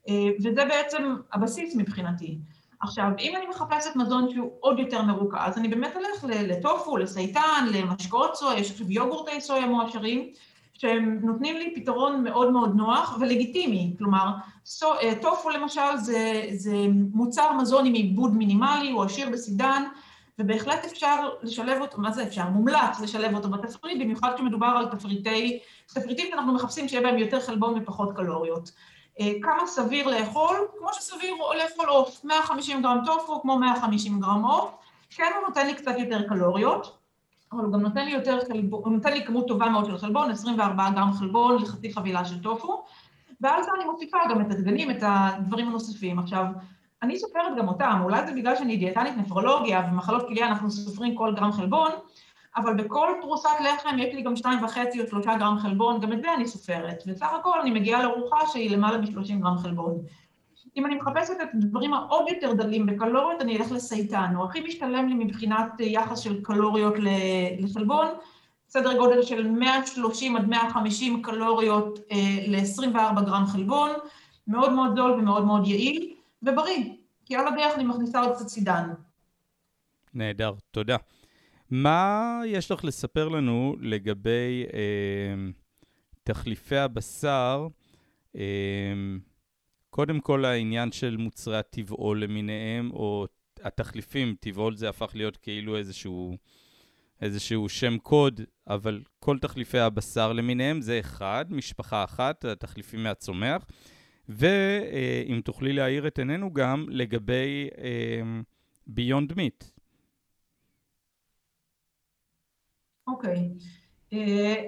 אה, 0.10 0.30
וזה 0.38 0.66
בעצם 0.66 1.16
הבסיס 1.34 1.76
מבחינתי. 1.76 2.38
עכשיו, 2.82 3.10
אם 3.20 3.36
אני 3.36 3.46
מחפשת 3.48 3.96
מזון 3.96 4.30
שהוא 4.30 4.52
עוד 4.60 4.80
יותר 4.80 5.02
מרוכז, 5.02 5.58
אני 5.58 5.68
באמת 5.68 5.96
אלך 5.96 6.24
לטופו, 6.24 6.98
לסייטן, 6.98 7.66
למשקאות 7.74 8.36
סויה, 8.36 8.60
יש 8.60 8.72
עכשיו 8.72 8.92
יוגורטי 8.92 9.42
סויה 9.42 9.66
מועשרים, 9.66 10.30
שהם 10.74 11.20
נותנים 11.24 11.58
לי 11.58 11.74
פתרון 11.76 12.24
מאוד 12.24 12.52
מאוד 12.52 12.76
נוח 12.76 13.18
ולגיטימי. 13.20 13.96
כלומר, 13.98 14.28
סו, 14.66 14.94
אה, 14.94 15.14
טופו 15.22 15.50
למשל 15.50 15.98
זה, 15.98 16.44
זה 16.52 16.76
מוצר 17.14 17.54
מזון 17.54 17.86
עם 17.86 17.94
עיבוד 17.94 18.36
מינימלי, 18.36 18.92
הוא 18.92 19.04
עשיר 19.04 19.30
בסידן, 19.30 19.84
ובהחלט 20.40 20.86
אפשר 20.86 21.30
לשלב 21.44 21.82
אותו, 21.82 22.02
מה 22.02 22.12
זה 22.12 22.24
אפשר? 22.24 22.50
מומלץ 22.50 23.00
לשלב 23.04 23.36
אותו 23.36 23.50
בתפריט, 23.50 24.02
במיוחד 24.02 24.32
כשמדובר 24.36 24.68
על 24.68 24.86
תפריטי, 24.86 25.60
תפריטים 25.88 26.28
שאנחנו 26.30 26.54
מחפשים 26.54 26.88
שיהיה 26.88 27.04
בהם 27.04 27.18
יותר 27.18 27.40
חלבון 27.40 27.82
ופחות 27.82 28.16
קלוריות. 28.16 28.72
אה, 29.20 29.32
כמה 29.42 29.68
סביר 29.68 30.08
לאכול? 30.08 30.58
כמו 30.80 30.94
שסביר 30.94 31.34
לאכול 31.64 31.86
עוף, 31.90 32.26
150 32.26 32.82
גרם 32.82 33.00
טופו 33.06 33.42
כמו 33.42 33.60
150 33.60 34.20
גרם 34.20 34.46
עוף, 34.46 34.72
כן 35.10 35.32
הוא 35.36 35.48
נותן 35.48 35.68
לי 35.68 35.76
קצת 35.76 35.96
יותר 35.98 36.28
קלוריות, 36.28 36.98
אבל 37.52 37.64
הוא 37.64 37.74
גם 37.74 37.82
נותן 37.82 38.06
לי 38.06 38.12
יותר 38.12 38.40
חלבון, 38.48 38.82
הוא 38.84 38.94
נותן 38.94 39.14
לי 39.14 39.26
כמות 39.26 39.48
טובה 39.48 39.70
מאוד 39.70 39.86
של 39.86 39.98
חלבון, 39.98 40.32
24 40.32 40.90
גרם 40.90 41.14
חלבון 41.14 41.62
לחצי 41.62 41.94
חבילה 41.94 42.26
של 42.26 42.42
טופו, 42.44 42.86
ועל 43.42 43.64
זה 43.64 43.70
אני 43.76 43.86
מוסיפה 43.86 44.18
גם 44.30 44.42
את 44.42 44.52
הדגנים, 44.52 44.92
את 44.92 44.98
הדברים 45.02 45.68
הנוספים. 45.68 46.20
עכשיו, 46.20 46.46
אני 47.04 47.20
סופרת 47.20 47.58
גם 47.58 47.68
אותם, 47.68 48.00
אולי 48.04 48.28
זה 48.28 48.34
בגלל 48.34 48.56
שאני 48.56 48.78
דיאטנית 48.78 49.18
נפרולוגיה 49.18 49.88
ומחלות 49.92 50.28
כליה 50.28 50.48
אנחנו 50.48 50.72
סופרים 50.72 51.16
כל 51.16 51.34
גרם 51.36 51.52
חלבון, 51.52 51.92
אבל 52.56 52.74
בכל 52.74 53.08
פרוסת 53.22 53.50
לחם 53.64 53.96
יש 54.00 54.16
לי 54.16 54.22
גם 54.22 54.36
שתיים 54.36 54.64
וחצי 54.64 55.02
או 55.02 55.08
שלושה 55.08 55.38
גרם 55.38 55.60
חלבון, 55.60 56.00
גם 56.00 56.14
את 56.14 56.22
זה 56.22 56.34
אני 56.34 56.48
סופרת, 56.48 57.04
וסך 57.08 57.28
הכל 57.40 57.62
אני 57.62 57.72
מגיעה 57.72 58.04
לארוחה 58.04 58.38
שהיא 58.48 58.72
למעלה 58.72 58.98
מ-30 58.98 59.34
גרם 59.42 59.58
חלבון. 59.58 60.02
אם 60.78 60.86
אני 60.86 60.96
מחפשת 60.96 61.34
את 61.42 61.48
הדברים 61.54 61.94
העוד 61.94 62.26
יותר 62.30 62.54
דלים 62.54 62.86
בקלוריות, 62.86 63.42
אני 63.42 63.58
אלך 63.58 63.72
לסייטן, 63.72 64.34
הוא 64.36 64.46
הכי 64.46 64.62
משתלם 64.62 65.08
לי 65.08 65.26
מבחינת 65.26 65.72
יחס 65.80 66.20
של 66.20 66.44
קלוריות 66.44 66.94
לחלבון, 67.60 68.08
סדר 68.70 68.98
גודל 68.98 69.22
של 69.22 69.48
130 69.48 70.36
עד 70.36 70.48
150 70.48 71.22
קלוריות 71.22 72.00
אה, 72.12 72.18
ל-24 72.48 73.22
גרם 73.22 73.46
חלבון, 73.46 73.90
מאוד 74.48 74.74
מאוד 74.74 74.96
זול 74.96 75.12
ומאוד 75.12 75.46
מאוד 75.46 75.68
יעיל 75.68 76.14
ובריא, 76.44 76.84
כי 77.26 77.36
על 77.36 77.48
הדרך 77.48 77.76
אני 77.76 77.84
מכניסה 77.84 78.22
עוד 78.22 78.36
קצת 78.36 78.48
סידן. 78.48 78.90
נהדר, 80.14 80.54
תודה. 80.72 80.98
מה 81.70 82.42
יש 82.46 82.72
לך 82.72 82.84
לספר 82.84 83.30
לנו 83.30 83.76
לגבי 83.80 84.66
אה, 84.74 85.52
תחליפי 86.24 86.78
הבשר? 86.78 87.68
אה, 88.36 88.44
קודם 89.90 90.20
כל 90.20 90.46
העניין 90.46 90.92
של 90.92 91.18
מוצרי 91.18 91.58
הטבעול 91.58 92.24
למיניהם, 92.24 92.92
או 92.92 93.28
התחליפים, 93.64 94.36
טבעול 94.40 94.76
זה 94.76 94.90
הפך 94.90 95.12
להיות 95.14 95.38
כאילו 95.38 95.78
איזשהו, 95.78 96.38
איזשהו 97.22 97.70
שם 97.70 97.98
קוד, 97.98 98.42
אבל 98.68 99.02
כל 99.20 99.40
תחליפי 99.40 99.80
הבשר 99.80 100.34
למיניהם 100.34 100.82
זה 100.82 101.00
אחד, 101.00 101.46
משפחה 101.50 102.04
אחת, 102.04 102.46
התחליפים 102.46 103.04
מהצומח. 103.04 103.66
ואם 104.30 105.42
תוכלי 105.44 105.74
להאיר 105.74 106.08
את 106.08 106.20
עינינו 106.20 106.54
גם 106.54 106.86
לגבי 106.90 107.68
ביונד 108.88 109.32
uh, 109.32 109.36
מיט. 109.36 109.64
אוקיי. 113.12 113.36
Okay. 113.36 113.64
Uh, 114.14 114.18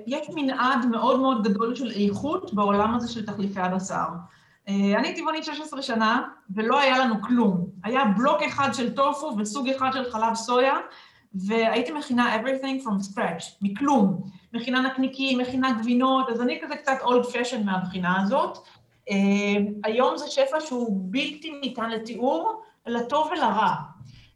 יש 0.07 0.29
מנעד 0.35 0.85
מאוד 0.85 1.19
מאוד 1.19 1.47
גדול 1.47 1.75
של 1.75 1.91
איכות 1.91 2.53
בעולם 2.53 2.95
הזה 2.95 3.13
של 3.13 3.25
תחליפי 3.25 3.59
הבשר. 3.59 4.05
אה, 4.67 4.99
אני 4.99 5.15
טבעונית 5.15 5.43
16 5.43 5.81
שנה, 5.81 6.21
ולא 6.49 6.79
היה 6.79 6.99
לנו 6.99 7.21
כלום. 7.21 7.67
היה 7.83 8.05
בלוק 8.05 8.41
אחד 8.41 8.69
של 8.73 8.93
טופו 8.95 9.35
וסוג 9.37 9.69
אחד 9.69 9.89
של 9.93 10.11
חלב 10.11 10.35
סויה, 10.35 10.73
והייתי 11.33 11.91
מכינה 11.91 12.35
everything 12.35 12.83
from 12.83 13.13
scratch, 13.13 13.43
מכלום. 13.61 14.21
מכינה 14.53 14.81
נקניקים, 14.81 15.39
מכינה 15.39 15.71
גבינות, 15.79 16.29
אז 16.29 16.41
אני 16.41 16.59
כזה 16.61 16.75
קצת 16.75 16.97
old 17.01 17.25
fashion 17.25 17.63
מהבחינה 17.65 18.21
הזאת. 18.21 18.57
Uh, 19.09 19.13
היום 19.83 20.17
זה 20.17 20.27
שפע 20.27 20.59
שהוא 20.59 20.97
בלתי 21.11 21.59
ניתן 21.61 21.89
לתיאור, 21.89 22.61
לטוב 22.85 23.29
ולרע. 23.31 23.75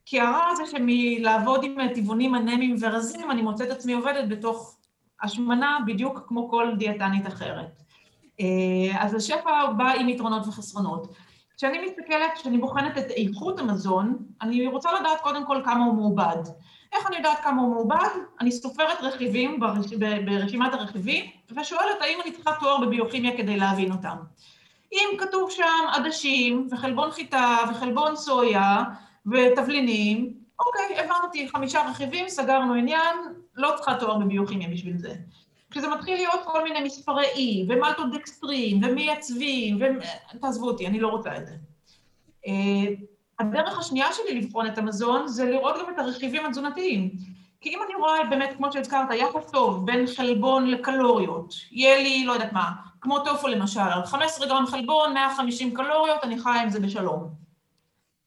כי 0.06 0.20
הרע 0.20 0.56
זה 0.56 0.64
שמלעבוד 0.66 1.64
עם 1.64 1.78
טבעונים 1.96 2.36
אנמיים 2.36 2.76
ורזים, 2.80 3.32
אני 3.32 3.42
מוצאת 3.42 3.70
עצמי 3.70 3.94
עובדת 3.94 4.30
בתוך 4.30 4.78
השמנה 5.22 5.78
בדיוק 5.88 6.20
כמו 6.28 6.50
כל 6.50 6.74
דיאטנית 6.78 7.28
אחרת. 7.28 7.82
אה, 8.40 9.04
אז 9.04 9.14
השפע 9.16 9.72
בא 9.78 9.92
עם 9.92 10.10
יתרונות 10.10 10.48
וחסרונות. 10.48 11.08
כשאני 11.58 11.86
מסתכלת, 11.86 12.32
כשאני 12.36 12.58
בוחנת 12.58 12.98
את 12.98 13.12
איכות 13.12 13.60
המזון, 13.60 14.18
אני 14.42 14.68
רוצה 14.68 14.90
לדעת 15.00 15.22
קודם 15.22 15.46
כל 15.46 15.62
כמה 15.66 15.86
הוא 15.86 15.94
מעובד. 15.94 16.44
איך 16.94 17.08
אני 17.08 17.18
יודעת 17.18 17.40
כמה 17.40 17.62
הוא 17.62 17.74
מעובד? 17.74 18.10
אני 18.42 18.52
סופרת 18.52 19.02
רכיבים 19.02 19.60
ברש... 19.60 19.94
ברשימת 20.26 20.74
הרכיבים, 20.74 21.26
ושואלת 21.56 22.02
האם 22.02 22.20
אני 22.24 22.32
צריכה 22.32 22.52
תואר 22.60 22.78
בביוכימיה 22.86 23.38
כדי 23.38 23.58
להבין 23.58 23.92
אותם. 23.92 24.18
אם 24.92 25.18
כתוב 25.18 25.52
שם 25.52 25.64
עדשים, 25.94 26.68
וחלבון 26.72 27.12
חיטה, 27.12 27.58
וחלבון 27.72 28.16
סויה, 28.16 28.84
ותבלינים, 29.32 30.34
אוקיי, 30.60 31.00
הבנתי, 31.00 31.50
חמישה 31.50 31.90
רכיבים, 31.90 32.30
סגרנו 32.30 32.74
עניין, 32.74 33.16
לא 33.56 33.74
צריכה 33.76 33.96
תואר 34.00 34.18
בביוכימיה 34.18 34.70
בשביל 34.70 34.98
זה. 34.98 35.16
כשזה 35.72 35.88
מתחיל 35.88 36.16
להיות 36.16 36.42
כל 36.44 36.64
מיני 36.64 36.84
מספרי 36.84 37.26
אי, 37.26 37.66
e, 37.68 37.74
ומלטודקסטרים, 37.74 38.82
ומייצבים, 38.84 39.80
ותעזבו 40.36 40.68
אותי, 40.68 40.88
אני 40.88 41.00
לא 41.00 41.08
רוצה 41.08 41.38
את 41.38 41.48
זה. 41.48 41.54
אה, 42.48 42.94
הדרך 43.40 43.80
השנייה 43.80 44.08
שלי 44.14 44.42
לבחון 44.42 44.68
את 44.68 44.78
המזון 44.78 45.28
זה 45.28 45.46
לראות 45.46 45.76
גם 45.80 45.94
את 45.94 46.00
הרכיבים 46.00 46.46
התזונתיים. 46.46 47.12
כי 47.62 47.70
אם 47.70 47.80
אני 47.86 47.96
רואה 47.96 48.26
באמת, 48.30 48.54
כמו 48.58 48.72
שהזכרת, 48.72 49.08
יחס 49.12 49.52
טוב 49.52 49.86
בין 49.86 50.08
חלבון 50.08 50.68
לקלוריות, 50.68 51.54
יהיה 51.72 51.98
לי, 51.98 52.26
לא 52.26 52.34
יודעת 52.34 52.54
מה, 52.54 52.72
כמו 53.02 53.20
טופו 53.20 53.48
למשל, 53.48 53.80
על 53.80 54.06
15 54.06 54.48
גרם 54.48 54.66
חלבון, 54.68 55.14
150 55.14 55.74
קלוריות, 55.74 56.24
אני 56.24 56.40
חיה 56.40 56.62
עם 56.62 56.70
זה 56.70 56.80
בשלום. 56.80 57.45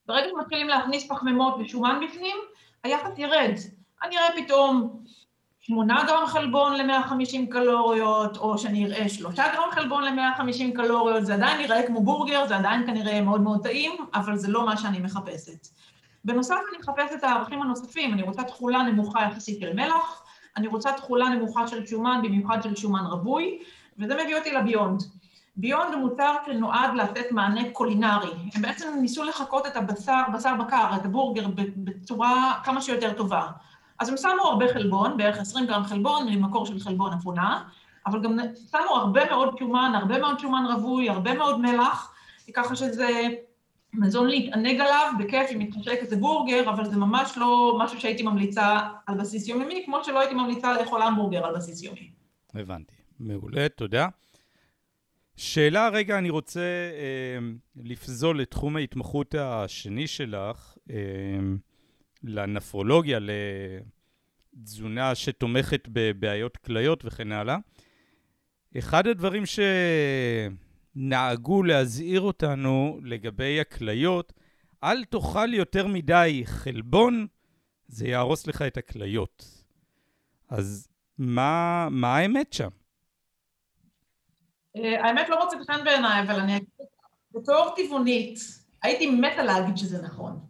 ברגע 0.08 0.26
שמתחילים 0.30 0.68
להכניס 0.68 1.08
פחמימות 1.08 1.54
ושומן 1.60 2.00
בפנים, 2.04 2.36
היחס 2.84 3.18
ירד. 3.18 3.54
אני 4.02 4.18
אראה 4.18 4.28
פתאום 4.36 5.02
8 5.60 6.04
גרם 6.06 6.26
חלבון 6.26 6.74
ל-150 6.74 7.52
קלוריות, 7.52 8.36
או 8.36 8.58
שאני 8.58 8.86
אראה 8.86 9.08
3 9.08 9.34
גרם 9.38 9.70
חלבון 9.70 10.04
ל-150 10.04 10.76
קלוריות, 10.76 11.26
זה 11.26 11.34
עדיין 11.34 11.60
נראה 11.60 11.86
כמו 11.86 12.02
בורגר, 12.02 12.46
זה 12.46 12.56
עדיין 12.56 12.86
כנראה 12.86 13.20
מאוד 13.20 13.40
מאוד 13.40 13.62
טעים, 13.62 13.92
אבל 14.14 14.36
זה 14.36 14.48
לא 14.50 14.66
מה 14.66 14.76
שאני 14.76 15.00
מחפשת. 15.00 15.68
בנוסף, 16.24 16.56
אני 16.70 16.78
מחפשת 16.78 17.18
את 17.18 17.24
הערכים 17.24 17.62
הנוספים, 17.62 18.12
אני 18.12 18.22
רוצה 18.22 18.42
תכולה 18.42 18.82
נמוכה 18.82 19.22
יחסית 19.22 19.60
של 19.60 19.72
מלח, 19.72 20.24
אני 20.56 20.66
רוצה 20.66 20.92
תכולה 20.92 21.28
נמוכה 21.28 21.68
של 21.68 21.86
שומן, 21.86 22.20
במיוחד 22.22 22.62
של 22.62 22.76
שומן 22.76 23.04
רווי, 23.04 23.58
וזה 23.98 24.14
מביא 24.14 24.36
אותי 24.36 24.52
לביונד. 24.52 25.02
ביונד 25.58 25.94
מוצר 25.94 26.34
שנועד 26.46 26.94
לתת 26.94 27.32
מענה 27.32 27.70
קולינרי. 27.72 28.30
הם 28.54 28.62
בעצם 28.62 28.86
ניסו 29.00 29.24
לחקות 29.24 29.66
את 29.66 29.76
הבשר, 29.76 30.22
בשר 30.34 30.54
בקר, 30.54 30.90
את 30.96 31.04
הבורגר, 31.04 31.46
בצורה 31.76 32.60
כמה 32.64 32.80
שיותר 32.80 33.12
טובה. 33.12 33.46
אז 33.98 34.08
הם 34.08 34.16
שמו 34.16 34.42
הרבה 34.44 34.68
חלבון, 34.72 35.16
בערך 35.16 35.38
20 35.38 35.66
גרם 35.66 35.84
חלבון 35.84 36.28
ממקור 36.28 36.66
של 36.66 36.78
חלבון 36.78 37.12
אפונה, 37.12 37.62
אבל 38.06 38.22
גם 38.22 38.38
שמו 38.70 38.96
הרבה 38.96 39.30
מאוד 39.30 39.58
שומן, 39.58 39.92
הרבה 39.94 40.18
מאוד 40.18 40.38
שומן 40.38 40.64
רווי, 40.74 41.10
הרבה 41.10 41.34
מאוד 41.34 41.60
מלח, 41.60 42.12
ככה 42.54 42.76
שזה 42.76 43.08
מזון 43.94 44.28
להתענג 44.28 44.80
עליו, 44.80 45.12
בכיף 45.18 45.50
אם 45.52 45.58
מתחשק 45.58 45.98
איזה 46.00 46.16
בורגר, 46.16 46.70
אבל 46.70 46.84
זה 46.84 46.96
ממש 46.96 47.38
לא 47.38 47.78
משהו 47.80 48.00
שהייתי 48.00 48.22
ממליצה 48.22 48.78
על 49.06 49.14
בסיס 49.18 49.48
יומי, 49.48 49.82
כמו 49.86 50.04
שלא 50.04 50.20
הייתי 50.20 50.34
ממליצה 50.34 50.72
לאכול 50.72 51.02
המבורגר 51.02 51.46
על 51.46 51.56
בסיס 51.56 51.82
יומי. 51.82 52.10
הבנתי. 52.54 52.94
מעולה, 53.20 53.68
תודה. 53.68 54.08
שאלה, 55.38 55.88
רגע, 55.88 56.18
אני 56.18 56.30
רוצה 56.30 56.60
אה, 56.60 57.38
לפזול 57.76 58.40
לתחום 58.40 58.76
ההתמחות 58.76 59.34
השני 59.38 60.06
שלך, 60.06 60.76
אה, 60.90 60.96
לנפרולוגיה, 62.22 63.18
לתזונה 64.56 65.14
שתומכת 65.14 65.88
בבעיות 65.92 66.56
כליות 66.56 67.04
וכן 67.04 67.32
הלאה. 67.32 67.56
אחד 68.78 69.06
הדברים 69.06 69.42
שנהגו 70.96 71.62
להזהיר 71.62 72.20
אותנו 72.20 73.00
לגבי 73.02 73.60
הכליות, 73.60 74.32
אל 74.84 75.04
תאכל 75.04 75.54
יותר 75.54 75.86
מדי 75.86 76.42
חלבון, 76.44 77.26
זה 77.86 78.08
יהרוס 78.08 78.46
לך 78.46 78.62
את 78.62 78.76
הכליות. 78.76 79.64
אז 80.48 80.88
מה, 81.18 81.88
מה 81.90 82.16
האמת 82.16 82.52
שם? 82.52 82.68
אה, 84.76 85.04
האמת 85.04 85.28
לא 85.28 85.44
מוצאת 85.44 85.70
חן 85.70 85.84
בעיניי, 85.84 86.22
אבל 86.22 86.40
אני 86.40 86.56
אגיד, 86.56 86.68
בתור 87.32 87.74
טבעונית, 87.76 88.38
הייתי 88.82 89.10
מתה 89.10 89.42
להגיד 89.42 89.76
שזה 89.76 90.02
נכון. 90.02 90.40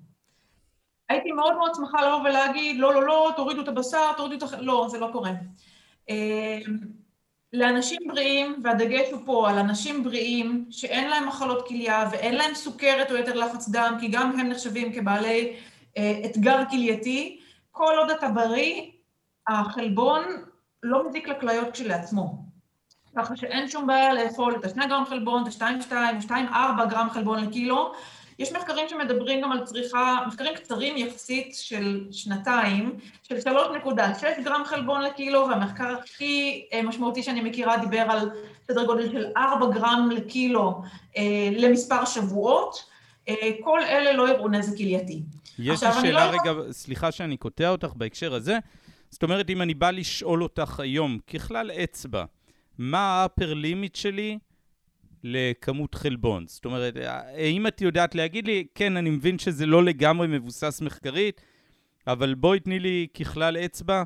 הייתי 1.08 1.32
מאוד 1.32 1.56
מאוד 1.56 1.74
שמחה 1.74 2.06
לבוא 2.06 2.28
ולהגיד, 2.28 2.76
לא, 2.76 2.94
לא, 2.94 3.06
לא, 3.06 3.32
תורידו 3.36 3.62
את 3.62 3.68
הבשר, 3.68 4.12
תורידו 4.16 4.36
את 4.36 4.42
הח... 4.42 4.54
לא, 4.54 4.86
זה 4.90 4.98
לא 4.98 5.08
קורה. 5.12 5.30
אה, 6.10 6.58
לאנשים 7.52 7.98
בריאים, 8.08 8.60
והדגש 8.64 9.10
הוא 9.10 9.20
פה 9.24 9.50
על 9.50 9.58
אנשים 9.58 10.04
בריאים 10.04 10.66
שאין 10.70 11.10
להם 11.10 11.28
מחלות 11.28 11.68
כליה 11.68 12.08
ואין 12.12 12.34
להם 12.34 12.54
סוכרת 12.54 13.10
או 13.10 13.16
יתר 13.16 13.34
לחץ 13.34 13.68
דם, 13.68 13.96
כי 14.00 14.08
גם 14.08 14.40
הם 14.40 14.48
נחשבים 14.48 14.92
כבעלי 14.92 15.56
אה, 15.96 16.20
אתגר 16.24 16.62
כלייתי, 16.70 17.40
כל 17.70 17.94
עוד 17.98 18.10
אתה 18.10 18.28
בריא, 18.28 18.82
החלבון 19.48 20.22
לא 20.82 21.08
מזיק 21.08 21.28
לכליות 21.28 21.70
כשלעצמו. 21.72 22.47
ככה 23.16 23.36
שאין 23.36 23.68
שום 23.68 23.86
בעיה 23.86 24.14
לאכול 24.14 24.56
את 24.60 24.64
ה-2 24.64 24.88
גרם 24.88 25.04
חלבון, 25.08 25.42
את 25.42 25.62
ה-2.2 25.62 25.92
או 25.92 26.34
2.4 26.34 26.84
גרם 26.90 27.10
חלבון 27.10 27.44
לקילו. 27.44 27.92
יש 28.38 28.52
מחקרים 28.52 28.88
שמדברים 28.88 29.42
גם 29.42 29.52
על 29.52 29.64
צריכה, 29.64 30.18
מחקרים 30.26 30.54
קצרים 30.54 30.96
יחסית 30.96 31.54
של 31.54 32.04
שנתיים, 32.10 32.98
של 33.22 33.36
3.6 33.36 34.42
גרם 34.44 34.62
חלבון 34.64 35.02
לקילו, 35.02 35.48
והמחקר 35.48 35.96
הכי 35.98 36.66
אה, 36.72 36.82
משמעותי 36.82 37.22
שאני 37.22 37.40
מכירה 37.40 37.76
דיבר 37.76 38.06
על 38.08 38.30
סדר 38.66 38.84
גודל 38.86 39.12
של 39.12 39.26
4 39.36 39.66
גרם 39.74 40.08
לקילו 40.12 40.82
אה, 41.16 41.48
למספר 41.52 42.04
שבועות. 42.04 42.84
אה, 43.28 43.50
כל 43.64 43.80
אלה 43.82 44.12
לא 44.12 44.28
יראו 44.28 44.48
נזק 44.48 44.76
כלייתי. 44.76 45.22
יש 45.58 45.82
לי 45.82 45.92
שאלה 45.92 46.32
לא... 46.32 46.38
רגע, 46.40 46.72
סליחה 46.72 47.12
שאני 47.12 47.36
קוטע 47.36 47.68
אותך 47.68 47.92
בהקשר 47.96 48.34
הזה. 48.34 48.58
זאת 49.10 49.22
אומרת, 49.22 49.50
אם 49.50 49.62
אני 49.62 49.74
בא 49.74 49.90
לשאול 49.90 50.42
אותך 50.42 50.80
היום, 50.80 51.18
ככלל 51.34 51.70
אצבע, 51.70 52.24
מה 52.78 52.98
ה-upper 52.98 53.54
limit 53.54 53.94
שלי 53.94 54.38
לכמות 55.24 55.94
חלבון. 55.94 56.46
זאת 56.46 56.64
אומרת, 56.64 56.94
האם 56.96 57.66
את 57.66 57.80
יודעת 57.80 58.14
להגיד 58.14 58.46
לי, 58.46 58.66
כן, 58.74 58.96
אני 58.96 59.10
מבין 59.10 59.38
שזה 59.38 59.66
לא 59.66 59.84
לגמרי 59.84 60.26
מבוסס 60.26 60.80
מחקרית, 60.80 61.40
אבל 62.06 62.34
בואי 62.34 62.60
תני 62.60 62.78
לי 62.78 63.06
ככלל 63.20 63.56
אצבע. 63.56 64.02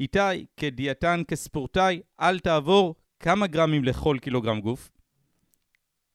איתי, 0.00 0.46
כדיאטן, 0.56 1.22
כספורטאי, 1.28 2.00
אל 2.20 2.38
תעבור 2.38 2.94
כמה 3.20 3.46
גרמים 3.46 3.84
לכל 3.84 4.16
קילוגרם 4.20 4.60
גוף? 4.60 4.90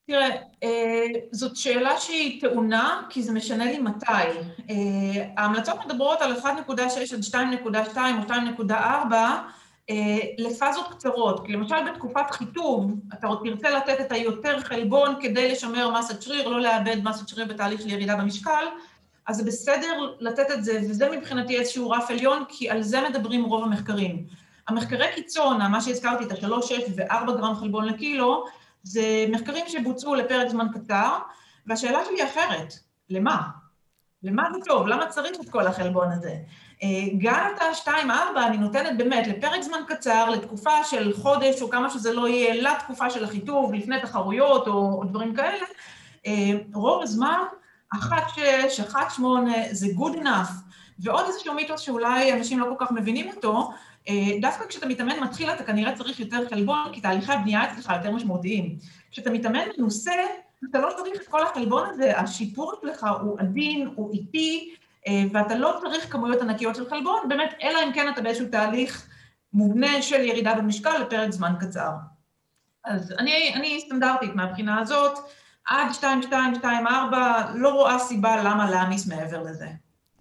תראה, 0.07 0.29
אה, 0.63 1.05
זאת 1.31 1.55
שאלה 1.55 1.99
שהיא 1.99 2.41
טעונה, 2.41 3.01
כי 3.09 3.23
זה 3.23 3.31
משנה 3.31 3.65
לי 3.65 3.79
מתי. 3.79 4.05
אה, 4.69 4.75
ההמלצות 5.37 5.85
מדברות 5.85 6.21
על 6.21 6.35
1.6 6.35 7.13
עד 7.13 7.23
2.2 7.23 7.35
או 7.65 8.23
2.4, 8.23 8.73
אה, 9.13 9.49
לפאזות 10.37 10.87
קצרות, 10.91 11.49
למשל 11.49 11.91
בתקופת 11.91 12.31
חיטוב, 12.31 12.91
אתה 13.13 13.27
עוד 13.27 13.39
תרצה 13.43 13.69
לתת 13.69 14.01
את 14.01 14.11
היותר 14.11 14.59
חלבון 14.59 15.15
כדי 15.21 15.51
לשמר 15.51 15.99
מסת 15.99 16.21
שריר, 16.21 16.47
לא 16.47 16.61
לאבד 16.61 16.97
מסת 17.03 17.27
שריר 17.27 17.45
בתהליך 17.45 17.81
של 17.81 17.89
ירידה 17.89 18.15
במשקל, 18.15 18.65
אז 19.27 19.35
זה 19.37 19.43
בסדר 19.43 20.15
לתת 20.19 20.51
את 20.51 20.63
זה, 20.63 20.79
וזה 20.89 21.09
מבחינתי 21.17 21.59
איזשהו 21.59 21.89
רף 21.89 22.09
עליון, 22.09 22.43
כי 22.49 22.69
על 22.69 22.81
זה 22.81 23.09
מדברים 23.09 23.45
רוב 23.45 23.63
המחקרים. 23.63 24.25
המחקרי 24.67 25.07
קיצון, 25.15 25.61
מה 25.71 25.81
שהזכרתי, 25.81 26.23
את 26.23 26.31
ה-3, 26.31 26.61
6 26.61 26.71
ו-4 26.95 27.31
גרם 27.31 27.55
חלבון 27.55 27.85
לקילו, 27.85 28.45
זה 28.83 29.25
מחקרים 29.29 29.65
שבוצעו 29.67 30.15
לפרק 30.15 30.47
זמן 30.49 30.67
קצר, 30.73 31.17
והשאלה 31.67 31.99
שלי 32.05 32.23
אחרת, 32.23 32.73
למה? 33.09 33.41
למה 34.23 34.43
זה 34.53 34.59
טוב? 34.65 34.87
למה 34.87 35.07
צריך 35.07 35.37
את 35.41 35.49
כל 35.49 35.67
החלבון 35.67 36.11
הזה? 36.11 36.35
גם 37.17 37.51
את 37.55 37.61
ה-2-4 37.61 38.39
אני 38.47 38.57
נותנת 38.57 38.97
באמת 38.97 39.27
לפרק 39.27 39.61
זמן 39.61 39.79
קצר, 39.87 40.29
לתקופה 40.29 40.83
של 40.83 41.13
חודש 41.13 41.61
או 41.61 41.69
כמה 41.69 41.89
שזה 41.89 42.13
לא 42.13 42.27
יהיה, 42.27 42.61
לתקופה 42.61 43.09
של 43.09 43.23
החיטוב, 43.23 43.73
לפני 43.73 44.01
תחרויות 44.01 44.67
או, 44.67 45.03
דברים 45.09 45.35
כאלה. 45.35 45.65
אה, 46.27 46.51
רוב 46.73 47.03
הזמן, 47.03 47.39
1-6, 47.95 47.97
1-8 48.91 49.21
זה 49.71 49.87
good 49.87 50.15
enough. 50.15 50.51
ועוד 50.99 51.25
איזשהו 51.27 51.53
מיתוס 51.53 51.81
שאולי 51.81 52.33
אנשים 52.33 52.59
לא 52.59 52.65
כל 52.65 52.85
כך 52.85 52.91
מבינים 52.91 53.29
אותו, 53.29 53.71
אה, 54.09 54.13
דווקא 54.41 54.65
כשאתה 54.65 54.85
מתאמן 54.85 55.19
מתחיל 55.19 55.49
אתה 55.49 55.63
כנראה 55.63 55.95
צריך 55.95 56.19
יותר 56.19 56.49
חלבון, 56.49 56.89
כי 56.93 57.01
תהליכי 57.01 57.31
הבנייה 57.31 57.71
אצלך 57.71 57.93
יותר 57.97 58.11
משמעותיים. 58.11 58.75
כשאתה 59.11 59.29
מתאמן 59.29 59.59
מנוסה, 59.77 60.13
אתה 60.69 60.79
לא 60.79 60.89
צריך 60.97 61.21
את 61.21 61.27
כל 61.27 61.43
החלבון 61.43 61.89
הזה, 61.89 62.19
השיפור 62.19 62.73
אצלך 62.73 63.07
הוא 63.21 63.39
עדין, 63.39 63.89
הוא 63.95 64.13
איטי, 64.13 64.75
ואתה 65.33 65.55
לא 65.55 65.79
צריך 65.81 66.11
כמויות 66.11 66.41
ענקיות 66.41 66.75
של 66.75 66.89
חלבון, 66.89 67.29
באמת, 67.29 67.53
אלא 67.63 67.83
אם 67.83 67.93
כן 67.93 68.13
אתה 68.13 68.21
באיזשהו 68.21 68.47
תהליך 68.51 69.07
מובנה 69.53 70.01
של 70.01 70.21
ירידה 70.21 70.55
במשקל 70.55 70.97
לפרק 70.97 71.31
זמן 71.31 71.53
קצר. 71.59 71.91
אז 72.85 73.11
אני, 73.11 73.53
אני 73.55 73.79
סטנדרטית 73.85 74.35
מהבחינה 74.35 74.79
הזאת, 74.79 75.19
עד 75.65 75.93
2, 75.93 76.21
2, 76.21 76.55
2, 76.55 76.87
4, 76.87 77.51
לא 77.55 77.69
רואה 77.69 77.99
סיבה 77.99 78.43
למה 78.43 78.69
להעמיס 78.69 79.07
מעבר 79.07 79.43
לזה. 79.43 79.67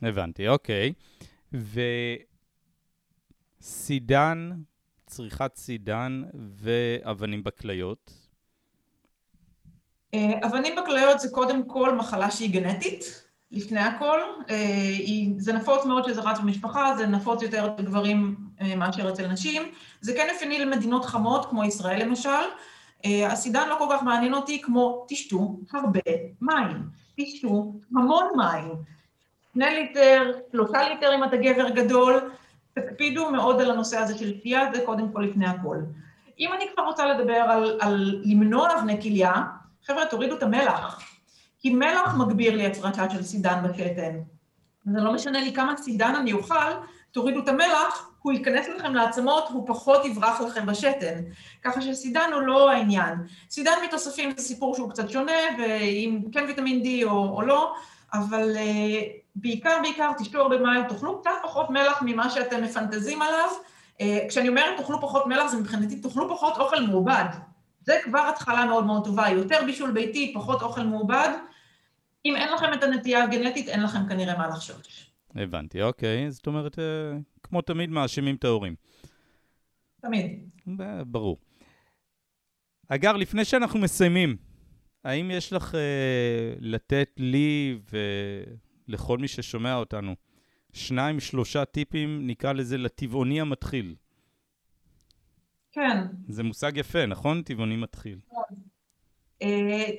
הבנתי, 0.03 0.49
אוקיי. 0.49 0.93
וסידן, 3.63 4.51
צריכת 5.07 5.57
סידן 5.57 6.23
ואבנים 6.35 7.45
בכליות? 7.45 8.13
אה, 10.15 10.47
אבנים 10.47 10.77
בכליות 10.83 11.21
זה 11.21 11.29
קודם 11.31 11.69
כל 11.69 11.95
מחלה 11.95 12.31
שהיא 12.31 12.53
גנטית. 12.53 13.28
לפני 13.53 13.81
הכל. 13.81 14.21
אה, 14.51 14.57
זה 15.39 15.53
נפוץ 15.53 15.85
מאוד 15.85 16.05
שזה 16.09 16.21
רץ 16.21 16.39
במשפחה, 16.39 16.97
זה 16.97 17.07
נפוץ 17.07 17.43
יותר 17.43 17.67
אצל 17.75 17.83
גברים 17.83 18.37
אה, 18.61 18.77
מאשר 18.77 19.09
אצל 19.09 19.27
נשים. 19.27 19.63
זה 20.01 20.13
כן 20.13 20.29
אופייני 20.33 20.59
למדינות 20.59 21.05
חמות, 21.05 21.47
כמו 21.47 21.65
ישראל 21.65 22.03
למשל. 22.03 22.29
אה, 23.05 23.33
הסידן 23.33 23.69
לא 23.69 23.77
כל 23.79 23.87
כך 23.91 24.03
מעניין 24.03 24.35
אותי 24.35 24.63
כמו 24.63 25.07
תשתו 25.09 25.57
הרבה 25.73 26.01
מים. 26.41 26.77
תשתו 27.17 27.73
המון 27.97 28.27
מים. 28.37 28.73
שני 29.55 29.75
ליטר, 29.75 30.33
שלושה 30.53 30.89
ליטר 30.89 31.15
אם 31.15 31.25
אתה 31.25 31.37
גבר 31.37 31.69
גדול. 31.69 32.31
תקפידו 32.75 33.31
מאוד 33.31 33.61
על 33.61 33.71
הנושא 33.71 33.99
הזה 33.99 34.19
של 34.19 34.39
שתייה, 34.39 34.73
זה 34.75 34.83
קודם 34.87 35.13
כל 35.13 35.21
לפני 35.21 35.47
הכל. 35.47 35.77
אם 36.41 36.53
אני 36.53 36.65
כבר 36.75 36.85
רוצה 36.85 37.07
לדבר 37.07 37.35
על, 37.35 37.79
על 37.81 38.23
למנוע 38.25 38.79
אבני 38.79 39.03
כליה, 39.03 39.33
חבר'ה, 39.87 40.07
תורידו 40.07 40.37
את 40.37 40.43
המלח. 40.43 41.18
כי 41.61 41.71
מלח 41.71 42.15
מגביר 42.15 42.57
לי 42.57 42.67
הפרטה 42.67 43.11
של 43.11 43.23
סידן 43.23 43.63
בשתן. 43.63 44.19
זה 44.85 45.01
לא 45.01 45.13
משנה 45.13 45.41
לי 45.41 45.53
כמה 45.53 45.77
סידן 45.77 46.15
אני 46.15 46.33
אוכל, 46.33 46.73
תורידו 47.13 47.41
את 47.41 47.49
המלח, 47.49 48.11
הוא 48.23 48.33
ייכנס 48.33 48.69
לכם 48.69 48.95
לעצמות, 48.95 49.49
הוא 49.49 49.69
פחות 49.69 50.05
יברח 50.05 50.41
לכם 50.41 50.67
בשתן. 50.67 51.21
ככה 51.65 51.83
שסידן 51.83 52.31
הוא 52.33 52.43
לא 52.43 52.71
העניין. 52.71 53.15
סידן 53.51 53.73
מתוספים 53.85 54.31
זה 54.37 54.43
סיפור 54.43 54.75
שהוא 54.75 54.91
קצת 54.91 55.11
שונה, 55.11 55.33
ואם 55.59 56.21
כן 56.33 56.45
ויטמין 56.49 56.83
D 56.83 57.05
או, 57.05 57.37
או 57.37 57.43
לא, 57.43 57.75
אבל 58.13 58.57
uh, 58.57 59.05
בעיקר, 59.35 59.79
בעיקר 59.83 60.11
תשתו 60.19 60.41
הרבה 60.41 60.59
מים, 60.59 60.85
תאכלו 60.89 61.21
קצת 61.21 61.31
פחות 61.43 61.71
מלח 61.71 62.03
ממה 62.03 62.31
שאתם 62.31 62.65
מפנטזים 62.65 63.23
עליו. 63.23 63.49
Uh, 63.99 64.03
כשאני 64.29 64.49
אומרת 64.49 64.77
תאכלו 64.77 65.01
פחות 65.01 65.27
מלח, 65.27 65.51
זה 65.51 65.57
מבחינתי 65.57 65.97
תאכלו 65.97 66.29
פחות 66.29 66.59
אוכל 66.59 66.81
מעובד. 66.81 67.25
זה 67.85 67.99
כבר 68.05 68.29
התחלה 68.29 68.65
מאוד 68.65 68.87
מאוד 68.87 69.05
טובה, 69.05 69.29
יותר 69.29 69.59
בישול 69.67 69.91
ביתי, 69.91 70.33
פחות 70.35 70.63
אוכל 70.63 70.83
מעובד. 70.83 71.29
אם 72.25 72.37
אין 72.37 72.53
לכם 72.53 72.67
את 72.75 72.83
הנטייה 72.83 73.25
הגנטית, 73.25 73.69
אין 73.69 73.83
לכם 73.83 74.09
כנראה 74.09 74.39
מה 74.39 74.49
לחשוש. 74.49 75.11
הבנתי, 75.35 75.83
אוקיי. 75.83 76.31
זאת 76.31 76.47
אומרת, 76.47 76.79
אה, 76.79 76.85
כמו 77.43 77.63
תמיד 77.63 77.91
מאשימים 77.91 78.35
את 78.35 78.45
ההורים. 78.45 78.75
תמיד. 80.01 80.49
ברור. 81.07 81.39
אגר, 82.89 83.13
לפני 83.13 83.45
שאנחנו 83.45 83.79
מסיימים, 83.79 84.37
האם 85.05 85.31
יש 85.31 85.53
לך 85.53 85.75
אה, 85.75 86.55
לתת 86.61 87.11
לי 87.17 87.79
ולכל 88.89 89.19
מי 89.19 89.29
ששומע 89.29 89.75
אותנו 89.75 90.15
שניים, 90.73 91.21
שלושה 91.21 91.65
טיפים, 91.65 92.27
נקרא 92.27 92.53
לזה, 92.53 92.79
לטבעוני 92.79 93.41
המתחיל? 93.41 93.95
כן. 95.73 96.07
זה 96.29 96.43
מושג 96.43 96.77
יפה, 96.77 97.07
נכון? 97.07 97.43
טבעוני 97.43 97.77
מתחיל. 97.77 98.19
נכון. 98.27 98.68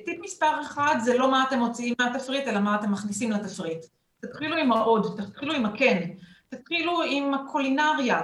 טיפ 0.04 0.20
מספר 0.20 0.60
אחד 0.60 0.96
זה 1.04 1.18
לא 1.18 1.30
מה 1.30 1.44
אתם 1.48 1.58
מוציאים 1.58 1.94
מהתפריט, 1.98 2.48
אלא 2.48 2.60
מה 2.60 2.74
אתם 2.74 2.92
מכניסים 2.92 3.30
לתפריט. 3.30 3.86
תתחילו 4.20 4.56
עם 4.56 4.72
העוד, 4.72 5.20
תתחילו 5.20 5.52
עם 5.52 5.66
הכן, 5.66 6.10
תתחילו 6.48 7.02
עם 7.02 7.34
הקולינריה, 7.34 8.20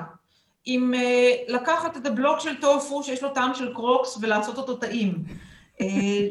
עם 0.64 0.94
לקחת 1.48 1.96
את 1.96 2.06
הבלוק 2.06 2.40
של 2.40 2.60
טופו 2.60 3.02
שיש 3.02 3.22
לו 3.22 3.28
טעם 3.34 3.54
של 3.54 3.74
קרוקס 3.74 4.18
ולעשות 4.20 4.58
אותו 4.58 4.76
טעים. 4.76 5.24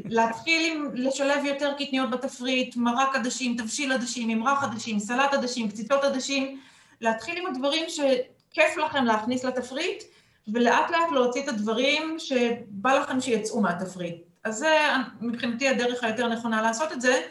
להתחיל 0.06 0.72
עם 0.72 0.90
לשלב 0.94 1.46
יותר 1.46 1.74
קטניות 1.78 2.10
בתפריט, 2.10 2.76
מרק 2.76 3.16
עדשים, 3.16 3.58
תבשיל 3.58 3.92
עדשים, 3.92 4.28
ממרח 4.28 4.64
עדשים, 4.64 5.00
סלט 5.00 5.34
עדשים, 5.34 5.70
קציצות 5.70 6.04
עדשים, 6.04 6.60
להתחיל 7.02 7.38
עם 7.38 7.48
הדברים 7.48 7.86
שכיף 7.88 8.78
לכם 8.86 9.06
להכניס 9.06 9.44
לתפריט, 9.44 10.04
ולאט 10.48 10.92
לאט 10.92 11.12
להוציא 11.12 11.44
את 11.44 11.48
הדברים 11.48 12.16
שבא 12.20 12.94
לכם 12.94 13.22
שיצאו 13.22 13.62
מהתפריט. 13.62 14.25
אז 14.46 14.58
זה 14.58 14.78
מבחינתי 15.22 15.68
הדרך 15.68 16.04
היותר 16.04 16.28
נכונה 16.28 16.62
לעשות 16.62 16.92
את 16.92 17.02
זה, 17.02 17.22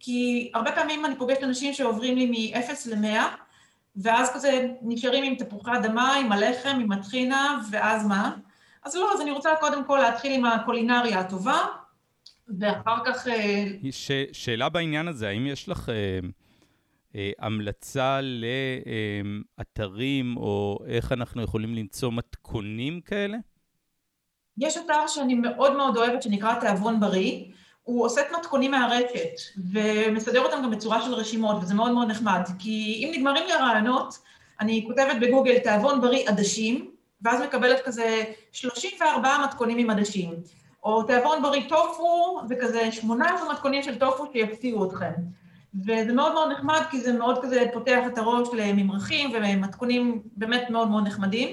כי 0.00 0.50
הרבה 0.54 0.72
פעמים 0.72 1.04
אני 1.04 1.16
פוגשת 1.16 1.42
אנשים 1.42 1.72
שעוברים 1.72 2.16
לי 2.16 2.26
מ-0 2.26 2.90
ל-100, 2.90 3.20
ואז 3.96 4.30
כזה 4.34 4.68
נשארים 4.82 5.24
עם 5.24 5.34
תפוחי 5.34 5.70
אדמה, 5.76 6.14
עם 6.14 6.32
הלחם, 6.32 6.78
עם 6.80 6.92
הטחינה, 6.92 7.60
ואז 7.70 8.06
מה? 8.06 8.36
אז 8.84 8.96
לא, 8.96 9.10
אז 9.14 9.20
אני 9.20 9.30
רוצה 9.30 9.50
קודם 9.60 9.84
כל 9.84 9.98
להתחיל 10.02 10.32
עם 10.32 10.44
הקולינריה 10.44 11.20
הטובה, 11.20 11.58
ואחר 12.58 13.04
כך... 13.06 13.28
אה, 13.28 13.64
ש, 13.90 14.10
שאלה 14.32 14.68
בעניין 14.68 15.08
הזה, 15.08 15.28
האם 15.28 15.46
יש 15.46 15.68
לך 15.68 15.88
אה, 15.88 15.94
אה, 17.14 17.30
המלצה 17.38 18.20
לאתרים, 19.58 20.36
או 20.36 20.78
איך 20.86 21.12
אנחנו 21.12 21.42
יכולים 21.42 21.74
למצוא 21.74 22.12
מתכונים 22.12 23.00
כאלה? 23.00 23.38
יש 24.58 24.76
אתר 24.76 25.06
שאני 25.06 25.34
מאוד 25.34 25.76
מאוד 25.76 25.96
אוהבת, 25.96 26.22
שנקרא 26.22 26.54
תיאבון 26.54 27.00
בריא. 27.00 27.44
הוא 27.82 28.04
אוסף 28.04 28.22
מתכונים 28.38 28.70
מהרשת, 28.70 29.58
ומסדר 29.72 30.42
אותם 30.42 30.62
גם 30.62 30.70
בצורה 30.70 31.02
של 31.02 31.14
רשימות, 31.14 31.56
וזה 31.62 31.74
מאוד 31.74 31.92
מאוד 31.92 32.10
נחמד. 32.10 32.40
כי 32.58 33.02
אם 33.04 33.10
נגמרים 33.14 33.46
לי 33.46 33.52
הרעיונות, 33.52 34.18
אני 34.60 34.84
כותבת 34.86 35.16
בגוגל 35.20 35.58
תיאבון 35.58 36.00
בריא 36.00 36.28
עדשים, 36.28 36.90
ואז 37.22 37.42
מקבלת 37.42 37.80
כזה 37.84 38.24
34 38.52 39.38
מתכונים 39.44 39.78
עם 39.78 39.90
עדשים. 39.90 40.34
או 40.82 41.02
תיאבון 41.02 41.42
בריא 41.42 41.68
טופו, 41.68 42.40
וכזה 42.50 42.92
18 42.92 43.52
מתכונים 43.52 43.82
של 43.82 43.98
טופו 43.98 44.24
שיפתיעו 44.32 44.88
אתכם. 44.88 45.12
וזה 45.86 46.12
מאוד 46.12 46.32
מאוד 46.32 46.52
נחמד, 46.52 46.80
כי 46.90 47.00
זה 47.00 47.12
מאוד 47.12 47.42
כזה 47.42 47.64
פותח 47.72 48.00
את 48.06 48.18
הראש 48.18 48.48
לממרחים 48.52 49.30
ומתכונים 49.34 50.22
באמת 50.36 50.70
מאוד 50.70 50.90
מאוד 50.90 51.06
נחמדים. 51.06 51.48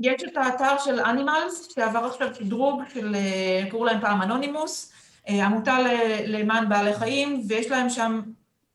יש 0.00 0.22
את 0.24 0.36
האתר 0.36 0.78
של 0.78 1.00
אנימלס, 1.00 1.68
שעבר 1.74 1.98
עכשיו 1.98 2.34
שדרוג 2.34 2.82
של, 2.94 3.14
אה, 3.14 3.70
קראו 3.70 3.84
להם 3.84 4.00
פעם 4.00 4.22
אנונימוס, 4.22 4.92
אה, 5.28 5.46
עמותה 5.46 5.78
למען 6.26 6.68
בעלי 6.68 6.94
חיים, 6.94 7.42
ויש 7.48 7.70
להם 7.70 7.90
שם 7.90 8.20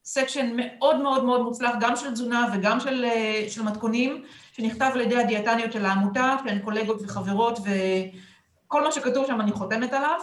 section 0.03 0.49
מאוד 0.55 1.01
מאוד 1.01 1.25
מאוד 1.25 1.41
מוצלח, 1.41 1.75
גם 1.79 1.95
של 1.95 2.11
תזונה 2.11 2.47
וגם 2.53 2.79
של, 2.79 3.05
אה, 3.05 3.45
של 3.49 3.63
מתכונים, 3.63 4.23
שנכתב 4.51 4.91
על 4.93 5.01
ידי 5.01 5.17
הדיאטניות 5.17 5.71
של 5.71 5.85
העמותה, 5.85 6.35
שהן 6.45 6.59
קולגות 6.59 7.01
וחברות, 7.01 7.59
וכל 7.59 8.83
מה 8.83 8.91
שכתוב 8.91 9.27
שם 9.27 9.41
אני 9.41 9.51
חותמת 9.51 9.93
עליו. 9.93 10.19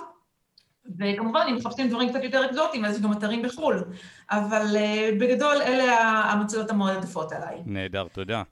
וכמובן, 0.99 1.47
אם 1.51 1.57
מחפשים 1.57 1.89
דברים 1.89 2.09
קצת 2.09 2.23
יותר 2.23 2.47
אקזוטיים, 2.47 2.85
אז 2.85 2.97
יש 2.97 3.03
גם 3.03 3.13
אתרים 3.13 3.43
בחו"ל. 3.43 3.85
אבל 4.31 4.77
בגדול, 5.21 5.57
אלה 5.63 5.99
המצויות 6.01 6.71
המועדפות 6.71 7.33
עליי. 7.33 7.63
נהדר, 7.67 8.07
תודה. 8.13 8.43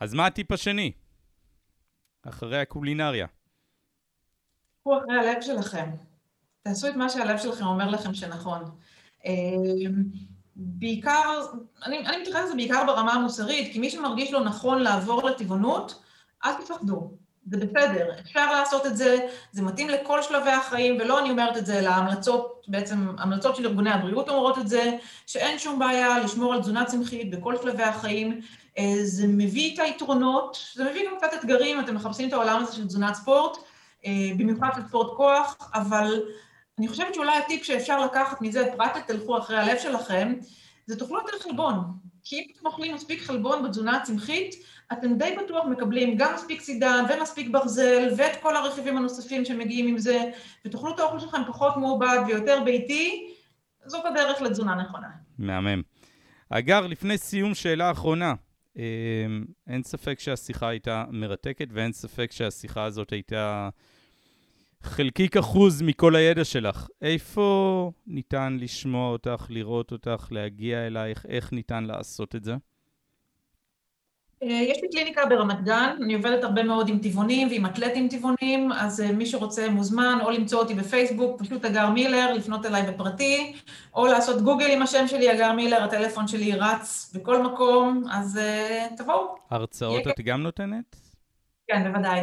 אז 0.00 0.14
מה 0.14 0.26
הטיפ 0.26 0.52
השני? 0.52 0.92
אחרי 2.28 2.58
הקולינריה. 2.58 3.26
קחו 4.80 4.98
אחרי 4.98 5.18
הלב 5.18 5.42
שלכם. 5.42 5.90
תעשו 6.62 6.88
את 6.88 6.96
מה 6.96 7.08
שהלב 7.08 7.38
שלכם 7.38 7.64
אומר 7.64 7.90
לכם 7.90 8.14
שנכון. 8.14 8.62
אה, 9.26 9.30
בעיקר, 10.56 11.40
אני, 11.86 12.06
אני 12.06 12.20
מתייחסת 12.20 12.44
לזה 12.44 12.54
בעיקר 12.54 12.84
ברמה 12.86 13.12
המוסרית, 13.12 13.72
כי 13.72 13.78
מי 13.78 13.90
שמרגיש 13.90 14.32
לו 14.32 14.40
נכון 14.40 14.82
לעבור 14.82 15.22
לטבעונות, 15.22 16.02
אל 16.44 16.52
תפחדו, 16.54 17.10
זה 17.50 17.56
בסדר, 17.56 18.10
אפשר 18.20 18.52
לעשות 18.52 18.86
את 18.86 18.96
זה, 18.96 19.28
זה 19.52 19.62
מתאים 19.62 19.88
לכל 19.88 20.22
שלבי 20.22 20.50
החיים, 20.50 20.96
ולא 21.00 21.20
אני 21.20 21.30
אומרת 21.30 21.56
את 21.56 21.66
זה, 21.66 21.78
אלא 21.78 21.88
ההמלצות, 21.88 22.64
בעצם 22.68 23.08
המלצות 23.18 23.56
של 23.56 23.66
ארגוני 23.66 23.90
הבריאות 23.90 24.28
אומרות 24.28 24.58
את 24.58 24.68
זה, 24.68 24.96
שאין 25.26 25.58
שום 25.58 25.78
בעיה 25.78 26.18
לשמור 26.18 26.54
על 26.54 26.60
תזונה 26.60 26.84
צמחית 26.84 27.30
בכל 27.30 27.56
שלבי 27.62 27.82
החיים, 27.82 28.40
זה 29.04 29.26
מביא 29.26 29.74
את 29.74 29.78
היתרונות, 29.78 30.58
זה 30.74 30.90
מביא 30.90 31.06
גם 31.06 31.16
קצת 31.16 31.30
אתגרים, 31.34 31.80
אתם 31.80 31.94
מחפשים 31.94 32.28
את 32.28 32.32
העולם 32.32 32.62
הזה 32.62 32.76
של 32.76 32.86
תזונת 32.86 33.14
ספורט, 33.14 33.56
אה, 34.06 34.30
במיוחד 34.38 34.68
של 34.74 34.80
ספורט 34.88 35.16
כוח, 35.16 35.70
אבל 35.74 36.22
אני 36.78 36.88
חושבת 36.88 37.14
שאולי 37.14 37.38
הטיפ 37.38 37.64
שאפשר 37.64 38.04
לקחת 38.04 38.42
מזה, 38.42 38.66
פרט 38.76 38.96
תלכו 39.06 39.38
אחרי 39.38 39.56
הלב 39.56 39.78
שלכם, 39.78 40.34
זה 40.86 40.98
תאכלו 40.98 41.18
יותר 41.18 41.38
חלבון. 41.38 41.74
כי 42.24 42.36
אם 42.36 42.44
אתם 42.52 42.66
אוכלים 42.66 42.94
מספיק 42.94 43.22
חלבון 43.22 43.62
בתזונה 43.62 43.96
הצמחית, 43.96 44.54
אתם 44.92 45.14
די 45.14 45.36
בטוח 45.44 45.66
מקבלים 45.66 46.16
גם 46.16 46.34
מספיק 46.34 46.60
סידן 46.60 47.04
ומספיק 47.08 47.48
ברזל 47.50 48.08
ואת 48.16 48.36
כל 48.42 48.56
הרכיבים 48.56 48.96
הנוספים 48.96 49.44
שמגיעים 49.44 49.86
עם 49.86 49.98
זה, 49.98 50.30
ותאכלו 50.64 50.94
את 50.94 50.98
האוכל 50.98 51.20
שלכם 51.20 51.42
פחות 51.46 51.76
מעובד 51.76 52.18
ויותר 52.26 52.62
ביתי, 52.64 53.30
זאת 53.86 54.04
הדרך 54.06 54.42
לתזונה 54.42 54.74
נכונה. 54.74 55.08
מהמם. 55.38 55.82
אגר, 56.50 56.86
לפני 56.86 57.18
סיום, 57.18 57.54
שאלה 57.54 57.90
אחרונה. 57.90 58.34
אמ, 58.76 59.44
אין 59.66 59.82
ספק 59.82 60.20
שהשיחה 60.20 60.68
הייתה 60.68 61.04
מרתקת, 61.10 61.68
ואין 61.72 61.92
ספק 61.92 62.32
שהשיחה 62.32 62.84
הזאת 62.84 63.12
הייתה 63.12 63.68
חלקיק 64.82 65.36
אחוז 65.36 65.82
מכל 65.82 66.16
הידע 66.16 66.44
שלך. 66.44 66.88
איפה 67.02 67.92
ניתן 68.06 68.56
לשמוע 68.60 69.10
אותך, 69.12 69.46
לראות 69.48 69.92
אותך, 69.92 70.28
להגיע 70.30 70.86
אלייך? 70.86 71.26
איך 71.28 71.52
ניתן 71.52 71.84
לעשות 71.84 72.36
את 72.36 72.44
זה? 72.44 72.54
אה, 74.42 74.48
יש 74.48 74.82
לי 74.82 74.88
קליניקה 74.88 75.26
ברמת 75.26 75.64
גן, 75.64 75.96
אני 76.02 76.14
עובדת 76.14 76.44
הרבה 76.44 76.62
מאוד 76.62 76.88
עם 76.88 76.98
טבעונים 76.98 77.48
ועם 77.48 77.66
אתלטים 77.66 78.08
טבעונים, 78.08 78.72
אז 78.72 79.00
אה, 79.00 79.12
מי 79.12 79.26
שרוצה 79.26 79.70
מוזמן 79.70 80.18
או 80.22 80.30
למצוא 80.30 80.58
אותי 80.58 80.74
בפייסבוק, 80.74 81.42
פשוט 81.42 81.64
אגר 81.64 81.90
מילר, 81.90 82.32
לפנות 82.32 82.66
אליי 82.66 82.82
בפרטי, 82.82 83.56
או 83.94 84.06
לעשות 84.06 84.42
גוגל 84.42 84.70
עם 84.70 84.82
השם 84.82 85.08
שלי, 85.08 85.32
אגר 85.32 85.52
מילר, 85.52 85.82
הטלפון 85.82 86.28
שלי 86.28 86.52
רץ 86.52 87.12
בכל 87.14 87.42
מקום, 87.42 88.04
אז 88.10 88.40
uh, 88.40 88.96
תבואו. 88.96 89.36
הרצאות 89.50 90.08
את 90.08 90.20
גם 90.20 90.42
נותנת? 90.42 90.96
כן, 91.66 91.92
בוודאי. 91.92 92.20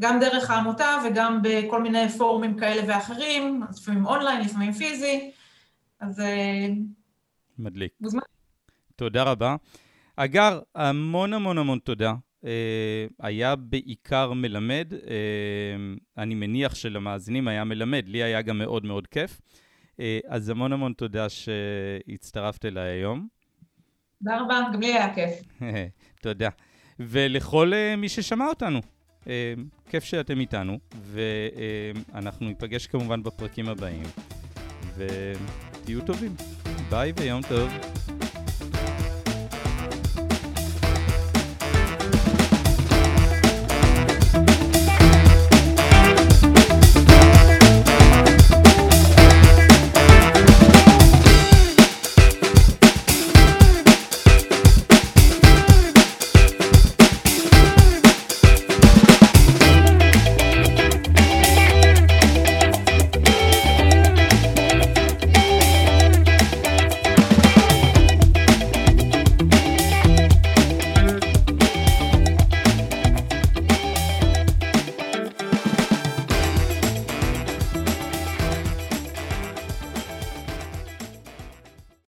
גם 0.00 0.20
דרך 0.20 0.50
העמותה 0.50 0.98
וגם 1.04 1.40
בכל 1.42 1.82
מיני 1.82 2.08
פורומים 2.08 2.58
כאלה 2.58 2.82
ואחרים, 2.86 3.62
לפעמים 3.70 4.06
אונליין, 4.06 4.40
לפעמים 4.40 4.72
פיזי, 4.72 5.30
אז... 6.00 6.22
מדליק. 7.58 7.92
מוזמן. 8.00 8.20
תודה 8.96 9.22
רבה. 9.22 9.56
אגר, 10.16 10.60
המון 10.74 11.32
המון 11.32 11.58
המון 11.58 11.78
תודה. 11.78 12.14
Uh, 12.40 12.44
היה 13.20 13.56
בעיקר 13.56 14.32
מלמד, 14.32 14.92
uh, 14.92 15.04
אני 16.18 16.34
מניח 16.34 16.74
שלמאזינים 16.74 17.48
היה 17.48 17.64
מלמד, 17.64 18.04
לי 18.08 18.22
היה 18.22 18.42
גם 18.42 18.58
מאוד 18.58 18.84
מאוד 18.84 19.06
כיף. 19.06 19.40
Uh, 19.90 20.00
אז 20.28 20.48
המון 20.48 20.72
המון 20.72 20.92
תודה 20.92 21.26
שהצטרפת 21.28 22.64
אליי 22.64 22.90
היום. 22.90 23.28
תודה 24.24 24.40
רבה, 24.40 24.60
גם 24.74 24.80
לי 24.80 24.94
היה 24.94 25.14
כיף. 25.14 25.60
תודה. 26.22 26.48
ולכל 27.00 27.72
uh, 27.72 27.96
מי 27.96 28.08
ששמע 28.08 28.46
אותנו, 28.46 28.80
uh, 29.20 29.26
כיף 29.90 30.04
שאתם 30.04 30.40
איתנו, 30.40 30.78
ואנחנו 31.02 32.46
uh, 32.46 32.48
ניפגש 32.48 32.86
כמובן 32.86 33.22
בפרקים 33.22 33.68
הבאים, 33.68 34.06
ותהיו 34.96 36.00
טובים. 36.06 36.34
ביי 36.90 37.12
ויום 37.16 37.42
טוב. 37.48 37.70